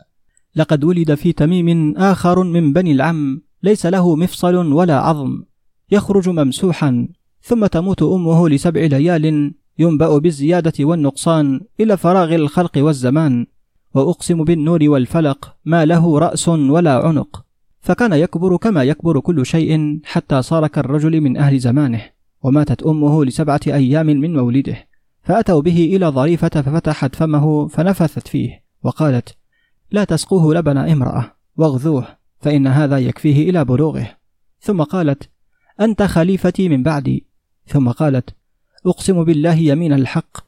لقد 0.57 0.85
ولد 0.85 1.15
في 1.15 1.33
تميم 1.33 1.97
آخر 1.97 2.43
من 2.43 2.73
بني 2.73 2.93
العم 2.93 3.43
ليس 3.63 3.87
له 3.87 4.17
مفصل 4.17 4.55
ولا 4.55 5.01
عظم 5.01 5.43
يخرج 5.91 6.29
ممسوحا. 6.29 7.09
ثم 7.43 7.67
تموت 7.67 8.03
أمه 8.03 8.49
لسبع 8.49 8.81
ليال 8.81 9.55
ينبأ 9.79 10.19
بالزيادة 10.19 10.73
والنقصان 10.81 11.61
إلى 11.81 11.97
فراغ 11.97 12.35
الخلق 12.35 12.73
والزمان 12.77 13.47
وأقسم 13.95 14.45
بالنور 14.45 14.79
والفلق 14.83 15.57
ما 15.65 15.85
له 15.85 16.19
رأس 16.19 16.49
ولا 16.49 17.07
عنق. 17.07 17.45
فكان 17.81 18.13
يكبر 18.13 18.57
كما 18.57 18.83
يكبر 18.83 19.21
كل 19.21 19.47
شيء 19.47 20.01
حتى 20.05 20.43
صار 20.43 20.67
كالرجل 20.67 21.21
من 21.21 21.37
أهل 21.37 21.59
زمانه 21.59 22.03
وماتت 22.43 22.83
أمه 22.83 23.25
لسبعة 23.25 23.61
أيام 23.67 24.07
من 24.07 24.37
مولده. 24.37 24.89
فأتوا 25.23 25.61
به 25.61 25.97
إلى 25.97 26.07
ظريفة 26.07 26.49
ففتحت 26.49 27.15
فمه 27.15 27.69
فنفثت 27.69 28.29
فيه 28.29 28.65
وقالت 28.83 29.37
لا 29.91 30.05
تسقوه 30.05 30.55
لبن 30.55 30.77
امرأة 30.77 31.33
واغذوه 31.57 32.07
فإن 32.41 32.67
هذا 32.67 32.99
يكفيه 32.99 33.51
إلى 33.51 33.65
بلوغه. 33.65 34.17
ثم 34.61 34.83
قالت 34.83 35.29
أنت 35.81 36.03
خليفتي 36.03 36.69
من 36.69 36.83
بعدي. 36.83 37.30
ثم 37.71 37.91
قالت 37.91 38.31
أقسم 38.87 39.25
بالله 39.25 39.55
يمين 39.55 39.93
الحق 39.93 40.39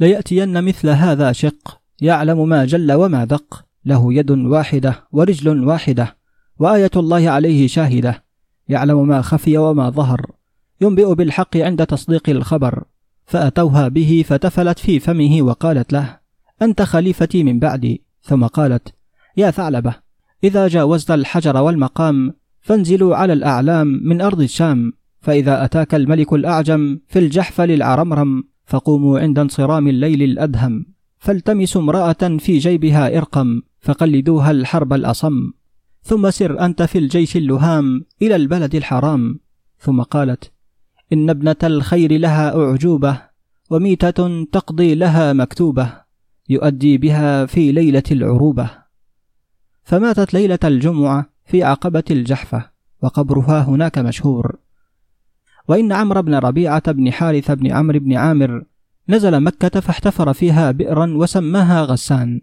ليأتين 0.00 0.64
مثل 0.64 0.88
هذا 0.88 1.32
شق 1.32 1.80
يعلم 2.00 2.48
ما 2.48 2.64
جل 2.64 2.92
وما 2.92 3.24
دق 3.24 3.64
له 3.84 4.14
يد 4.14 4.30
واحدة 4.30 5.04
ورجل 5.12 5.64
واحدة 5.64 6.16
وآية 6.58 6.90
الله 6.96 7.30
عليه 7.30 7.66
شاهدة 7.66 8.24
يعلم 8.68 9.08
ما 9.08 9.22
خفي 9.22 9.58
وما 9.58 9.90
ظهر 9.90 10.30
ينبئ 10.80 11.14
بالحق 11.14 11.56
عند 11.56 11.86
تصديق 11.86 12.28
الخبر 12.28 12.84
فأتوها 13.26 13.88
به 13.88 14.24
فتفلت 14.26 14.78
في 14.78 15.00
فمه 15.00 15.42
وقالت 15.42 15.92
له 15.92 16.18
أنت 16.62 16.82
خليفتي 16.82 17.44
من 17.44 17.58
بعدي 17.58 18.02
ثم 18.22 18.46
قالت 18.46 18.94
يا 19.36 19.50
ثعلبة 19.50 19.94
إذا 20.44 20.68
جاوزت 20.68 21.10
الحجر 21.10 21.56
والمقام 21.56 22.34
فانزلوا 22.60 23.16
على 23.16 23.32
الأعلام 23.32 23.86
من 23.86 24.20
أرض 24.20 24.40
الشام 24.40 24.92
فإذا 25.22 25.64
أتاك 25.64 25.94
الملك 25.94 26.32
الأعجم 26.32 26.98
في 27.08 27.18
الجحفل 27.18 27.70
العرمرم 27.70 28.44
فقوموا 28.66 29.20
عند 29.20 29.38
انصرام 29.38 29.88
الليل 29.88 30.22
الأدهم 30.22 30.86
فالتمسوا 31.18 31.80
امرأة 31.80 32.36
في 32.38 32.58
جيبها 32.58 33.16
إرقم 33.18 33.62
فقلدوها 33.80 34.50
الحرب 34.50 34.92
الأصم. 34.92 35.52
ثم 36.02 36.30
سر 36.30 36.60
أنت 36.60 36.82
في 36.82 36.98
الجيش 36.98 37.36
اللهام 37.36 38.04
إلى 38.22 38.36
البلد 38.36 38.74
الحرام. 38.74 39.40
ثم 39.78 40.02
قالت 40.02 40.52
إن 41.12 41.30
ابنة 41.30 41.56
الخير 41.64 42.18
لها 42.18 42.56
أعجوبة 42.56 43.22
وميتة 43.70 44.44
تقضي 44.44 44.94
لها 44.94 45.32
مكتوبة 45.32 45.92
يؤدي 46.48 46.98
بها 46.98 47.46
في 47.46 47.72
ليلة 47.72 48.02
العروبة. 48.10 48.70
فماتت 49.84 50.34
ليلة 50.34 50.58
الجمعة 50.64 51.30
في 51.46 51.62
عقبة 51.62 52.04
الجحفة 52.10 52.70
وقبرها 53.02 53.62
هناك 53.62 53.98
مشهور. 53.98 54.61
وإن 55.68 55.92
عمرو 55.92 56.22
بن 56.22 56.34
ربيعة 56.34 56.92
بن 56.92 57.12
حارث 57.12 57.50
بن 57.50 57.72
عمرو 57.72 57.98
بن 57.98 58.16
عامر 58.16 58.64
نزل 59.08 59.40
مكة 59.40 59.80
فاحتفر 59.80 60.32
فيها 60.32 60.70
بئرا 60.70 61.16
وسماها 61.16 61.82
غسان. 61.82 62.40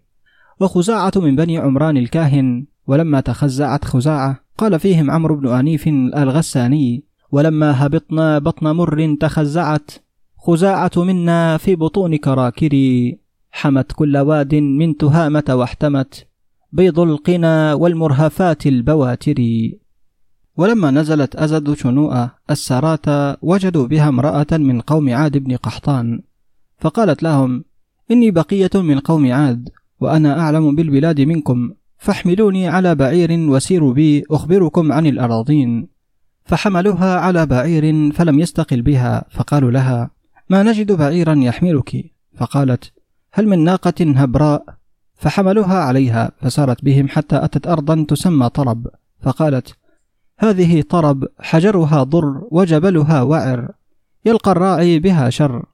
وخزاعة 0.59 1.11
من 1.15 1.35
بني 1.35 1.57
عمران 1.57 1.97
الكاهن 1.97 2.65
ولما 2.87 3.19
تخزعت 3.19 3.85
خزاعة 3.85 4.39
قال 4.57 4.79
فيهم 4.79 5.11
عمرو 5.11 5.35
بن 5.35 5.47
أنيف 5.47 5.87
الغساني 5.87 7.03
ولما 7.31 7.85
هبطنا 7.85 8.39
بطن 8.39 8.71
مر 8.71 9.15
تخزعت 9.19 9.91
خزاعة 10.37 10.91
منا 10.97 11.57
في 11.57 11.75
بطون 11.75 12.15
كراكري 12.15 13.19
حمت 13.51 13.91
كل 13.91 14.17
واد 14.17 14.55
من 14.55 14.97
تهامة 14.97 15.43
واحتمت 15.49 16.27
بيض 16.71 16.99
القنا 16.99 17.73
والمرهفات 17.73 18.67
البواتر 18.67 19.35
ولما 20.59 20.91
نزلت 20.91 21.35
أزد 21.35 21.73
شنوء 21.73 22.27
السرات 22.49 23.05
وجدوا 23.41 23.87
بها 23.87 24.09
امرأة 24.09 24.47
من 24.51 24.81
قوم 24.81 25.13
عاد 25.13 25.37
بن 25.37 25.55
قحطان 25.55 26.21
فقالت 26.77 27.23
لهم 27.23 27.63
إني 28.11 28.31
بقية 28.31 28.69
من 28.75 28.99
قوم 28.99 29.31
عاد 29.31 29.69
وأنا 29.99 30.39
أعلم 30.39 30.75
بالبلاد 30.75 31.21
منكم 31.21 31.71
فاحملوني 31.97 32.67
على 32.67 32.95
بعير 32.95 33.49
وسيروا 33.49 33.93
بي 33.93 34.23
أخبركم 34.31 34.91
عن 34.91 35.07
الأراضين. 35.07 35.87
فحملوها 36.45 37.19
على 37.19 37.45
بعير 37.45 38.11
فلم 38.11 38.39
يستقل 38.39 38.81
بها 38.81 39.25
فقالوا 39.31 39.71
لها 39.71 40.09
ما 40.49 40.63
نجد 40.63 40.91
بعيرا 40.91 41.35
يحملك؟ 41.35 42.05
فقالت 42.35 42.91
هل 43.33 43.47
من 43.47 43.63
ناقة 43.63 44.13
هبراء؟ 44.15 44.65
فحملوها 45.15 45.79
عليها 45.79 46.31
فسارت 46.41 46.83
بهم 46.83 47.07
حتى 47.07 47.43
أتت 47.43 47.67
أرضا 47.67 48.05
تسمى 48.07 48.49
طرب 48.49 48.87
فقالت 49.21 49.78
هذه 50.41 50.81
طرب 50.81 51.27
حجرها 51.39 52.03
ضر 52.03 52.47
وجبلها 52.51 53.21
وعر 53.21 53.71
يلقى 54.25 54.51
الراعي 54.51 54.99
بها 54.99 55.29
شر. 55.29 55.65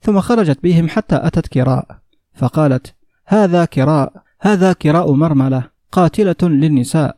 ثم 0.00 0.20
خرجت 0.20 0.62
بهم 0.62 0.88
حتى 0.88 1.16
أتت 1.22 1.46
كراء 1.46 1.98
فقالت 2.34 2.94
هذا 3.26 3.64
كراء 3.64 4.12
هذا 4.40 4.72
كراء 4.72 5.12
مرملة 5.12 5.70
قاتلة 5.92 6.36
للنساء. 6.42 7.16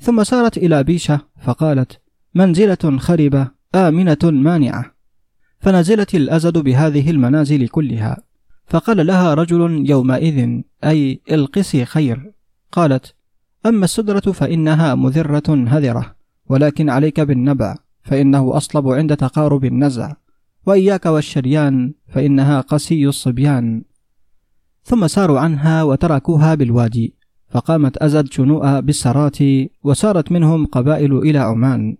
ثم 0.00 0.24
سارت 0.24 0.56
إلى 0.58 0.84
بيشة 0.84 1.20
فقالت 1.42 2.00
منزلة 2.34 2.98
خربة 2.98 3.48
آمنة 3.74 4.18
مانعة. 4.24 4.94
فنزلت 5.60 6.14
الأزد 6.14 6.58
بهذه 6.58 7.10
المنازل 7.10 7.68
كلها. 7.68 8.22
فقال 8.66 9.06
لها 9.06 9.34
رجل 9.34 9.90
يومئذ 9.90 10.60
أي 10.84 11.20
القسي 11.30 11.84
خير. 11.84 12.32
قالت 12.72 13.14
أما 13.66 13.84
السدرة 13.84 14.20
فإنها 14.20 14.94
مذرة 14.94 15.64
هذرة 15.68 16.14
ولكن 16.48 16.90
عليك 16.90 17.20
بالنبع 17.20 17.76
فإنه 18.02 18.56
أصلب 18.56 18.88
عند 18.88 19.16
تقارب 19.16 19.64
النزع 19.64 20.12
وإياك 20.66 21.06
والشريان 21.06 21.92
فإنها 22.08 22.60
قسي 22.60 23.08
الصبيان. 23.08 23.82
ثم 24.82 25.06
ساروا 25.06 25.40
عنها 25.40 25.82
وتركوها 25.82 26.54
بالوادي 26.54 27.14
فقامت 27.48 27.96
أزد 27.96 28.32
شنوء 28.32 28.80
بالسرات 28.80 29.38
وسارت 29.84 30.32
منهم 30.32 30.66
قبائل 30.66 31.18
إلى 31.18 31.38
عمان. 31.38 31.96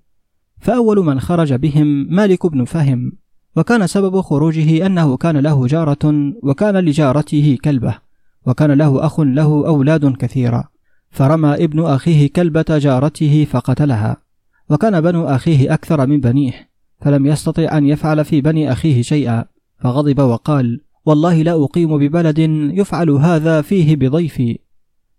فأول 0.60 0.98
من 0.98 1.20
خرج 1.20 1.54
بهم 1.54 1.86
مالك 2.14 2.46
بن 2.46 2.64
فهم 2.64 3.12
وكان 3.56 3.86
سبب 3.86 4.20
خروجه 4.20 4.86
أنه 4.86 5.16
كان 5.16 5.36
له 5.36 5.66
جارة 5.66 6.32
وكان 6.42 6.76
لجارته 6.76 7.58
كلبة 7.64 7.98
وكان 8.46 8.70
له 8.70 9.06
أخ 9.06 9.20
له 9.20 9.66
أولاد 9.66 10.16
كثيرا. 10.16 10.64
فرمى 11.10 11.54
ابن 11.54 11.84
أخيه 11.84 12.28
كلبة 12.28 12.64
جارته 12.68 13.46
فقتلها 13.50 14.16
وكان 14.70 15.00
بنو 15.00 15.24
أخيه 15.24 15.74
أكثر 15.74 16.06
من 16.06 16.20
بنيه 16.20 16.70
فلم 17.00 17.26
يستطع 17.26 17.78
أن 17.78 17.86
يفعل 17.86 18.24
في 18.24 18.40
بني 18.40 18.72
أخيه 18.72 19.02
شيئا 19.02 19.44
فغضب 19.78 20.20
وقال 20.20 20.80
والله 21.06 21.42
لا 21.42 21.64
أقيم 21.64 21.98
ببلد 21.98 22.38
يفعل 22.78 23.10
هذا 23.10 23.62
فيه 23.62 23.96
بضيفي. 23.96 24.58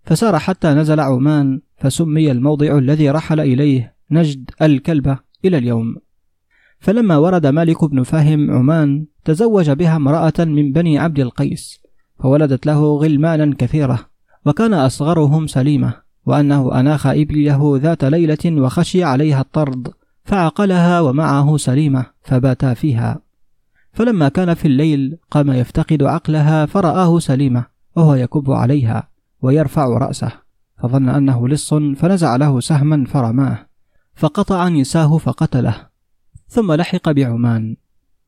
فسار 0.04 0.39
حتى 0.39 0.68
نزل 0.68 1.00
عمان 1.00 1.62
فسمي 1.78 2.32
الموضع 2.32 2.78
الذي 2.78 3.10
رحل 3.10 3.39
إليه 3.39 3.96
نجد 4.12 4.52
الكلبة 4.62 5.20
إلى 5.46 5.58
اليوم. 5.58 5.96
فلما 6.80 7.18
ورد 7.18 7.48
مالك 7.48 7.86
بن 7.86 8.04
فهم 8.04 8.52
عمان 8.52 9.06
تزوج 9.26 9.70
بها 9.70 9.96
امرأة 9.96 10.34
من 10.39 10.72
بني 10.72 11.00
عبد 11.00 11.20
القيس 11.20 11.82
فولدت 12.20 12.66
له 12.66 12.98
غلمانا 12.98 13.56
كثيرة. 13.58 14.11
وكان 14.46 14.74
أصغرهم 14.74 15.48
سليمة 15.48 15.94
وأنه 16.26 16.80
أناخ 16.80 17.08
إبليه 17.08 17.60
ذات 17.76 18.04
ليلة 18.04 18.62
وخشي 18.62 19.04
عليها 19.04 19.42
الطرد 19.42 19.94
فعقلها 20.24 21.02
ومعه 21.02 21.58
سليمة 21.58 22.06
فباتا 22.22 22.74
فيها. 22.74 23.22
فلما 23.94 24.30
كان 24.30 24.54
في 24.54 24.66
الليل 24.66 25.18
قام 25.32 25.52
يفتقد 25.52 26.04
عقلها 26.04 26.66
فرآه 26.66 27.20
سليمة 27.20 27.66
وهو 27.96 28.14
يكب 28.14 28.52
عليها 28.52 29.10
ويرفع 29.42 29.86
رأسه 29.86 30.32
فظن 30.80 31.10
أنه 31.10 31.48
لص 31.48 31.74
فنزع 31.74 32.36
له 32.36 32.60
سهما 32.60 33.06
فرماه 33.06 33.68
فقطع 34.16 34.68
نساه 34.68 35.18
فقتله 35.18 35.76
ثم 36.48 36.72
لحق 36.72 37.12
بعمان. 37.12 37.76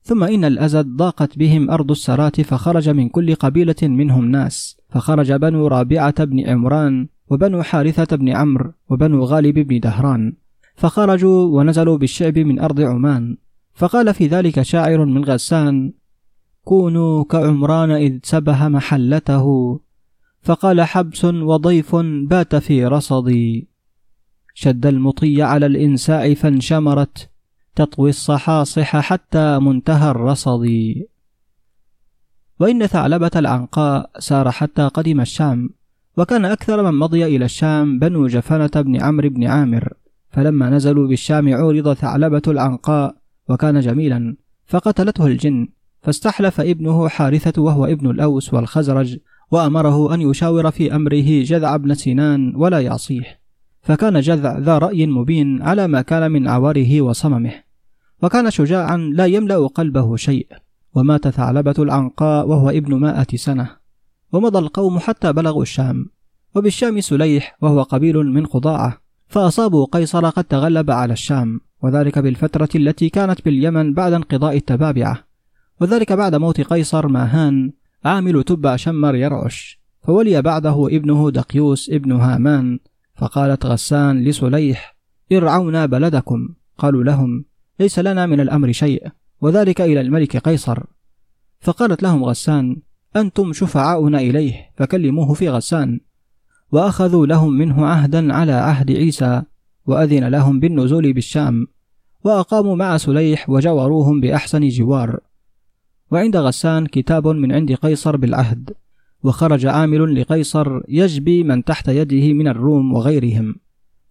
ثم 0.04 0.24
إن 0.24 0.46
الأزد 0.46 0.86
ضاقت 0.86 1.38
بهم 1.38 1.72
أرض 1.72 1.92
السرات 1.92 2.42
فخرج 2.42 2.90
من 2.90 3.10
كل 3.10 3.36
قبيلة 3.36 3.76
منهم 3.82 4.32
ناس. 4.32 4.78
فخرج 4.90 5.34
بنو 5.34 5.68
رابعة 5.68 6.24
بن 6.24 6.40
عمران 6.50 7.08
وبنو 7.30 7.64
حارثة 7.64 8.16
بن 8.18 8.30
عمرو 8.30 8.72
وبنو 8.90 9.24
غالب 9.24 9.60
بن 9.60 9.80
دهران. 9.80 10.34
فخرجوا 10.76 11.46
ونزلوا 11.46 11.98
بالشعب 11.98 12.40
من 12.40 12.60
أرض 12.60 12.82
عمان. 12.82 13.38
فقال 13.74 14.14
في 14.14 14.28
ذلك 14.28 14.62
شاعر 14.62 15.06
من 15.06 15.24
غسان 15.24 15.94
كونوا 16.64 17.24
كعمران 17.24 17.92
إذ 17.92 18.20
سبه 18.24 18.68
محلته 18.68 19.80
فقال 20.42 20.82
حبس 20.82 21.26
وضيف 21.26 21.96
بات 22.30 22.56
في 22.56 22.86
رصدي. 22.86 23.68
شد 24.54 24.86
المطي 24.86 25.42
على 25.42 25.66
الإنساء 25.66 26.34
فانشمرت. 26.34 27.33
تطوي 27.76 28.10
الصحاصح 28.10 28.98
حتى 28.98 29.60
منتهى 29.60 30.12
الرصد. 30.12 30.68
وإن 32.60 32.86
ثعلبة 32.86 33.32
العنقاء 33.36 34.12
سار 34.20 34.52
حتى 34.52 34.88
قدم 34.88 35.22
الشام 35.22 35.70
وكان 36.18 36.46
أكثر 36.46 36.92
من 36.92 37.00
مضي 37.00 37.26
إلى 37.26 37.46
الشام 37.46 38.00
بنو 38.00 38.28
جفنة 38.28 38.72
بن 38.76 39.02
عمرو 39.02 39.30
بن 39.30 39.44
عامر. 39.44 39.94
فلما 40.30 40.70
نزلوا 40.70 41.08
بالشام 41.08 41.54
عورض 41.54 41.94
ثعلبة 41.94 42.42
العنقاء 42.48 43.16
وكان 43.50 43.80
جميلا 43.80 44.38
فقتلته 44.66 45.28
الجن. 45.28 45.68
فاستحلف 46.02 46.62
ابنه 46.62 47.08
حارثة 47.08 47.62
وهو 47.62 47.86
ابن 47.86 48.10
الأوس 48.10 48.54
والخزرج 48.54 49.18
وأمره 49.52 50.14
أن 50.14 50.22
يشاور 50.22 50.72
في 50.72 50.96
أمره 50.96 51.44
جذع 51.44 51.78
بن 51.78 51.94
سنان 51.94 52.56
ولا 52.56 52.80
يعصيه 52.80 53.43
فكان 53.84 54.20
جذع 54.20 54.58
ذا 54.58 54.78
رأي 54.78 55.08
مبين 55.08 55.62
على 55.62 55.88
ما 55.88 56.02
كان 56.02 56.32
من 56.32 56.48
عواره 56.48 57.02
وصممه. 57.02 57.52
وكان 58.22 58.52
شجاعا 58.52 58.98
لا 58.98 59.26
يملأ 59.26 59.68
قلبه 59.68 60.16
شيء. 60.16 60.48
ومات 60.96 61.28
ثعلبة 61.28 61.76
العنقاء 61.80 62.48
وهو 62.48 62.70
ابن 62.70 62.96
مائة 62.96 63.28
سنة. 63.36 63.70
ومضى 64.32 64.60
القوم 64.60 65.00
حتى 65.00 65.34
بلغوا 65.34 65.62
الشام. 65.62 66.06
وبالشام 66.56 67.02
سليح 67.02 67.58
وهو 67.62 67.82
قبيل 67.82 68.18
من 68.18 68.46
قضاعة. 68.46 68.98
فأصابوا 69.28 69.86
قيصر 69.92 70.30
قد 70.30 70.44
تغلب 70.44 70.92
على 70.92 71.14
الشام. 71.14 71.60
وذلك 71.82 72.20
بالفترة 72.20 72.70
التي 72.76 73.10
كانت 73.10 73.46
باليمن 73.46 73.94
بعد 73.94 74.14
انقضاء 74.14 74.58
التبابعة. 74.58 75.18
وذلك 75.82 76.14
بعد 76.14 76.36
موت 76.36 76.62
قيصر 76.62 77.08
ماهان 77.08 77.72
عامل 78.06 78.44
تبع 78.44 78.76
شمر 78.76 79.16
يرعش. 79.16 79.80
فولي 80.04 80.42
بعده 80.42 80.88
ابنه 80.88 81.32
دقيوس 81.32 81.90
ابن 81.90 82.12
هامان. 82.12 82.80
فقالت 83.16 83.66
غسان 83.66 84.24
لسليح 84.24 84.98
ارعونا 85.32 85.86
بلدكم. 85.86 86.50
قالوا 86.78 87.04
لهم 87.04 87.46
ليس 87.80 88.00
لنا 88.00 88.26
من 88.26 88.40
الأمر 88.40 88.72
شيء 88.72 89.08
وذلك 89.42 89.82
إلى 89.82 90.02
الملك 90.02 90.38
قيصر. 90.38 90.84
فقالت 91.60 92.04
لهم 92.04 92.24
غسان 92.24 92.82
أنتم 93.16 93.54
شفعاؤنا 93.54 94.20
إليه 94.20 94.70
فكلموه 94.78 95.34
في 95.34 95.50
غسان. 95.50 96.00
وأخذوا 96.72 97.26
لهم 97.26 97.54
منه 97.54 97.86
عهدا 97.86 98.34
على 98.34 98.52
عهد 98.52 98.92
عيسى 98.92 99.42
وأذن 99.86 100.28
لهم 100.28 100.60
بالنزول 100.60 101.14
بالشام. 101.14 101.68
وأقاموا 102.24 102.76
مع 102.76 102.98
سليح 102.98 103.50
وجوروهم 103.50 104.22
بأحسن 104.22 104.68
جوار. 104.68 105.20
وعند 106.12 106.38
غسان 106.38 106.86
كتاب 106.86 107.28
من 107.28 107.52
عند 107.52 107.74
قيصر 107.74 108.18
بالعهد. 108.18 108.74
وخرج 109.24 109.66
عامل 109.66 110.22
لقيصر 110.22 110.82
يجبي 110.88 111.44
من 111.44 111.64
تحت 111.64 111.88
يده 111.88 112.34
من 112.34 112.48
الروم 112.48 112.94
وغيرهم. 112.94 113.56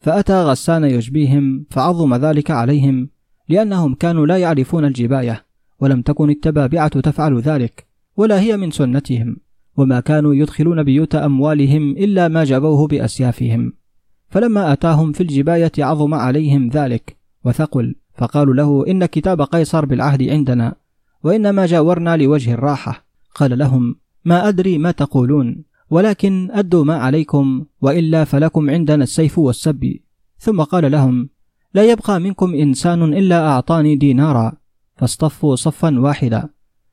فأتى 0.01 0.43
غسان 0.43 0.85
يجبيهم 0.85 1.67
فعظم 1.71 2.15
ذلك 2.15 2.51
عليهم 2.51 3.09
لأنهم 3.49 3.95
كانوا 3.95 4.27
لا 4.27 4.37
يعرفون 4.37 4.85
الجباية 4.85 5.45
ولم 5.81 6.03
تكن 6.03 6.31
التبابعة 6.31 7.01
تفعل 7.01 7.41
ذلك 7.41 7.87
ولا 8.17 8.41
هي 8.41 8.57
من 8.57 8.71
سنتهم 8.71 9.37
وما 9.77 10.01
كانوا 10.01 10.35
يدخلون 10.35 10.83
بيوت 10.83 11.15
أموالهم 11.15 11.91
إلا 11.91 12.29
ما 12.29 12.45
جبوه 12.45 12.87
بأسيافهم. 12.87 13.73
فلما 14.29 14.73
أتاهم 14.73 15.13
في 15.13 15.21
الجباية 15.21 15.73
عظم 15.79 16.15
عليهم 16.15 16.69
ذلك 16.69 17.17
وثقل 17.45 17.95
فقالوا 18.15 18.55
له 18.55 18.85
إن 18.89 19.07
كتاب 19.07 19.43
قيصر 19.43 19.85
بالعهد 19.85 20.23
عندنا 20.23 20.75
وإنما 21.25 21.67
جاورنا 21.67 22.17
لوجه 22.17 22.55
الراحة. 22.55 23.07
قال 23.35 23.59
لهم 23.59 23.97
ما 24.25 24.49
أدري 24.49 24.79
ما 24.79 24.91
تقولون 24.91 25.65
ولكن 25.91 26.49
أدوا 26.53 26.85
ما 26.85 26.97
عليكم 26.97 27.65
وإلا 27.81 28.25
فلكم 28.25 28.71
عندنا 28.71 29.05
السيف 29.05 29.39
والسب 29.39 29.95
ثم 30.39 30.63
قال 30.63 30.93
لهم 30.93 31.29
لا 31.75 31.83
يبقى 31.91 32.21
منكم 32.21 32.55
إنسان 32.55 33.03
إلا 33.03 33.49
أعطاني 33.49 33.97
دينارا. 33.97 34.53
فاصطفوا 34.97 35.57
صفا 35.57 36.01
واحدا. 36.01 36.49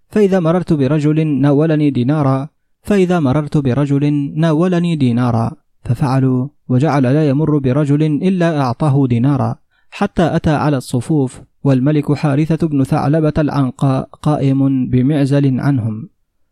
فإذا 0.10 0.40
مررت 0.40 0.74
برجل 0.74 1.28
ناولني 1.28 1.90
دينارا 1.90 2.50
فإذا 2.82 3.20
مررت 3.20 3.58
برجل 3.58 4.14
ناولني 4.36 4.96
دينارا. 4.96 5.52
ففعلوا 5.84 6.48
وجعل 6.70 7.04
لا 7.04 7.30
يمر 7.30 7.58
برجل 7.58 8.04
إلا 8.04 8.62
أعطاه 8.62 9.08
دينارا. 9.08 9.56
حتى 9.92 10.36
أتى 10.36 10.50
على 10.50 10.78
الصفوف 10.78 11.42
والملك 11.64 12.14
حارثة 12.14 12.68
بن 12.68 12.84
ثعلبة 12.84 13.34
العنقاء 13.38 14.10
قائم 14.22 14.90
بمعزل 14.90 15.60
عنهم. 15.60 16.10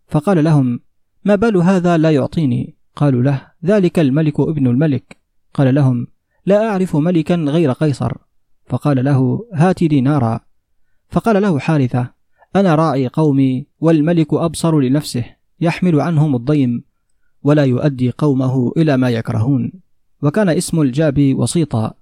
فقال 0.07 0.43
لهم 0.43 0.79
ما 1.25 1.35
بال 1.35 1.57
هذا 1.57 1.97
لا 1.97 2.11
يعطيني؟ 2.11 2.75
قالوا 2.95 3.23
له 3.23 3.41
ذلك 3.65 3.99
الملك 3.99 4.39
ابن 4.39 4.67
الملك. 4.67 5.17
قال 5.53 5.75
لهم 5.75 6.07
لا 6.45 6.69
أعرف 6.69 6.95
ملكا 6.95 7.35
غير 7.35 7.71
قيصر. 7.71 8.17
فقال 8.65 9.05
له 9.05 9.45
هات 9.53 9.83
دينارا. 9.83 10.39
فقال 11.09 11.41
له 11.41 11.59
حارثة 11.59 12.11
أنا 12.55 12.75
راعي 12.75 13.07
قومي 13.07 13.67
والملك 13.79 14.33
أبصر 14.33 14.79
لنفسه 14.79 15.25
يحمل 15.59 16.01
عنهم 16.01 16.35
الضيم 16.35 16.83
ولا 17.43 17.63
يؤدي 17.63 18.11
قومه 18.17 18.73
إلى 18.77 18.97
ما 18.97 19.09
يكرهون. 19.09 19.71
وكان 20.21 20.49
اسم 20.49 20.81
الجابي 20.81 21.33
وسيطا. 21.33 21.93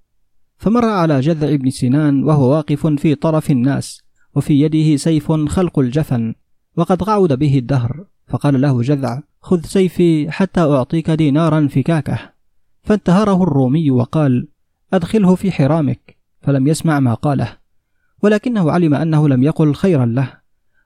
فمر 0.56 0.84
على 0.84 1.20
جذع 1.20 1.54
بن 1.54 1.70
سنان 1.70 2.24
وهو 2.24 2.50
واقف 2.50 2.86
في 2.86 3.14
طرف 3.14 3.50
الناس 3.50 4.02
وفي 4.34 4.60
يده 4.60 4.96
سيف 4.96 5.32
خلق 5.32 5.78
الجفن. 5.78 6.34
وقد 6.76 7.02
قعد 7.02 7.32
به 7.32 7.58
الدهر. 7.58 8.04
فقال 8.28 8.60
له 8.60 8.82
جذع 8.82 9.20
خذ 9.40 9.60
سيفي 9.60 10.30
حتى 10.30 10.60
أعطيك 10.60 11.10
دينارا 11.10 11.68
فكاكه 11.68 12.18
فانتهره 12.82 13.42
الرومي 13.42 13.90
وقال 13.90 14.48
أدخله 14.92 15.34
في 15.34 15.52
حرامك. 15.52 16.16
فلم 16.42 16.66
يسمع 16.66 17.00
ما 17.00 17.14
قاله. 17.14 17.56
ولكنه 18.22 18.70
علم 18.70 18.94
أنه 18.94 19.28
لم 19.28 19.42
يقل 19.42 19.74
خيرا 19.74 20.06
له. 20.06 20.32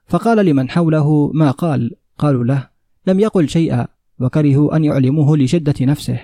فقال 0.07 0.45
لمن 0.45 0.69
حوله 0.69 1.31
ما 1.33 1.51
قال. 1.51 1.91
قالوا 2.17 2.43
له 2.43 2.67
لم 3.07 3.19
يقل 3.19 3.49
شيئا 3.49 3.87
وكرهوا 4.19 4.75
أن 4.75 4.83
يعلموه 4.83 5.37
لشدة 5.37 5.75
نفسه. 5.81 6.19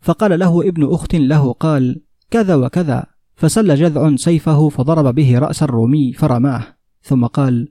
فقال 0.00 0.38
له 0.38 0.68
ابن 0.68 0.92
أخت 0.92 1.14
له 1.14 1.52
قال 1.52 2.00
كذا 2.30 2.54
وكذا. 2.54 3.06
فسل 3.36 3.74
جذع 3.74 4.16
سيفه 4.16 4.68
فضرب 4.68 5.14
به 5.14 5.38
رأس 5.38 5.62
الرومي 5.62 6.12
فرماه. 6.12 6.64
ثم 7.02 7.26
قال 7.26 7.68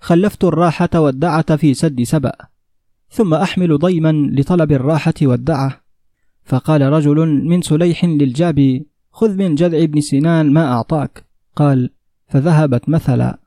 خلفت 0.00 0.44
الراحة 0.44 0.88
والدعة 0.94 1.56
في 1.56 1.74
سد 1.74 2.02
سبأ 2.02 2.32
ثم 3.10 3.34
أحمل 3.34 3.78
ضيما 3.78 4.12
لطلب 4.12 4.72
الراحة 4.72 5.14
والدعة. 5.22 5.80
فقال 6.44 6.82
رجل 6.82 7.26
من 7.26 7.62
سليح 7.62 8.04
للجابي 8.04 8.86
خذ 9.10 9.36
من 9.36 9.54
جذع 9.54 9.84
بن 9.84 10.00
سنان 10.00 10.52
ما 10.52 10.72
أعطاك. 10.72 11.24
قال 11.56 11.90
فذهبت 12.28 12.88
مثلا. 12.88 13.40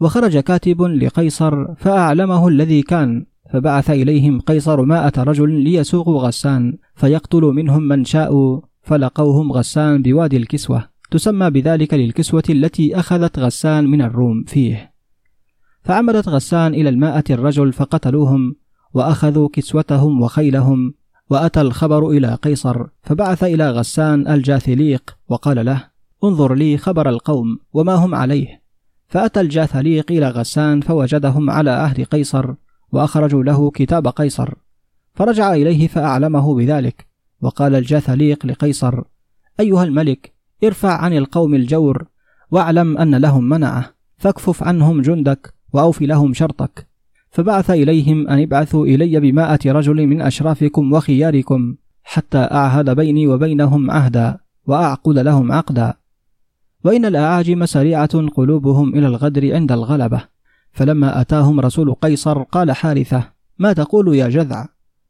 وخرج 0.00 0.38
كاتب 0.38 0.82
لقيصر 0.82 1.74
فأعلمه 1.74 2.48
الذي 2.48 2.82
كان 2.82 3.26
فبعث 3.52 3.90
إليهم 3.90 4.40
قيصر 4.40 4.82
مائة 4.82 5.12
رجل 5.18 5.50
ليسوقوا 5.50 6.20
غسان 6.20 6.78
فيقتلوا 6.94 7.52
منهم 7.52 7.82
من 7.82 8.04
شاءوا 8.04 8.60
فلقوهم 8.82 9.52
غسان 9.52 10.02
بوادي 10.02 10.36
الكسوة. 10.36 10.88
تسمى 11.10 11.50
بذلك 11.50 11.94
للكسوة 11.94 12.42
التي 12.50 12.98
أخذت 12.98 13.38
غسان 13.38 13.86
من 13.86 14.02
الروم 14.02 14.44
فيه. 14.44 14.91
فعمدت 15.84 16.28
غسان 16.28 16.74
إلى 16.74 16.88
الماءة 16.88 17.24
الرجل 17.30 17.72
فقتلوهم 17.72 18.56
وأخذوا 18.94 19.48
كسوتهم 19.52 20.22
وخيلهم 20.22 20.94
وأتى 21.30 21.60
الخبر 21.60 22.10
إلى 22.10 22.34
قيصر 22.34 22.86
فبعث 23.02 23.44
إلى 23.44 23.70
غسان 23.70 24.28
الجاثليق 24.28 25.16
وقال 25.28 25.66
له 25.66 25.84
انظر 26.24 26.54
لي 26.54 26.78
خبر 26.78 27.08
القوم 27.08 27.58
وما 27.72 27.94
هم 27.94 28.14
عليه. 28.14 28.62
فأتى 29.08 29.40
الجاثليق 29.40 30.12
إلى 30.12 30.28
غسان 30.28 30.80
فوجدهم 30.80 31.50
على 31.50 31.70
عهد 31.70 32.00
قيصر 32.00 32.54
وأخرجوا 32.92 33.42
له 33.42 33.70
كتاب 33.70 34.08
قيصر. 34.08 34.54
فرجع 35.14 35.54
إليه 35.54 35.88
فأعلمه 35.88 36.54
بذلك. 36.54 37.06
وقال 37.42 37.74
الجاثليق 37.74 38.46
لقيصر 38.46 39.02
أيها 39.60 39.84
الملك 39.84 40.32
ارفع 40.64 40.92
عن 40.92 41.12
القوم 41.12 41.54
الجور 41.54 42.06
واعلم 42.50 42.98
أن 42.98 43.14
لهم 43.14 43.48
منعة 43.48 43.94
فاكفف 44.16 44.62
عنهم 44.62 45.02
جندك 45.02 45.54
وأوف 45.72 46.02
لهم 46.02 46.34
شرطك. 46.34 46.86
فبعث 47.30 47.70
إليهم 47.70 48.28
أن 48.28 48.42
ابعثوا 48.42 48.86
إلي 48.86 49.20
بمائة 49.20 49.72
رجل 49.72 50.06
من 50.06 50.20
أشرافكم 50.20 50.92
وخياركم 50.92 51.74
حتى 52.04 52.38
أعهد 52.38 52.90
بيني 52.90 53.26
وبينهم 53.26 53.90
عهدا 53.90 54.38
وأعقد 54.66 55.18
لهم 55.18 55.52
عقدا. 55.52 55.94
وإن 56.84 57.04
الأعاجم 57.04 57.66
سريعة 57.66 58.28
قلوبهم 58.28 58.94
إلى 58.94 59.06
الغدر 59.06 59.54
عند 59.54 59.72
الغلبة. 59.72 60.24
فلما 60.72 61.20
أتاهم 61.20 61.60
رسول 61.60 61.94
قيصر 61.94 62.42
قال 62.42 62.72
حارثة 62.72 63.24
ما 63.58 63.72
تقول 63.72 64.14
يا 64.14 64.28
جذع؟ 64.28 64.66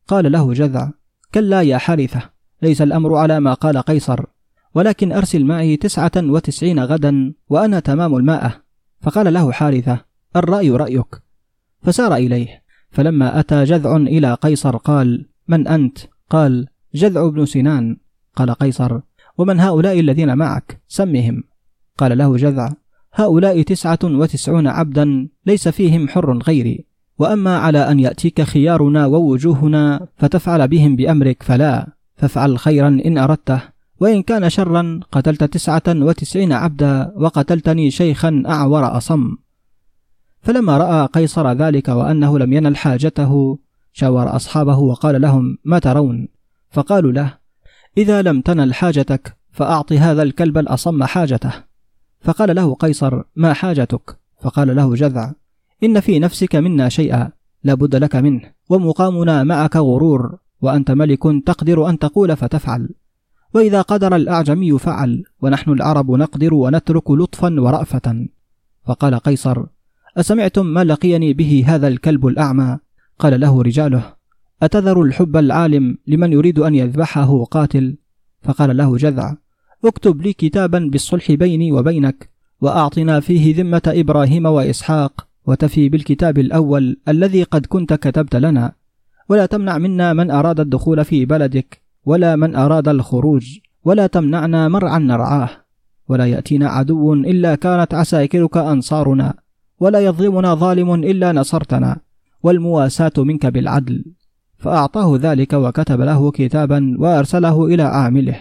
قال 0.08 0.32
له 0.32 0.52
جذع 0.52 0.90
كلا 1.34 1.62
يا 1.62 1.78
حارثة 1.78 2.22
ليس 2.62 2.82
الأمر 2.82 3.14
على 3.16 3.40
ما 3.40 3.54
قال 3.54 3.78
قيصر 3.78 4.24
ولكن 4.74 5.12
أرسل 5.12 5.44
معي 5.44 5.76
تسعة 5.76 6.12
وتسعين 6.16 6.80
غدا 6.80 7.34
وأنا 7.48 7.80
تمام 7.80 8.16
المائة 8.16 8.62
فقال 9.00 9.34
له 9.34 9.52
حارثة 9.52 9.98
الرأي 10.36 10.70
رأيك. 10.70 11.22
فسار 11.82 12.14
إليه. 12.14 12.62
فلما 12.90 13.40
أتى 13.40 13.64
جذع 13.64 13.96
إلى 13.96 14.34
قيصر 14.34 14.76
قال 14.76 15.26
من 15.48 15.68
أنت؟ 15.68 15.98
قال 16.30 16.66
جذع 16.94 17.28
بن 17.28 17.44
سنان. 17.46 17.96
قال 18.36 18.50
قيصر 18.50 19.00
ومن 19.38 19.60
هؤلاء 19.60 20.00
الذين 20.00 20.34
معك؟ 20.34 20.80
سمهم. 20.88 21.44
قال 21.98 22.18
له 22.18 22.36
جذع 22.36 22.72
هؤلاء 23.14 23.62
تسعة 23.62 23.98
وتسعون 24.04 24.66
عبدا 24.66 25.28
ليس 25.46 25.68
فيهم 25.68 26.08
حر 26.08 26.38
غيري. 26.38 26.86
وأما 27.18 27.58
على 27.58 27.90
أن 27.90 28.00
يأتيك 28.00 28.42
خيارنا 28.42 29.06
ووجوهنا 29.06 30.08
فتفعل 30.16 30.68
بهم 30.68 30.96
بأمرك 30.96 31.42
فلا. 31.42 31.92
فافعل 32.16 32.58
خيرا 32.58 32.88
إن 32.88 33.18
أردته. 33.18 33.60
وإن 34.00 34.22
كان 34.22 34.50
شرا 34.50 35.00
قتلت 35.12 35.44
تسعة 35.44 35.82
وتسعين 35.88 36.52
عبدا 36.52 37.12
وقتلتني 37.16 37.90
شيخا 37.90 38.42
أعور 38.46 38.96
أصم. 38.96 39.36
فلما 40.42 40.78
رأى 40.78 41.06
قيصر 41.06 41.52
ذلك 41.52 41.88
وأنه 41.88 42.38
لم 42.38 42.52
ينل 42.52 42.76
حاجته 42.76 43.58
شاور 43.92 44.36
أصحابه 44.36 44.78
وقال 44.78 45.20
لهم 45.20 45.58
ما 45.64 45.78
ترون؟ 45.78 46.28
فقالوا 46.70 47.12
له 47.12 47.34
إذا 47.98 48.22
لم 48.22 48.40
تنل 48.40 48.74
حاجتك 48.74 49.36
فأعط 49.50 49.92
هذا 49.92 50.22
الكلب 50.22 50.58
الأصم 50.58 51.04
حاجته. 51.04 51.52
فقال 52.20 52.56
له 52.56 52.74
قيصر 52.74 53.22
ما 53.36 53.52
حاجتك؟ 53.52 54.18
فقال 54.40 54.76
له 54.76 54.94
جذع 54.94 55.32
إن 55.84 56.00
في 56.00 56.18
نفسك 56.18 56.56
منا 56.56 56.88
شيئا 56.88 57.30
لا 57.64 57.74
بد 57.74 57.96
لك 57.96 58.16
منه 58.16 58.52
ومقامنا 58.68 59.44
معك 59.44 59.76
غرور 59.76 60.38
وأنت 60.60 60.90
ملك 60.90 61.22
تقدر 61.46 61.88
أن 61.88 61.98
تقول 61.98 62.36
فتفعل 62.36 62.88
وإذا 63.54 63.82
قدر 63.82 64.16
الأعجمي 64.16 64.78
فعل 64.78 65.24
ونحن 65.42 65.70
العرب 65.70 66.10
نقدر 66.10 66.54
ونترك 66.54 67.10
لطفا 67.10 67.60
ورأفة. 67.60 68.26
فقال 68.84 69.14
قيصر 69.14 69.66
أسمعتم 70.16 70.66
ما 70.66 70.84
لقيني 70.84 71.32
به 71.32 71.64
هذا 71.66 71.88
الكلب 71.88 72.26
الأعمى؟ 72.26 72.78
قال 73.18 73.40
له 73.40 73.62
رجاله 73.62 74.14
أتذر 74.62 75.02
الحب 75.02 75.36
العالم 75.36 75.98
لمن 76.06 76.32
يريد 76.32 76.58
أن 76.58 76.74
يذبحه 76.74 77.44
قاتل؟ 77.44 77.96
فقال 78.42 78.76
له 78.76 78.96
جذع 78.96 79.34
اكتب 79.84 80.22
لي 80.22 80.32
كتابا 80.32 80.78
بالصلح 80.92 81.32
بيني 81.32 81.72
وبينك 81.72 82.30
وأعطنا 82.60 83.20
فيه 83.20 83.56
ذمة 83.56 83.82
إبراهيم 83.86 84.46
وإسحاق 84.46 85.26
وتفي 85.46 85.88
بالكتاب 85.88 86.38
الأول 86.38 87.00
الذي 87.08 87.42
قد 87.42 87.66
كنت 87.66 87.92
كتبت 87.92 88.36
لنا. 88.36 88.72
ولا 89.28 89.46
تمنع 89.46 89.78
منا 89.78 90.12
من 90.12 90.30
أراد 90.30 90.60
الدخول 90.60 91.04
في 91.04 91.24
بلدك 91.24 91.82
ولا 92.04 92.36
من 92.36 92.56
أراد 92.56 92.88
الخروج 92.88 93.58
ولا 93.84 94.06
تمنعنا 94.06 94.68
مرعا 94.68 94.98
نرعاه. 94.98 95.50
ولا 96.08 96.26
يأتينا 96.26 96.68
عدو 96.68 97.14
إلا 97.14 97.54
كانت 97.54 97.94
عساكرك 97.94 98.56
أنصارنا. 98.56 99.41
ولا 99.82 100.00
يظلمنا 100.08 100.50
ظالم 100.54 100.88
إلا 100.94 101.28
نصرتنا 101.32 101.90
والمواساة 102.44 103.16
منك 103.18 103.44
بالعدل. 103.46 104.04
فأعطاه 104.62 105.10
ذلك 105.16 105.52
وكتب 105.52 106.00
له 106.00 106.30
كتابا 106.30 106.96
وأرسله 106.98 107.56
إلى 107.66 107.82
عامله 107.82 108.38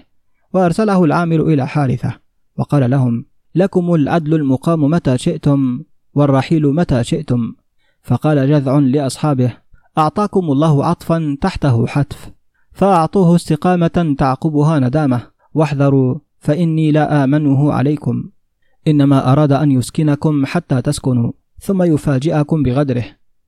وأرسله 0.54 1.00
العامل 1.04 1.42
إلى 1.42 1.64
حارثة 1.68 2.12
وقال 2.58 2.84
لهم 2.90 3.26
لكم 3.56 3.94
العدل 3.94 4.34
المقام 4.34 4.82
متى 4.84 5.18
شئتم 5.18 5.60
والرحيل 6.14 6.64
متى 6.80 7.04
شئتم. 7.04 7.42
فقال 8.04 8.38
جذع 8.50 8.74
لأصحابه 8.78 9.52
أعطاكم 9.98 10.46
الله 10.52 10.86
عطفا 10.86 11.38
تحته 11.42 11.88
حتف 11.88 12.32
فأعطوه 12.72 13.36
استقامة 13.36 14.16
تعقبها 14.18 14.80
ندامة 14.80 15.22
واحذروا 15.54 16.16
فإني 16.40 16.92
لا 16.92 17.24
آمنه 17.24 17.74
عليكم. 17.74 18.24
إنما 18.88 19.32
أراد 19.32 19.52
أن 19.52 19.72
يسكنكم 19.72 20.46
حتى 20.46 20.82
تسكنوا 20.82 21.32
ثم 21.60 21.84
يفاجئكم 21.84 22.64
بغدره 22.64 23.06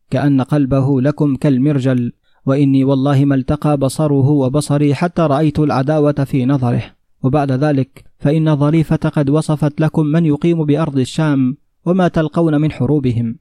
كأن 0.09 0.41
قلبه 0.41 1.01
لكم 1.01 1.35
كالمرجل 1.35 2.13
وإني 2.45 2.83
والله 2.83 3.25
ما 3.25 3.35
التقى 3.35 3.77
بصره 3.77 4.29
وبصري 4.29 4.95
حتى 4.95 5.21
رأيت 5.21 5.59
العداوة 5.59 6.11
في 6.11 6.45
نظره. 6.45 6.83
وبعد 7.23 7.51
ذلك 7.51 8.03
فإن 8.19 8.55
ظريفة 8.55 8.95
قد 8.95 9.29
وصفت 9.29 9.81
لكم 9.81 10.05
من 10.05 10.25
يقيم 10.25 10.65
بأرض 10.65 10.97
الشام 10.97 11.57
وما 11.85 12.07
تلقون 12.07 12.61
من 12.61 12.71
حروبهم 12.71 13.35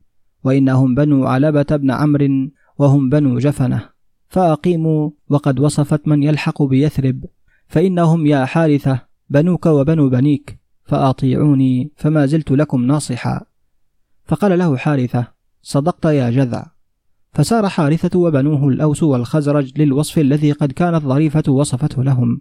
وإنهم 0.45 0.95
بنو 0.95 1.25
علبة 1.27 1.77
بن 1.77 1.91
عمرو 1.91 2.49
وهم 2.79 3.09
بنو 3.09 3.39
جفنة. 3.39 3.89
فأقيموا 4.29 5.11
وقد 5.29 5.61
وصفت 5.61 6.09
من 6.09 6.23
يلحق 6.23 6.63
بيثرب 6.63 7.25
فإنهم 7.67 8.27
يا 8.27 8.45
حارثة 8.45 9.01
بنوك 9.31 9.67
وبنو 9.67 10.09
بنيك. 10.09 10.62
فأطيعوني 10.93 11.93
فما 11.97 12.27
زلت 12.27 12.51
لكم 12.51 12.83
ناصحا. 12.83 13.41
فقال 14.25 14.59
له 14.59 14.77
حارثة 14.77 15.27
صدقت 15.63 16.05
يا 16.05 16.31
جذع. 16.31 16.67
فسار 17.33 17.69
حارثة 17.69 18.19
وبنوه 18.19 18.69
الأوس 18.69 19.03
والخزرج 19.03 19.81
للوصف 19.81 20.19
الذي 20.19 20.53
قد 20.53 20.73
كانت 20.73 21.03
ظريفة 21.03 21.53
وصفته 21.53 22.05
لهم. 22.05 22.41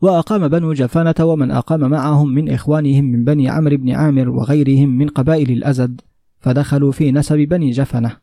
وأقام 0.00 0.48
بنو 0.48 0.72
جفانة 0.72 1.14
ومن 1.20 1.50
أقام 1.50 1.90
معهم 1.90 2.34
من 2.34 2.52
إخوانهم 2.52 3.04
من 3.04 3.24
بني 3.24 3.48
عمرو 3.48 3.76
بن 3.76 3.90
عامر 3.90 4.28
وغيرهم 4.28 4.88
من 4.88 5.08
قبائل 5.08 5.50
الأزد 5.50 6.00
فدخلوا 6.40 6.92
في 6.92 7.12
نسب 7.12 7.36
بني 7.36 7.70
جفنة. 7.70 8.16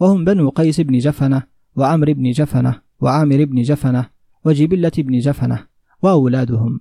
وهم 0.00 0.24
بنو 0.24 0.48
قيس 0.48 0.80
بن 0.80 0.98
جفنة 0.98 1.42
وعمرو 1.76 2.14
بن 2.14 2.30
جفنة 2.30 2.80
وعامر 3.00 3.44
بن 3.44 3.62
جفنة 3.62 4.06
وجبلة 4.44 4.92
بن 4.98 5.18
جفنة 5.18 5.66
وأولادهم. 6.02 6.80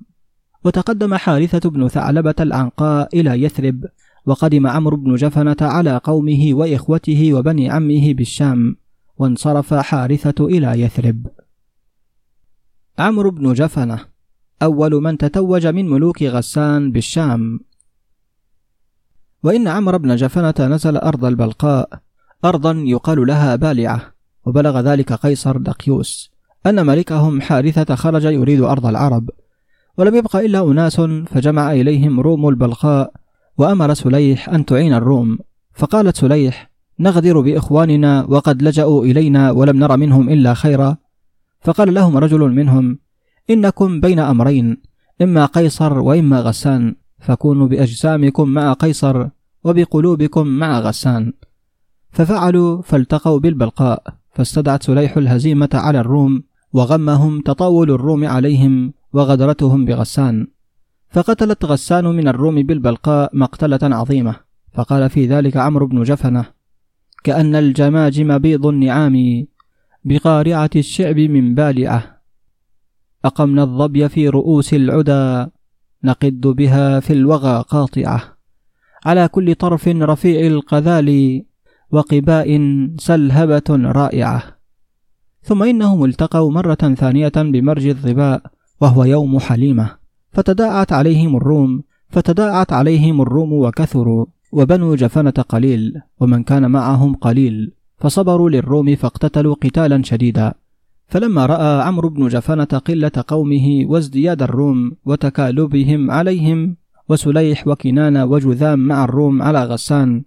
وتقدم 0.64 1.16
حارثة 1.16 1.70
بن 1.70 1.88
ثعلبة 1.88 2.36
العنقاء 2.40 3.20
إلى 3.20 3.44
يثرب 3.44 3.86
وقدم 4.26 4.68
عمرو 4.68 4.98
بن 4.98 5.16
جفنة 5.16 5.56
على 5.62 6.02
قومه 6.04 6.50
وإخوته 6.52 7.34
وبني 7.34 7.70
عمه 7.70 8.14
بالشام 8.14 8.76
وانصرف 9.18 9.74
حارثة 9.74 10.46
إلى 10.46 10.82
يثرب. 10.82 11.28
عمرو 13.00 13.32
بن 13.32 13.54
جفنة 13.54 14.00
أول 14.62 14.92
من 14.92 15.18
تتوج 15.18 15.68
من 15.68 15.90
ملوك 15.90 16.24
غسان 16.24 16.92
بالشام. 16.92 17.60
وإن 19.44 19.68
عمرو 19.68 19.98
بن 19.98 20.16
جفنة 20.16 20.54
نزل 20.60 20.98
أرض 20.98 21.26
البلقاء 21.26 21.90
أرضا 22.46 22.72
يقال 22.72 23.28
لها 23.28 23.56
بالعة 23.56 24.02
وبلغ 24.46 24.80
ذلك 24.80 25.14
قيصر 25.14 25.58
دقيوس 25.58 26.32
أن 26.66 26.86
ملكهم 26.86 27.42
حارثة 27.42 27.96
خرج 27.96 28.24
يريد 28.24 28.62
أرض 28.62 28.86
العرب. 28.86 29.30
ولم 29.98 30.16
يبق 30.16 30.36
إلا 30.36 30.72
أناس 30.72 31.02
فجمع 31.02 31.72
إليهم 31.72 32.20
روم 32.20 32.50
البلقاء 32.50 33.14
وأمر 33.58 33.94
سليح 33.94 34.50
أن 34.50 34.66
تعين 34.66 34.94
الروم. 34.94 35.38
فقالت 35.74 36.18
سليح 36.18 36.72
نغدر 37.00 37.42
بإخواننا 37.42 38.26
وقد 38.30 38.62
لجأوا 38.62 39.06
إلينا 39.06 39.52
ولم 39.52 39.80
نر 39.80 39.98
منهم 39.98 40.30
إلا 40.30 40.54
خيرا. 40.54 40.98
فقال 41.62 41.94
لهم 41.94 42.18
رجل 42.18 42.40
منهم 42.40 43.00
إنكم 43.50 44.00
بين 44.00 44.20
أمرين 44.20 44.78
إما 45.22 45.46
قيصر 45.46 46.00
وإما 46.00 46.42
غسان 46.42 46.96
فكونوا 47.20 47.68
بأجسامكم 47.68 48.50
مع 48.50 48.74
قيصر 48.74 49.28
وبقلوبكم 49.64 50.48
مع 50.48 50.80
غسان. 50.80 51.34
ففعلوا 52.12 52.82
فالتقوا 52.82 53.40
بالبلقاء 53.40 54.04
فاستدعت 54.34 54.84
سليح 54.84 55.18
الهزيمة 55.18 55.70
على 55.74 56.00
الروم 56.00 56.44
وغمهم 56.74 57.42
تطاول 57.42 57.92
الروم 57.92 58.26
عليهم 58.26 58.94
وغدرتهم 59.14 59.86
بغسان. 59.86 60.48
فقتلت 61.10 61.66
غسان 61.66 62.06
من 62.06 62.28
الروم 62.28 62.64
بالبلقاء 62.64 63.30
مقتلة 63.34 63.80
عظيمة. 63.84 64.36
فقال 64.74 65.10
في 65.10 65.26
ذلك 65.26 65.58
عمرو 65.58 65.88
بن 65.88 66.04
جفنة 66.04 66.46
كأن 67.24 67.56
الجماجم 67.56 68.38
بيض 68.38 68.66
النعام 68.66 69.46
بقارعة 70.06 70.70
الشعب 70.76 71.20
من 71.20 71.56
بالعة. 71.56 72.22
أقمنا 73.26 73.64
الظبي 73.64 74.10
في 74.10 74.30
رؤوس 74.30 74.74
العدا 74.74 75.50
نقد 76.04 76.42
بها 76.42 77.00
في 77.00 77.14
الوغى 77.14 77.66
قاطعة. 77.70 78.38
على 79.06 79.28
كل 79.28 79.56
طرف 79.56 79.88
رفيع 79.88 80.48
القذال 80.48 81.42
وقباء 81.92 82.62
سلهبة 82.98 83.70
رائعة. 83.70 84.44
ثم 85.42 85.64
إنهم 85.64 86.06
التقوا 86.06 86.52
مرة 86.52 86.76
ثانية 86.76 87.32
بمرج 87.36 87.88
الظباء. 87.88 88.57
وهو 88.82 89.04
يوم 89.04 89.40
حليمة. 89.40 89.90
فتداعت 90.32 90.94
عليهم 90.94 91.36
الروم 91.36 91.84
فتداعت 92.10 92.74
عليهم 92.74 93.22
الروم 93.22 93.54
وكثروا 93.54 94.26
وبنو 94.52 94.96
جفنة 94.96 95.32
قليل 95.32 96.02
ومن 96.20 96.44
كان 96.44 96.72
معهم 96.72 97.16
قليل 97.16 97.72
فصبروا 97.98 98.50
للروم 98.50 98.96
فاقتتلوا 98.96 99.56
قتالا 99.56 100.04
شديدا. 100.04 100.54
فلما 101.08 101.46
رأى 101.46 101.82
عمرو 101.82 102.10
بن 102.10 102.28
جفنة 102.28 102.64
قلة 102.64 103.12
قومه 103.28 103.86
وازدياد 103.86 104.42
الروم 104.42 104.92
وتكالبهم 105.06 106.12
عليهم 106.12 106.76
وسليح 107.10 107.68
وكنان 107.68 108.18
وجذام 108.18 108.80
مع 108.80 109.04
الروم 109.04 109.42
على 109.42 109.64
غسان 109.64 110.24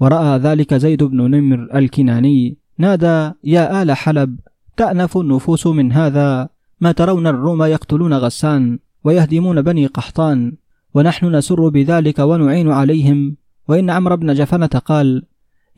ورأى 0.00 0.38
ذلك 0.38 0.74
زيد 0.74 1.02
بن 1.02 1.30
نمر 1.30 1.68
الكناني 1.74 2.58
نادى 2.78 3.32
يا 3.44 3.82
آل 3.82 3.92
حلب 3.92 4.38
تأنف 4.76 5.16
النفوس 5.16 5.66
من 5.66 5.92
هذا 5.92 6.48
ما 6.80 6.92
ترون 6.92 7.26
الروم 7.26 7.62
يقتلون 7.62 8.14
غسان 8.14 8.78
ويهدمون 9.04 9.62
بني 9.62 9.86
قحطان 9.86 10.52
ونحن 10.94 11.34
نسر 11.36 11.68
بذلك 11.68 12.18
ونعين 12.18 12.70
عليهم. 12.70 13.36
وإن 13.68 13.90
عمرو 13.90 14.16
بن 14.16 14.34
جفنة 14.34 14.66
قال 14.66 15.22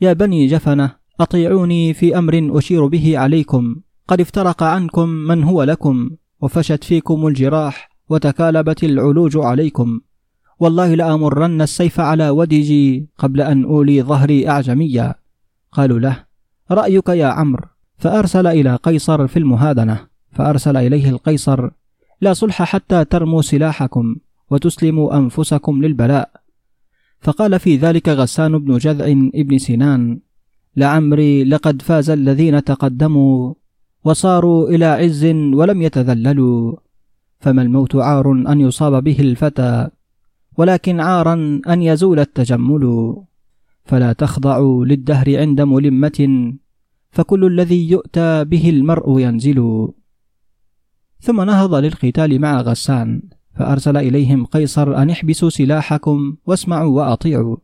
يا 0.01 0.13
بني 0.13 0.47
جفنة 0.47 0.95
أطيعوني 1.19 1.93
في 1.93 2.17
أمر 2.17 2.49
أشير 2.57 2.87
به 2.87 3.17
عليكم. 3.17 3.75
قد 4.07 4.21
افترق 4.21 4.63
عنكم 4.63 5.09
من 5.09 5.43
هو 5.43 5.63
لكم 5.63 6.09
وفشت 6.41 6.83
فيكم 6.83 7.27
الجراح 7.27 7.89
وتكالبت 8.09 8.83
العلوج 8.83 9.37
عليكم. 9.37 10.01
والله 10.59 10.95
لأمرن 10.95 11.61
السيف 11.61 11.99
على 11.99 12.29
ودجي 12.29 13.09
قبل 13.17 13.41
أن 13.41 13.63
أولي 13.63 14.03
ظهري 14.03 14.49
أعجميا. 14.49 15.15
قالوا 15.71 15.99
له 15.99 16.23
رأيك 16.71 17.09
يا 17.09 17.25
عمرو؟ 17.25 17.65
فأرسل 17.97 18.47
إلى 18.47 18.75
قيصر 18.75 19.27
في 19.27 19.39
المهادنة. 19.39 20.12
فأرسل 20.33 20.77
إليه 20.77 21.09
القيصر 21.09 21.69
لا 22.21 22.33
صلح 22.33 22.63
حتى 22.63 23.05
ترموا 23.05 23.41
سلاحكم 23.41 24.15
وتسلموا 24.49 25.17
أنفسكم 25.17 25.81
للبلاء. 25.83 26.29
فقال 27.21 27.59
في 27.59 27.77
ذلك 27.77 28.09
غسان 28.09 28.57
بن 28.57 28.77
جذع 28.77 29.05
ابن 29.35 29.57
سنان 29.57 30.19
لعمري 30.75 31.43
لقد 31.43 31.81
فاز 31.81 32.09
الذين 32.09 32.63
تقدموا 32.63 33.53
وصاروا 34.03 34.69
إلى 34.69 34.85
عز 34.85 35.25
ولم 35.53 35.81
يتذللوا 35.81 36.75
فما 37.39 37.61
الموت 37.61 37.95
عار 37.95 38.31
أن 38.31 38.61
يصاب 38.61 39.03
به 39.03 39.19
الفتى 39.19 39.89
ولكن 40.57 40.99
عارا 40.99 41.61
أن 41.67 41.81
يزول 41.81 42.19
التجمل. 42.19 43.15
فلا 43.85 44.13
تخضعوا 44.13 44.85
للدهر 44.85 45.39
عند 45.39 45.61
ملمة 45.61 46.53
فكل 47.11 47.45
الذي 47.45 47.89
يؤتى 47.91 48.43
به 48.43 48.69
المرء 48.69 49.19
ينزل. 49.19 49.89
ثم 51.23 51.41
نهض 51.41 51.75
للقتال 51.75 52.41
مع 52.41 52.61
غسان 52.61 53.21
فأرسل 53.55 53.97
إليهم 53.97 54.45
قيصر 54.45 54.97
أن 54.97 55.09
احبسوا 55.09 55.49
سلاحكم 55.49 56.35
واسمعوا 56.45 56.95
وأطيعوا. 56.95 57.57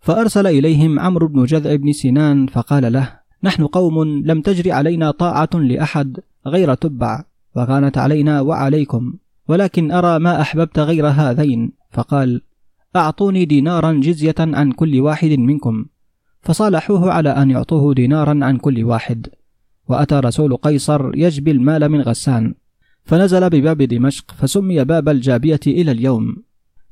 فأرسل 0.00 0.46
إليهم 0.46 1.00
عمرو 1.00 1.28
بن 1.28 1.44
جذع 1.44 1.74
بن 1.74 1.92
سنان 1.92 2.46
فقال 2.46 2.92
له 2.92 3.12
نحن 3.44 3.66
قوم 3.66 4.02
لم 4.02 4.40
تجر 4.40 4.72
علينا 4.72 5.10
طاعة 5.10 5.50
لأحد 5.54 6.20
غير 6.46 6.74
تبع 6.74 7.24
وكانت 7.56 7.98
علينا 7.98 8.40
وعليكم 8.40 9.14
ولكن 9.48 9.90
أرى 9.92 10.18
ما 10.18 10.40
أحببت 10.40 10.78
غير 10.78 11.06
هذين. 11.06 11.72
فقال 11.90 12.42
أعطوني 12.96 13.44
دينارا 13.44 13.92
جزية 13.92 14.34
عن 14.38 14.72
كل 14.72 15.00
واحد 15.00 15.30
منكم. 15.30 15.84
فصالحوه 16.42 17.12
على 17.12 17.28
أن 17.30 17.50
يعطوه 17.50 17.94
دينارا 17.94 18.38
عن 18.42 18.56
كل 18.56 18.84
واحد. 18.84 19.26
وأتى 19.88 20.14
رسول 20.14 20.56
قيصر 20.56 21.10
يجبي 21.14 21.50
المال 21.50 21.88
من 21.88 22.00
غسان. 22.00 22.54
فنزل 23.04 23.50
بباب 23.50 23.82
دمشق 23.82 24.30
فسمي 24.30 24.84
باب 24.84 25.08
الجابية 25.08 25.60
إلى 25.66 25.90
اليوم. 25.92 26.36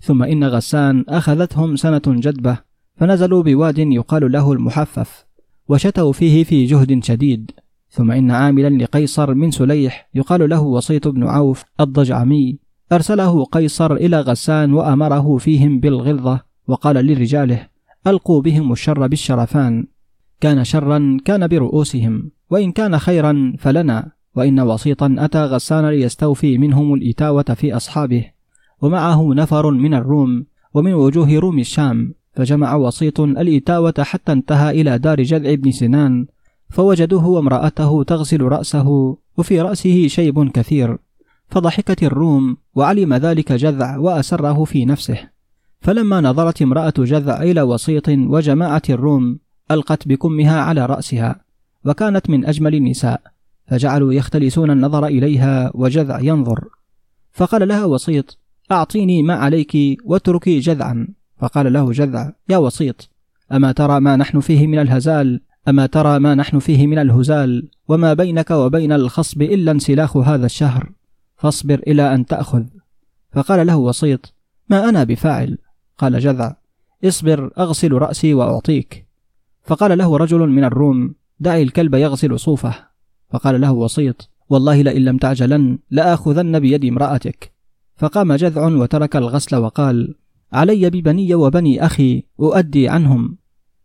ثم 0.01 0.23
إن 0.23 0.45
غسان 0.45 1.05
أخذتهم 1.09 1.77
سنة 1.77 2.03
جدبة 2.07 2.59
فنزلوا 2.97 3.43
بواد 3.43 3.79
يقال 3.79 4.33
له 4.33 4.53
المحفف 4.53 5.27
وشتوا 5.69 6.13
فيه 6.13 6.45
في 6.45 6.65
جهد 6.65 7.05
شديد. 7.05 7.51
ثم 7.91 8.11
إن 8.11 8.31
عاملا 8.31 8.85
لقيصر 8.85 9.35
من 9.35 9.51
سليح 9.51 10.09
يقال 10.15 10.51
له 10.51 10.63
وسيط 10.63 11.09
بن 11.09 11.25
عوف 11.25 11.65
الضجعمي. 11.81 12.59
أرسله 12.93 13.45
قيصر 13.45 13.93
إلى 13.93 14.21
غسان 14.21 14.73
وأمره 14.73 15.37
فيهم 15.37 15.81
بالغلظة 15.81 16.41
وقال 16.69 17.07
لرجاله 17.07 17.69
ألقوا 18.07 18.43
بهم 18.43 18.73
الشر 18.73 19.07
بالشرفان. 19.07 19.87
كان 20.41 20.65
شرا 20.65 21.17
كان 21.25 21.47
برؤوسهم 21.47 22.31
وإن 22.51 22.73
كان 22.73 22.99
خيرا 22.99 23.53
فلنا. 23.59 24.18
وإن 24.39 24.61
وسيطا 24.61 25.17
أتى 25.19 25.45
غسان 25.45 25.89
ليستوفي 25.89 26.59
منهم 26.59 26.95
الإتاوة 26.95 27.43
في 27.43 27.77
أصحابه 27.77 28.25
ومعه 28.83 29.35
نفر 29.35 29.71
من 29.71 29.95
الروم 29.95 30.47
ومن 30.75 30.93
وجوه 30.93 31.39
روم 31.39 31.59
الشام 31.59 32.15
فجمع 32.33 32.75
وسيط 32.75 33.21
الإتاوة 33.21 33.95
حتى 33.99 34.33
انتهى 34.33 34.81
إلى 34.81 34.99
دار 34.99 35.23
جذع 35.23 35.55
بن 35.55 35.71
سنان 35.71 36.27
فوجدوه 36.71 37.27
وامرأته 37.27 38.03
تغسل 38.03 38.43
رأسه 38.43 39.17
وفي 39.39 39.61
رأسه 39.61 40.07
شيب 40.07 40.51
كثير 40.51 40.99
فضحكت 41.49 42.03
الروم 42.03 42.57
وعلم 42.75 43.15
ذلك 43.15 43.53
جذع 43.53 43.97
وأسره 43.97 44.65
في 44.65 44.85
نفسه. 44.85 45.19
فلما 45.81 46.21
نظرت 46.21 46.63
امرأة 46.63 46.93
جذع 46.99 47.43
إلى 47.43 47.63
وسيط 47.63 48.09
وجماعة 48.09 48.83
الروم 48.91 49.39
ألقت 49.71 50.09
بكمها 50.09 50.61
على 50.61 50.87
رأسها 50.87 51.41
وكانت 51.85 52.31
من 52.31 52.47
أجمل 52.47 52.75
النساء. 52.75 53.38
فجعلوا 53.69 54.13
يختلسون 54.13 54.71
النظر 54.71 55.07
إليها 55.07 55.71
وجذع 55.75 56.21
ينظر. 56.21 56.69
فقال 57.33 57.69
لها 57.69 57.85
وسيط 57.85 58.39
أعطيني 58.73 59.23
ما 59.23 59.35
عليك 59.35 59.77
واتركي 60.05 60.59
جذعا. 60.59 61.09
فقال 61.37 61.73
له 61.73 61.93
جذع 61.93 62.33
يا 62.49 62.57
وسيط 62.57 63.11
أما 63.53 63.73
ترى 63.73 64.01
ما 64.01 64.17
نحن 64.17 64.41
فيه 64.41 64.67
من 64.67 64.79
الهزال؟ 64.79 65.41
أما 65.69 65.87
ترى 65.87 66.19
ما 66.19 66.35
نحن 66.35 66.59
فيه 66.59 66.87
من 66.87 66.99
الهزال؟ 66.99 67.69
وما 67.89 68.15
بينك 68.15 68.51
وبين 68.51 68.93
الخصب 68.93 69.43
إلا 69.43 69.73
انسلاخ 69.73 70.17
هذا 70.17 70.47
الشهر. 70.47 70.93
فاصبر 71.37 71.83
إلى 71.87 72.15
أن 72.15 72.27
تأخذ. 72.27 72.65
فقال 73.33 73.67
له 73.67 73.77
وسيط 73.77 74.35
ما 74.69 74.89
أنا 74.89 75.05
بفاعل؟ 75.05 75.59
قال 75.99 76.19
جذع 76.19 76.57
اصبر 77.05 77.51
أغسل 77.59 77.93
رأسي 77.93 78.35
وأعطيك. 78.35 79.07
فقال 79.65 79.99
له 79.99 80.17
رجل 80.17 80.39
من 80.39 80.65
الروم 80.65 81.15
دعي 81.41 81.63
الكلب 81.63 81.95
يغسل 81.95 82.39
صوفه. 82.39 82.75
فقال 83.31 83.61
له 83.61 83.73
وسيط 83.73 84.31
والله 84.51 84.83
لئن 84.83 85.05
لم 85.05 85.17
تعجلن 85.17 85.79
لآخذن 85.91 86.59
بيد 86.59 86.85
امرأتك. 86.85 87.53
فقام 87.97 88.33
جذع 88.33 88.67
وترك 88.67 89.17
الغسل 89.17 89.57
وقال 89.57 90.15
علي 90.53 90.91
ببني 90.91 91.35
وبني 91.35 91.87
أخي 91.87 92.23
أؤدي 92.41 92.89
عنهم. 92.89 93.39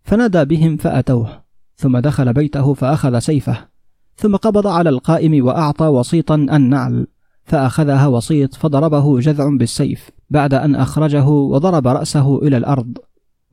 فنادى 0.04 0.46
بهم 0.46 0.78
فأتوه. 0.78 1.44
ثم 1.76 1.98
دخل 1.98 2.34
بيته 2.34 2.74
فأخذ 2.74 3.20
سيفه. 3.20 3.68
ثم 4.16 4.36
قبض 4.36 4.68
على 4.68 4.90
القائم 4.90 5.46
وأعطى 5.46 5.86
وسيطا 5.86 6.36
النعل 6.36 7.08
فأخذها 7.44 8.08
وسيط 8.08 8.54
فضربه 8.56 9.20
جذع 9.20 9.58
بالسيف 9.58 10.10
بعد 10.30 10.54
أن 10.54 10.76
أخرجه 10.76 11.28
وضرب 11.28 11.88
رأسه 11.88 12.38
إلى 12.38 12.58
الأرض. 12.58 12.98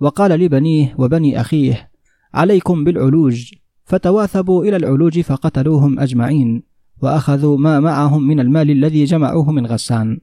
وقال 0.01 0.30
لبنيه 0.30 0.95
وبني 0.99 1.41
أخيه 1.41 1.91
عليكم 2.34 2.84
بالعلوج. 2.84 3.53
فتواثبوا 3.91 4.64
إلى 4.64 4.76
العلوج 4.76 5.20
فقتلوهم 5.20 6.01
أجمعين 6.01 6.62
وأخذوا 7.03 7.59
ما 7.59 7.80
معهم 7.80 8.26
من 8.26 8.41
المال 8.41 8.70
الذي 8.70 9.05
جمعوه 9.05 9.53
من 9.53 9.66
غسان. 9.66 10.20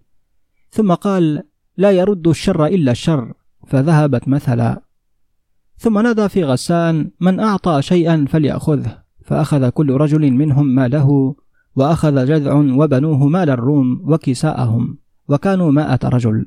ثم 0.69 0.93
قال 0.93 1.43
لا 1.77 1.91
يرد 1.91 2.27
الشر 2.27 2.65
إلا 2.65 2.91
الشر 2.91 3.33
فذهبت 3.67 4.27
مثلا. 4.27 4.81
ثم 5.77 5.99
نادى 5.99 6.29
في 6.29 6.43
غسان 6.43 7.11
من 7.21 7.39
أعطى 7.39 7.81
شيئا 7.81 8.25
فليأخذه. 8.29 9.03
فأخذ 9.25 9.69
كل 9.69 9.91
رجل 9.91 10.31
منهم 10.31 10.75
ماله 10.75 11.35
وأخذ 11.75 12.25
جذع 12.25 12.53
وبنوه 12.53 13.27
مال 13.27 13.49
الروم 13.49 14.01
وكساءهم 14.03 14.97
وكانوا 15.29 15.71
مائة 15.71 15.99
رجل. 16.03 16.45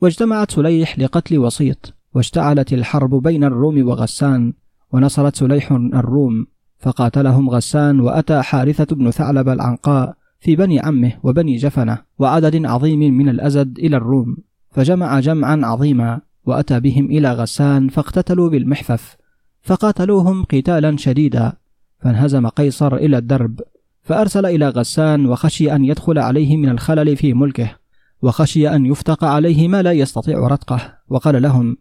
واجتمعت 0.00 0.50
سليح 0.50 0.98
لقتل 0.98 1.38
وسيط 1.38 1.94
واشتعلت 2.14 2.72
الحرب 2.72 3.14
بين 3.14 3.44
الروم 3.44 3.88
وغسان 3.88 4.52
ونصرت 4.92 5.36
سليح 5.36 5.72
الروم 5.72 6.46
فقاتلهم 6.78 7.50
غسان 7.50 8.00
وأتى 8.00 8.42
حارثة 8.42 8.96
بن 8.96 9.10
ثعلب 9.10 9.48
العنقاء 9.48 10.14
في 10.40 10.56
بني 10.56 10.80
عمه 10.80 11.12
وبني 11.22 11.56
جفنة 11.56 11.98
وعدد 12.18 12.66
عظيم 12.66 12.98
من 12.98 13.28
الأزد 13.28 13.78
إلى 13.78 13.96
الروم 13.96 14.36
فجمع 14.70 15.20
جمعا 15.20 15.60
عظيما 15.64 16.20
وأتى 16.46 16.80
بهم 16.80 17.04
إلى 17.04 17.32
غسان 17.32 17.88
فاقتتلوا 17.88 18.50
بالمحفف 18.50 19.16
فقاتلوهم 19.62 20.44
قتالا 20.44 20.96
شديدا 20.96 21.52
فانهزم 22.00 22.46
قيصر 22.46 22.94
إلى 22.96 23.18
الدرب 23.18 23.60
فأرسل 24.02 24.46
إلى 24.46 24.68
غسان 24.68 25.26
وخشي 25.26 25.72
أن 25.72 25.84
يدخل 25.84 26.18
عليه 26.18 26.56
من 26.56 26.68
الخلل 26.68 27.16
في 27.16 27.34
ملكه 27.34 27.76
وخشي 28.22 28.68
أن 28.68 28.86
يفتق 28.86 29.24
عليه 29.24 29.68
ما 29.68 29.82
لا 29.82 29.92
يستطيع 29.92 30.46
رتقه 30.46 30.98
وقال 31.08 31.42
لهم 31.42 31.76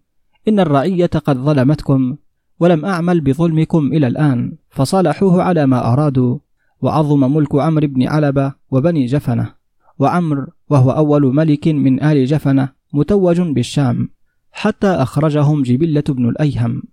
إن 0.47 0.59
الرعية 0.59 1.05
قد 1.05 1.37
ظلمتكم 1.37 2.15
ولم 2.61 2.85
أعمل 2.85 3.21
بظلمكم 3.21 3.87
إلى 3.87 4.07
الآن 4.07 4.53
فصالحوه 4.69 5.43
على 5.43 5.65
ما 5.65 5.93
أرادوا 5.93 6.37
وعظم 6.81 7.33
ملك 7.35 7.55
عمرو 7.55 7.87
بن 7.87 8.07
علبة 8.07 8.53
وبني 8.71 9.05
جفنة 9.05 9.53
وعمر 9.99 10.47
وهو 10.69 10.91
أول 10.91 11.35
ملك 11.35 11.67
من 11.67 12.03
آل 12.03 12.25
جفنة 12.25 12.69
متوج 12.93 13.41
بالشام 13.41 14.09
حتى 14.51 14.87
أخرجهم 14.87 15.63
جبلة 15.63 16.03
بن 16.09 16.29
الأيهم. 16.29 16.83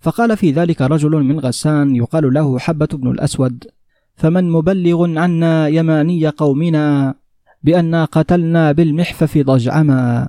فقال 0.00 0.36
في 0.36 0.50
ذلك 0.50 0.82
رجل 0.82 1.10
من 1.10 1.40
غسان 1.40 1.96
يقال 1.96 2.34
له 2.34 2.58
حبة 2.58 2.88
بن 2.92 3.10
الأسود 3.10 3.64
فمن 4.16 4.50
مبلغ 4.50 5.18
عنا 5.18 5.68
يماني 5.68 6.28
قومنا 6.28 7.14
بأننا 7.62 8.04
قتلنا 8.04 8.72
بالمحفف 8.72 9.38
ضجعما 9.38 10.28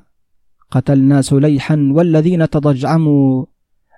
قتلنا 0.72 1.22
سليحا 1.22 1.90
والذين 1.92 2.50
تضجعموا 2.50 3.46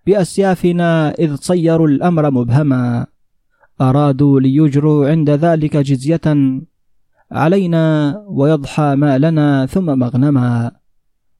بأسيافنا 0.06 1.12
إذ 1.20 1.36
صيروا 1.36 1.88
الأمر 1.88 2.32
مبهما. 2.32 3.08
أرادوا 3.82 4.39
ليجروا 4.39 5.10
عند 5.10 5.30
ذلك 5.30 5.78
جزية 5.78 6.22
علينا 7.32 8.16
ويضحى 8.28 8.95
مالنا 8.95 9.66
ثم 9.66 10.00
مغنما. 10.00 10.72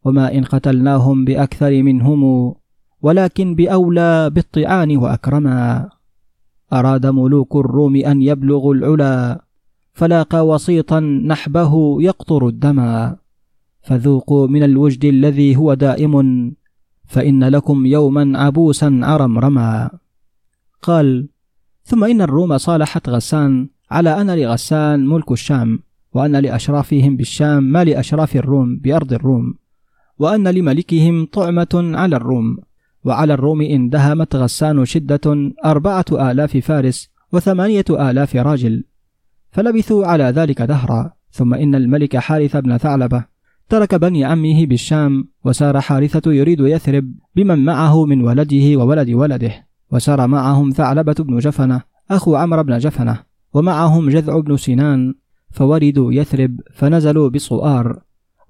وما 0.05 0.34
إن 0.34 0.43
قتلناهم 0.43 1.26
بأكثر 1.26 1.84
منهم 1.84 2.53
ولكن 3.01 3.55
بأولى 3.55 4.30
بالطعان 4.30 4.97
وأكرما. 4.97 5.89
أراد 6.74 7.05
ملوك 7.05 7.55
الروم 7.55 7.95
أن 7.95 8.22
يبلغوا 8.22 8.74
العلا 8.76 9.43
فلاقى 9.93 10.47
وسيطا 10.47 10.99
نحبه 10.99 12.01
يقطر 12.01 12.47
الدما. 12.47 13.18
فذوقوا 13.82 14.47
من 14.47 14.64
الوجد 14.64 15.05
الذي 15.05 15.55
هو 15.55 15.74
دائم 15.74 16.14
فإن 17.10 17.43
لكم 17.43 17.86
يوما 17.86 18.39
عبوسا 18.39 18.99
عرمرما 19.03 19.89
قال 20.82 21.28
ثم 21.84 22.03
إن 22.03 22.22
الروم 22.22 22.57
صالحت 22.57 23.10
غسان 23.10 23.70
على 23.91 24.22
أن 24.22 24.32
لغسان 24.32 25.07
ملك 25.07 25.32
الشام 25.32 25.80
وأن 26.14 26.36
لأشرافهم 26.36 27.18
بالشام 27.18 27.64
ما 27.64 27.84
لأشراف 27.84 28.36
الروم 28.36 28.78
بأرض 28.78 29.14
الروم 29.14 29.55
وأن 30.20 30.47
لملكهم 30.47 31.26
طعمة 31.26 31.74
على 31.74 32.16
الروم. 32.16 32.57
وعلى 33.03 33.34
الروم 33.34 33.62
إن 33.62 33.89
دهمت 33.89 34.36
غسان 34.36 34.86
شدة 34.86 35.51
أربعة 35.66 36.05
آلاف 36.12 36.57
فارس 36.57 37.10
وثمانية 37.32 37.86
آلاف 37.89 38.36
راجل 38.36 38.84
فلبثوا 39.51 40.05
على 40.05 40.24
ذلك 40.24 40.62
دهرا. 40.62 41.12
ثم 41.32 41.53
إن 41.53 41.76
الملك 41.76 42.18
حارث 42.18 42.57
بن 42.57 42.78
ثعلبة 42.78 43.26
ترك 43.70 43.95
بني 43.95 44.26
عمه 44.26 44.65
بالشام 44.65 45.28
وسار 45.45 45.82
حارثة 45.82 46.34
يريد 46.34 46.59
يثرب 46.59 47.13
بمن 47.36 47.65
معه 47.65 48.05
من 48.05 48.22
ولده 48.22 48.78
وولد 48.78 49.09
ولده 49.09 49.67
وسار 49.91 50.28
معهم 50.28 50.70
ثعلبة 50.72 51.15
بن 51.20 51.38
جفنة 51.38 51.82
أخو 52.11 52.36
عمرو 52.36 52.63
بن 52.63 52.78
جفنة 52.78 53.20
ومعهم 53.53 54.09
جذع 54.09 54.39
بن 54.39 54.57
سنان 54.57 55.13
فوردوا 55.51 56.13
يثرب 56.13 56.59
فنزلوا 56.74 57.30
بصؤار 57.30 57.99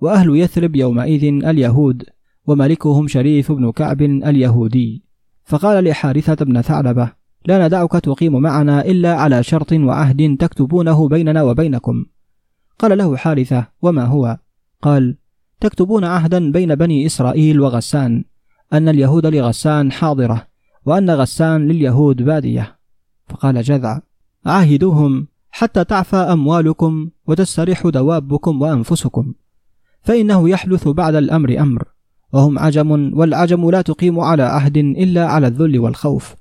وأهل 0.01 0.35
يثرب 0.35 0.75
يومئذ 0.75 1.23
اليهود 1.23 2.03
وملكهم 2.45 3.07
شريف 3.07 3.51
بن 3.51 3.71
كعب 3.71 4.01
اليهودي. 4.01 5.03
فقال 5.45 5.83
لحارثة 5.83 6.45
بن 6.45 6.61
ثعلبة 6.61 7.11
لا 7.45 7.67
ندعك 7.67 7.91
تقيم 7.91 8.41
معنا 8.41 8.85
إلا 8.85 9.15
على 9.15 9.43
شرط 9.43 9.73
وعهد 9.73 10.37
تكتبونه 10.39 11.07
بيننا 11.07 11.43
وبينكم. 11.43 12.05
قال 12.79 12.97
له 12.97 13.17
حارثة 13.17 13.67
وما 13.81 14.05
هو؟ 14.05 14.37
قال 14.81 15.17
تكتبون 15.59 16.03
عهدا 16.03 16.51
بين 16.51 16.75
بني 16.75 17.05
إسرائيل 17.05 17.59
وغسان 17.61 18.23
أن 18.73 18.89
اليهود 18.89 19.25
لغسان 19.25 19.91
حاضرة 19.91 20.47
وأن 20.85 21.09
غسان 21.09 21.67
لليهود 21.67 22.21
بادية. 22.21 22.79
فقال 23.27 23.61
جذع 23.61 24.01
عاهدوهم 24.45 25.27
حتى 25.51 25.83
تعفى 25.83 26.15
أموالكم 26.15 27.09
وتستريح 27.27 27.87
دوابكم 27.87 28.61
وأنفسكم 28.61 29.33
فإنه 30.01 30.49
يحدث 30.49 30.87
بعد 30.87 31.15
الأمر 31.15 31.59
أمر 31.59 31.83
وهم 32.33 32.59
عجم 32.59 33.17
والعجم 33.17 33.69
لا 33.69 33.81
تقيم 33.81 34.19
على 34.19 34.43
عهد 34.43 34.77
إلا 34.77 35.25
على 35.27 35.47
الذل 35.47 35.79
والخوف 35.79 36.35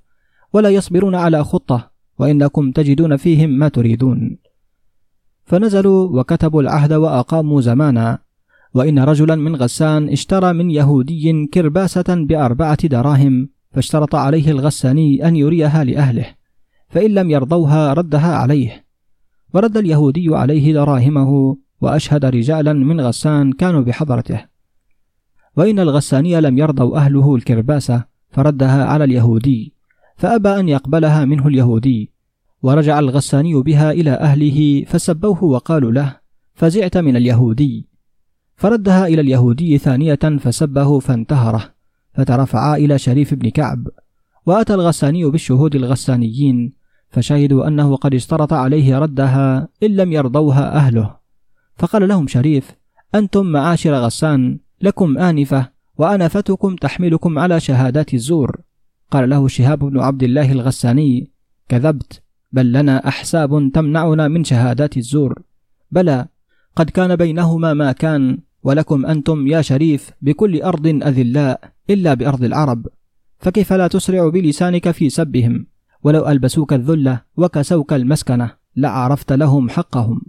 ولا 0.53 0.69
يصبرون 0.69 1.15
على 1.15 1.45
خطة 1.45 1.91
وإنكم 2.19 2.73
تجدون 2.73 3.17
فيهم 3.17 3.51
ما 3.51 3.69
تريدون. 3.69 4.39
فنزلوا 5.45 6.21
وكتبوا 6.21 6.63
العهد 6.63 6.93
وأقاموا 6.93 7.61
زمانا 7.61 8.19
وإن 8.75 8.99
رجلا 8.99 9.35
من 9.35 9.57
غسان 9.57 10.09
اشترى 10.09 10.53
من 10.53 10.71
يهودي 10.71 11.47
كرباسة 11.47 12.05
بأربعة 12.09 12.89
دراهم 12.89 13.49
فاشترط 13.73 14.15
عليه 14.15 14.51
الغساني 14.51 15.29
أن 15.29 15.37
يريها 15.37 15.85
لأهله 15.85 16.27
فإن 16.89 17.11
لم 17.11 17.31
يرضوها 17.31 17.93
ردها 17.93 18.35
عليه. 18.35 18.85
ورد 19.55 19.77
اليهودي 19.77 20.29
عليه 20.37 20.73
دراهمه 20.73 21.57
وأشهد 21.81 22.25
رجالا 22.25 22.73
من 22.73 23.01
غسان 23.01 23.53
كانوا 23.53 23.81
بحضرته. 23.81 24.45
وإن 25.57 25.79
الغساني 25.79 26.41
لم 26.41 26.59
يرضوا 26.59 26.97
أهله 26.97 27.35
الكرباسة 27.35 28.05
فردها 28.31 28.85
على 28.85 29.05
اليهودي 29.05 29.75
فأبى 30.17 30.49
أن 30.49 30.69
يقبلها 30.69 31.25
منه 31.25 31.47
اليهودي. 31.49 32.13
ورجع 32.63 32.99
الغساني 32.99 33.55
بها 33.55 33.93
إلى 33.93 34.11
أهله 34.11 34.85
فسبوه 34.85 35.45
وقالوا 35.45 35.93
له 35.93 36.17
فزعت 36.55 36.97
من 36.97 37.17
اليهودي. 37.17 37.89
فردها 38.59 39.07
إلى 39.07 39.21
اليهودي 39.21 39.79
ثانية 39.79 40.15
فسبه 40.15 40.99
فانتهره 40.99 41.75
فترفعا 42.15 42.77
إلى 42.77 42.99
شريف 42.99 43.35
بن 43.35 43.49
كعب 43.49 43.89
وأتى 44.47 44.75
الغساني 44.75 45.25
بالشهود 45.25 45.75
الغسانيين 45.75 46.73
فشهدوا 47.11 47.69
أنه 47.69 47.97
قد 47.97 48.15
اشترط 48.15 48.53
عليه 48.53 48.99
ردها 48.99 49.69
إن 49.83 49.97
لم 49.97 50.13
يرضوها 50.13 50.77
أهله. 50.77 51.17
فقال 51.77 52.09
لهم 52.09 52.27
شريف 52.27 52.71
أنتم 53.15 53.47
معاشر 53.47 53.95
غسان 53.95 54.59
لكم 54.81 55.19
آنفة 55.19 55.71
وأنفتكم 55.99 56.77
تحملكم 56.77 57.39
على 57.39 57.61
شهادات 57.61 58.15
الزور. 58.15 58.61
قال 59.11 59.31
له 59.31 59.49
شهاب 59.49 59.79
بن 59.79 60.01
عبد 60.01 60.23
الله 60.23 60.53
الغساني 60.53 61.31
كذبت 61.69 62.23
بل 62.53 62.73
لنا 62.73 63.09
أحساب 63.09 63.71
تمنعنا 63.75 64.29
من 64.29 64.45
شهادات 64.45 64.97
الزور. 64.97 65.43
بلى 65.91 66.27
قد 66.77 66.91
كان 66.91 67.17
بينهما 67.17 67.75
ما 67.75 67.93
كان 67.93 68.39
ولكم 68.69 69.07
أنتم 69.07 69.47
يا 69.47 69.63
شريف 69.63 70.11
بكل 70.23 70.63
أرض 70.63 70.87
أذلاء 70.87 71.61
إلا 71.91 72.15
بأرض 72.15 72.45
العرب 72.45 72.87
فكيف 73.39 73.73
لا 73.73 73.89
تسرع 73.89 74.29
بلسانك 74.29 74.91
في 74.91 75.11
سبهم؟ 75.11 75.67
ولو 76.03 76.29
ألبسوك 76.29 76.73
الذلة 76.73 77.23
وكسوك 77.37 77.93
المسكنة 77.93 78.53
لعرفت 78.77 79.33
لهم 79.33 79.69
حقهم. 79.69 80.21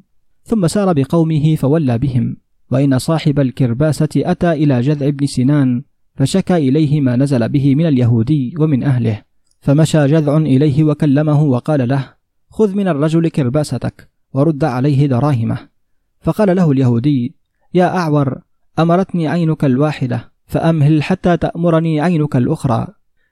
ثم 0.43 0.67
سار 0.67 0.93
بقومه 0.93 1.55
فولى 1.55 1.97
بهم. 1.97 2.37
وإن 2.71 2.99
صاحب 2.99 3.39
الكرباسة 3.39 4.09
أتى 4.15 4.51
إلى 4.51 4.81
جذع 4.81 5.09
بن 5.09 5.25
سنان 5.25 5.83
فشكى 6.15 6.55
إليه 6.55 7.01
ما 7.01 7.15
نزل 7.15 7.49
به 7.49 7.75
من 7.75 7.85
اليهودي 7.85 8.53
ومن 8.59 8.83
أهله. 8.83 9.21
فمشى 9.59 10.07
جذع 10.07 10.37
إليه 10.37 10.83
وكلمه 10.83 11.43
وقال 11.43 11.87
له 11.87 12.13
خذ 12.49 12.75
من 12.75 12.87
الرجل 12.87 13.27
كرباستك 13.27 14.09
ورد 14.33 14.63
عليه 14.63 15.05
دراهمه. 15.05 15.57
فقال 16.21 16.55
له 16.55 16.71
اليهودي 16.71 17.38
يا 17.73 17.97
أعور 17.97 18.41
أمرتني 18.79 19.27
عينك 19.27 19.65
الواحدة 19.65 20.31
فأمهل 20.45 21.03
حتى 21.03 21.37
تأمرني 21.37 22.01
عينك 22.01 22.35
الأخرى. 22.35 22.87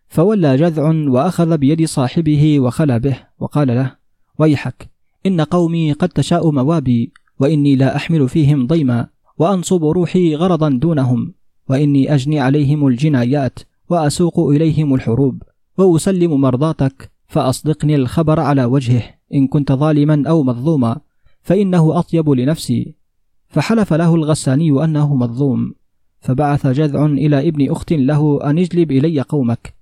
فولى 0.07 0.55
جذع 0.55 0.91
وأخذ 1.09 1.57
بيد 1.57 1.85
صاحبه 1.85 2.59
وخلى 2.59 2.99
به 2.99 3.17
وقال 3.39 3.67
له 3.67 3.95
ويحك 4.39 4.89
إن 5.25 5.41
قومي 5.41 5.93
قد 5.93 6.09
تشاء 6.09 6.51
موابي 6.51 7.11
وإني 7.39 7.75
لا 7.75 7.95
أحمل 7.95 8.29
فيهم 8.29 8.67
ضيما 8.67 9.07
وأنصب 9.37 9.85
روحي 9.85 10.35
غرضا 10.35 10.69
دونهم 10.69 11.33
وإني 11.69 12.13
أجني 12.15 12.39
عليهم 12.39 12.87
الجنايات 12.87 13.59
وأسوق 13.89 14.39
إليهم 14.39 14.93
الحروب 14.95 15.43
وأسلم 15.77 16.41
مرضاتك 16.41 17.11
فأصدقني 17.27 17.95
الخبر 17.95 18.39
على 18.39 18.65
وجهه 18.65 19.03
إن 19.33 19.47
كنت 19.47 19.71
ظالما 19.71 20.23
أو 20.29 20.43
مظلوما 20.43 20.97
فإنه 21.41 21.99
أطيب 21.99 22.29
لنفسي. 22.29 22.95
فحلف 23.49 23.93
له 23.93 24.15
الغساني 24.15 24.83
أنه 24.83 25.15
مظلوم 25.15 25.73
فبعث 26.19 26.67
جذع 26.67 27.05
إلى 27.05 27.47
ابن 27.47 27.71
أخت 27.71 27.93
له 27.93 28.39
أن 28.43 28.57
اجلب 28.57 28.91
إلي 28.91 29.21
قومك. 29.21 29.73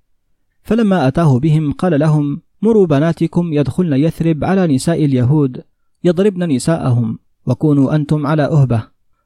فلما 0.62 1.08
أتاه 1.08 1.38
بهم 1.38 1.72
قال 1.72 2.00
لهم 2.00 2.40
مروا 2.62 2.86
بناتكم 2.86 3.52
يدخلن 3.52 3.92
يثرب 3.92 4.44
على 4.44 4.66
نساء 4.74 5.04
اليهود 5.04 5.62
يضربن 6.04 6.48
نساءهم 6.48 7.18
وكونوا 7.46 7.94
أنتم 7.94 8.26
على 8.26 8.44
أهبة 8.44 8.82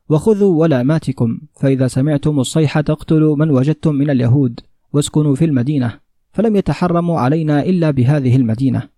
وخذوا 0.09 0.61
ولاماتكم 0.61 1.41
فإذا 1.55 1.89
سمعتم 1.89 2.41
الصيحة 2.41 2.85
اقتلوا 2.89 3.37
من 3.37 3.51
وجدتم 3.51 3.95
من 3.95 4.11
اليهود 4.11 4.61
واسكنوا 4.93 5.35
في 5.35 5.45
المدينة 5.45 5.99
فلم 6.33 6.57
يتحرموا 6.57 7.21
علينا 7.21 7.65
إلا 7.65 7.91
بهذه 7.91 8.37
المدينة. 8.37 8.89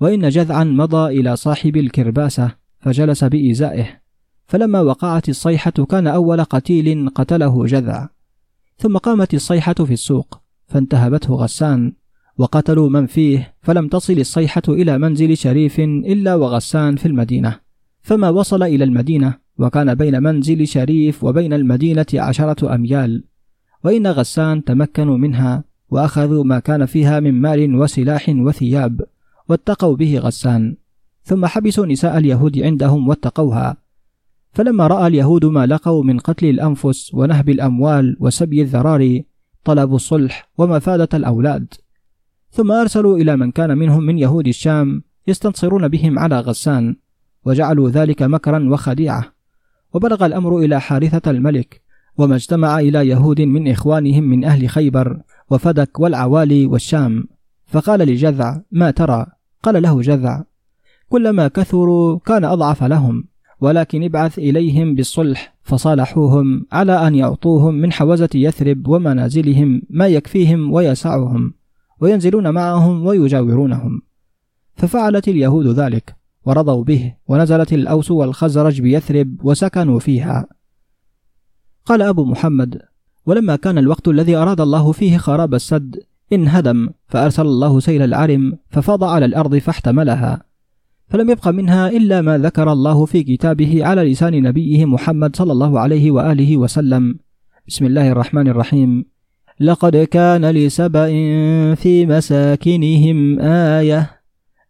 وإن 0.00 0.28
جذعا 0.28 0.64
مضى 0.64 1.20
إلى 1.20 1.36
صاحب 1.36 1.76
الكرباسة 1.76 2.54
فجلس 2.80 3.24
بإزائه 3.24 4.01
فلما 4.46 4.80
وقعت 4.80 5.28
الصيحة 5.28 5.70
كان 5.70 6.06
أول 6.06 6.44
قتيل 6.44 7.08
قتله 7.14 7.66
جذع. 7.66 8.08
ثم 8.78 8.96
قامت 8.96 9.34
الصيحة 9.34 9.74
في 9.74 9.92
السوق 9.92 10.40
فانتهبته 10.66 11.34
غسان 11.34 11.92
وقتلوا 12.38 12.88
من 12.88 13.06
فيه 13.06 13.54
فلم 13.62 13.88
تصل 13.88 14.12
الصيحة 14.12 14.62
إلى 14.68 14.98
منزل 14.98 15.36
شريف 15.36 15.80
إلا 15.80 16.34
وغسان 16.34 16.96
في 16.96 17.06
المدينة. 17.06 17.58
فما 18.02 18.28
وصل 18.30 18.62
إلى 18.62 18.84
المدينة 18.84 19.34
وكان 19.58 19.94
بين 19.94 20.22
منزل 20.22 20.66
شريف 20.66 21.24
وبين 21.24 21.52
المدينة 21.52 22.06
عشرة 22.14 22.74
أميال. 22.74 23.24
وإن 23.84 24.06
غسان 24.06 24.64
تمكنوا 24.64 25.18
منها 25.18 25.64
وأخذوا 25.90 26.44
ما 26.44 26.58
كان 26.58 26.86
فيها 26.86 27.20
من 27.20 27.40
مال 27.40 27.76
وسلاح 27.76 28.28
وثياب 28.28 29.00
واتقوا 29.48 29.96
به 29.96 30.18
غسان. 30.18 30.76
ثم 31.24 31.46
حبسوا 31.46 31.86
نساء 31.86 32.18
اليهود 32.18 32.58
عندهم 32.58 33.08
واتقوها. 33.08 33.81
فلما 34.52 34.86
رأى 34.86 35.06
اليهود 35.06 35.44
ما 35.44 35.66
لقوا 35.66 36.04
من 36.04 36.18
قتل 36.18 36.46
الأنفس 36.46 37.14
ونهب 37.14 37.48
الأموال 37.48 38.16
وسبي 38.20 38.62
الذراري 38.62 39.26
طلبوا 39.64 39.96
الصلح 39.96 40.50
ومفادة 40.58 41.08
الأولاد. 41.14 41.74
ثم 42.50 42.72
أرسلوا 42.72 43.16
إلى 43.16 43.36
من 43.36 43.50
كان 43.50 43.78
منهم 43.78 44.02
من 44.02 44.18
يهود 44.18 44.48
الشام 44.48 45.02
يستنصرون 45.26 45.88
بهم 45.88 46.18
على 46.18 46.40
غسان 46.40 46.96
وجعلوا 47.44 47.90
ذلك 47.90 48.22
مكرا 48.22 48.68
وخديعة. 48.72 49.24
وبلغ 49.94 50.26
الأمر 50.26 50.58
إلى 50.58 50.80
حارثة 50.80 51.30
الملك 51.30 51.82
وما 52.18 52.34
اجتمع 52.34 52.78
إلى 52.78 53.08
يهود 53.08 53.40
من 53.40 53.70
إخوانهم 53.70 54.24
من 54.24 54.44
أهل 54.44 54.68
خيبر 54.68 55.20
وفدك 55.50 56.00
والعوالي 56.00 56.66
والشام. 56.66 57.24
فقال 57.66 58.00
لجذع 58.00 58.60
ما 58.70 58.90
ترى؟ 58.90 59.26
قال 59.62 59.82
له 59.82 60.00
جذع 60.00 60.42
كلما 61.08 61.48
كثروا 61.48 62.18
كان 62.18 62.44
أضعف 62.44 62.84
لهم. 62.84 63.31
ولكن 63.62 64.04
ابعث 64.04 64.38
إليهم 64.38 64.94
بالصلح 64.94 65.54
فصالحوهم 65.62 66.66
على 66.72 67.06
أن 67.06 67.14
يعطوهم 67.14 67.74
من 67.74 67.92
حوزة 67.92 68.28
يثرب 68.34 68.88
ومنازلهم 68.88 69.82
ما 69.90 70.06
يكفيهم 70.06 70.72
ويسعهم 70.72 71.54
وينزلون 72.00 72.50
معهم 72.50 73.06
ويجاورونهم. 73.06 74.02
ففعلت 74.74 75.28
اليهود 75.28 75.66
ذلك 75.66 76.16
ورضوا 76.44 76.84
به 76.84 77.14
ونزلت 77.28 77.72
الأوس 77.72 78.10
والخزرج 78.10 78.80
بيثرب 78.80 79.36
وسكنوا 79.42 79.98
فيها. 79.98 80.46
قال 81.84 82.02
أبو 82.02 82.24
محمد 82.24 82.82
ولما 83.26 83.56
كان 83.56 83.78
الوقت 83.78 84.08
الذي 84.08 84.36
أراد 84.36 84.60
الله 84.60 84.92
فيه 84.92 85.16
خراب 85.16 85.54
السد 85.54 86.00
انهدم 86.32 86.90
فأرسل 87.08 87.42
الله 87.46 87.80
سيل 87.80 88.02
العرم 88.02 88.58
ففاض 88.70 89.04
على 89.04 89.24
الأرض 89.24 89.56
فاحتملها 89.56 90.51
فلم 91.12 91.30
يبق 91.30 91.48
منها 91.48 91.88
إلا 91.88 92.20
ما 92.20 92.38
ذكر 92.38 92.72
الله 92.72 93.04
في 93.04 93.22
كتابه 93.22 93.86
على 93.86 94.12
لسان 94.12 94.42
نبيه 94.42 94.84
محمد 94.84 95.36
صلى 95.36 95.52
الله 95.52 95.80
عليه 95.80 96.10
وآله 96.10 96.56
وسلم. 96.56 97.18
بسم 97.68 97.86
الله 97.86 98.12
الرحمن 98.12 98.48
الرحيم. 98.48 99.04
لقد 99.60 99.96
كان 99.96 100.50
لسبأ 100.50 101.08
في 101.74 102.06
مساكنهم 102.06 103.40
آية 103.40 104.10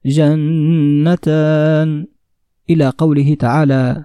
جنتان 0.07 2.07
إلى 2.71 2.93
قوله 2.99 3.35
تعالى 3.35 4.05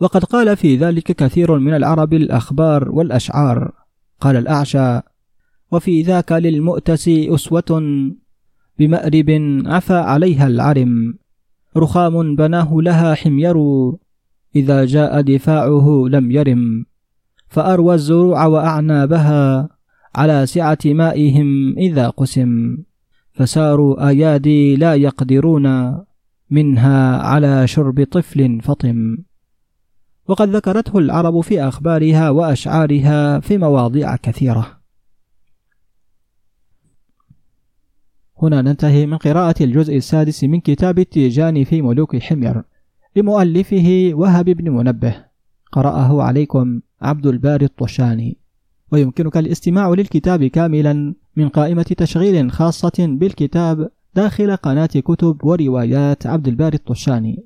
وقد 0.00 0.24
قال 0.24 0.56
في 0.56 0.76
ذلك 0.76 1.12
كثير 1.12 1.58
من 1.58 1.74
العرب 1.74 2.14
الأخبار 2.14 2.90
والأشعار. 2.90 3.72
قال 4.20 4.36
الأعشى 4.36 5.00
وفي 5.70 6.02
ذاك 6.02 6.32
للمؤتس 6.32 7.08
أسوة 7.08 7.82
بمأرب 8.78 9.30
عفى 9.66 9.94
عليها 9.94 10.46
العرم. 10.46 11.21
رخام 11.76 12.36
بناه 12.36 12.74
لها 12.74 13.14
حمير 13.14 13.56
إذا 14.56 14.84
جاء 14.84 15.20
دفاعه 15.20 16.04
لم 16.08 16.30
يرم. 16.30 16.84
فأروى 17.48 17.94
الزروع 17.94 18.46
وأعنابها 18.46 19.68
على 20.14 20.46
سعة 20.46 20.78
مائهم 20.84 21.78
إذا 21.78 22.08
قسم. 22.08 22.76
فساروا 23.32 24.08
أيادي 24.08 24.76
لا 24.76 24.94
يقدرون 24.94 25.96
منها 26.50 27.16
على 27.16 27.66
شرب 27.66 28.06
طفل 28.10 28.60
فطم. 28.60 29.16
وقد 30.28 30.48
ذكرته 30.48 30.98
العرب 30.98 31.40
في 31.40 31.62
أخبارها 31.62 32.30
وأشعارها 32.30 33.40
في 33.40 33.58
مواضع 33.58 34.16
كثيرة. 34.16 34.81
هنا 38.42 38.62
ننتهي 38.62 39.06
من 39.06 39.16
قراءة 39.16 39.62
الجزء 39.62 39.96
السادس 39.96 40.44
من 40.44 40.60
كتاب 40.60 40.98
التيجان 40.98 41.64
في 41.64 41.82
ملوك 41.82 42.16
حمير 42.16 42.62
لمؤلفه 43.16 44.10
وهب 44.14 44.44
بن 44.44 44.70
منبه. 44.70 45.14
قرأه 45.72 46.22
عليكم 46.22 46.80
عبد 47.02 47.26
الباري 47.26 47.64
الطشاني. 47.64 48.38
ويمكنك 48.92 49.36
الاستماع 49.36 49.88
للكتاب 49.88 50.44
كاملا 50.44 51.14
من 51.36 51.48
قائمة 51.48 51.82
تشغيل 51.82 52.50
خاصة 52.50 52.92
بالكتاب 52.98 53.90
داخل 54.14 54.56
قناة 54.56 54.86
كتب 54.86 55.44
وروايات 55.44 56.26
عبد 56.26 56.48
الباري 56.48 56.76
الطشاني. 56.76 57.44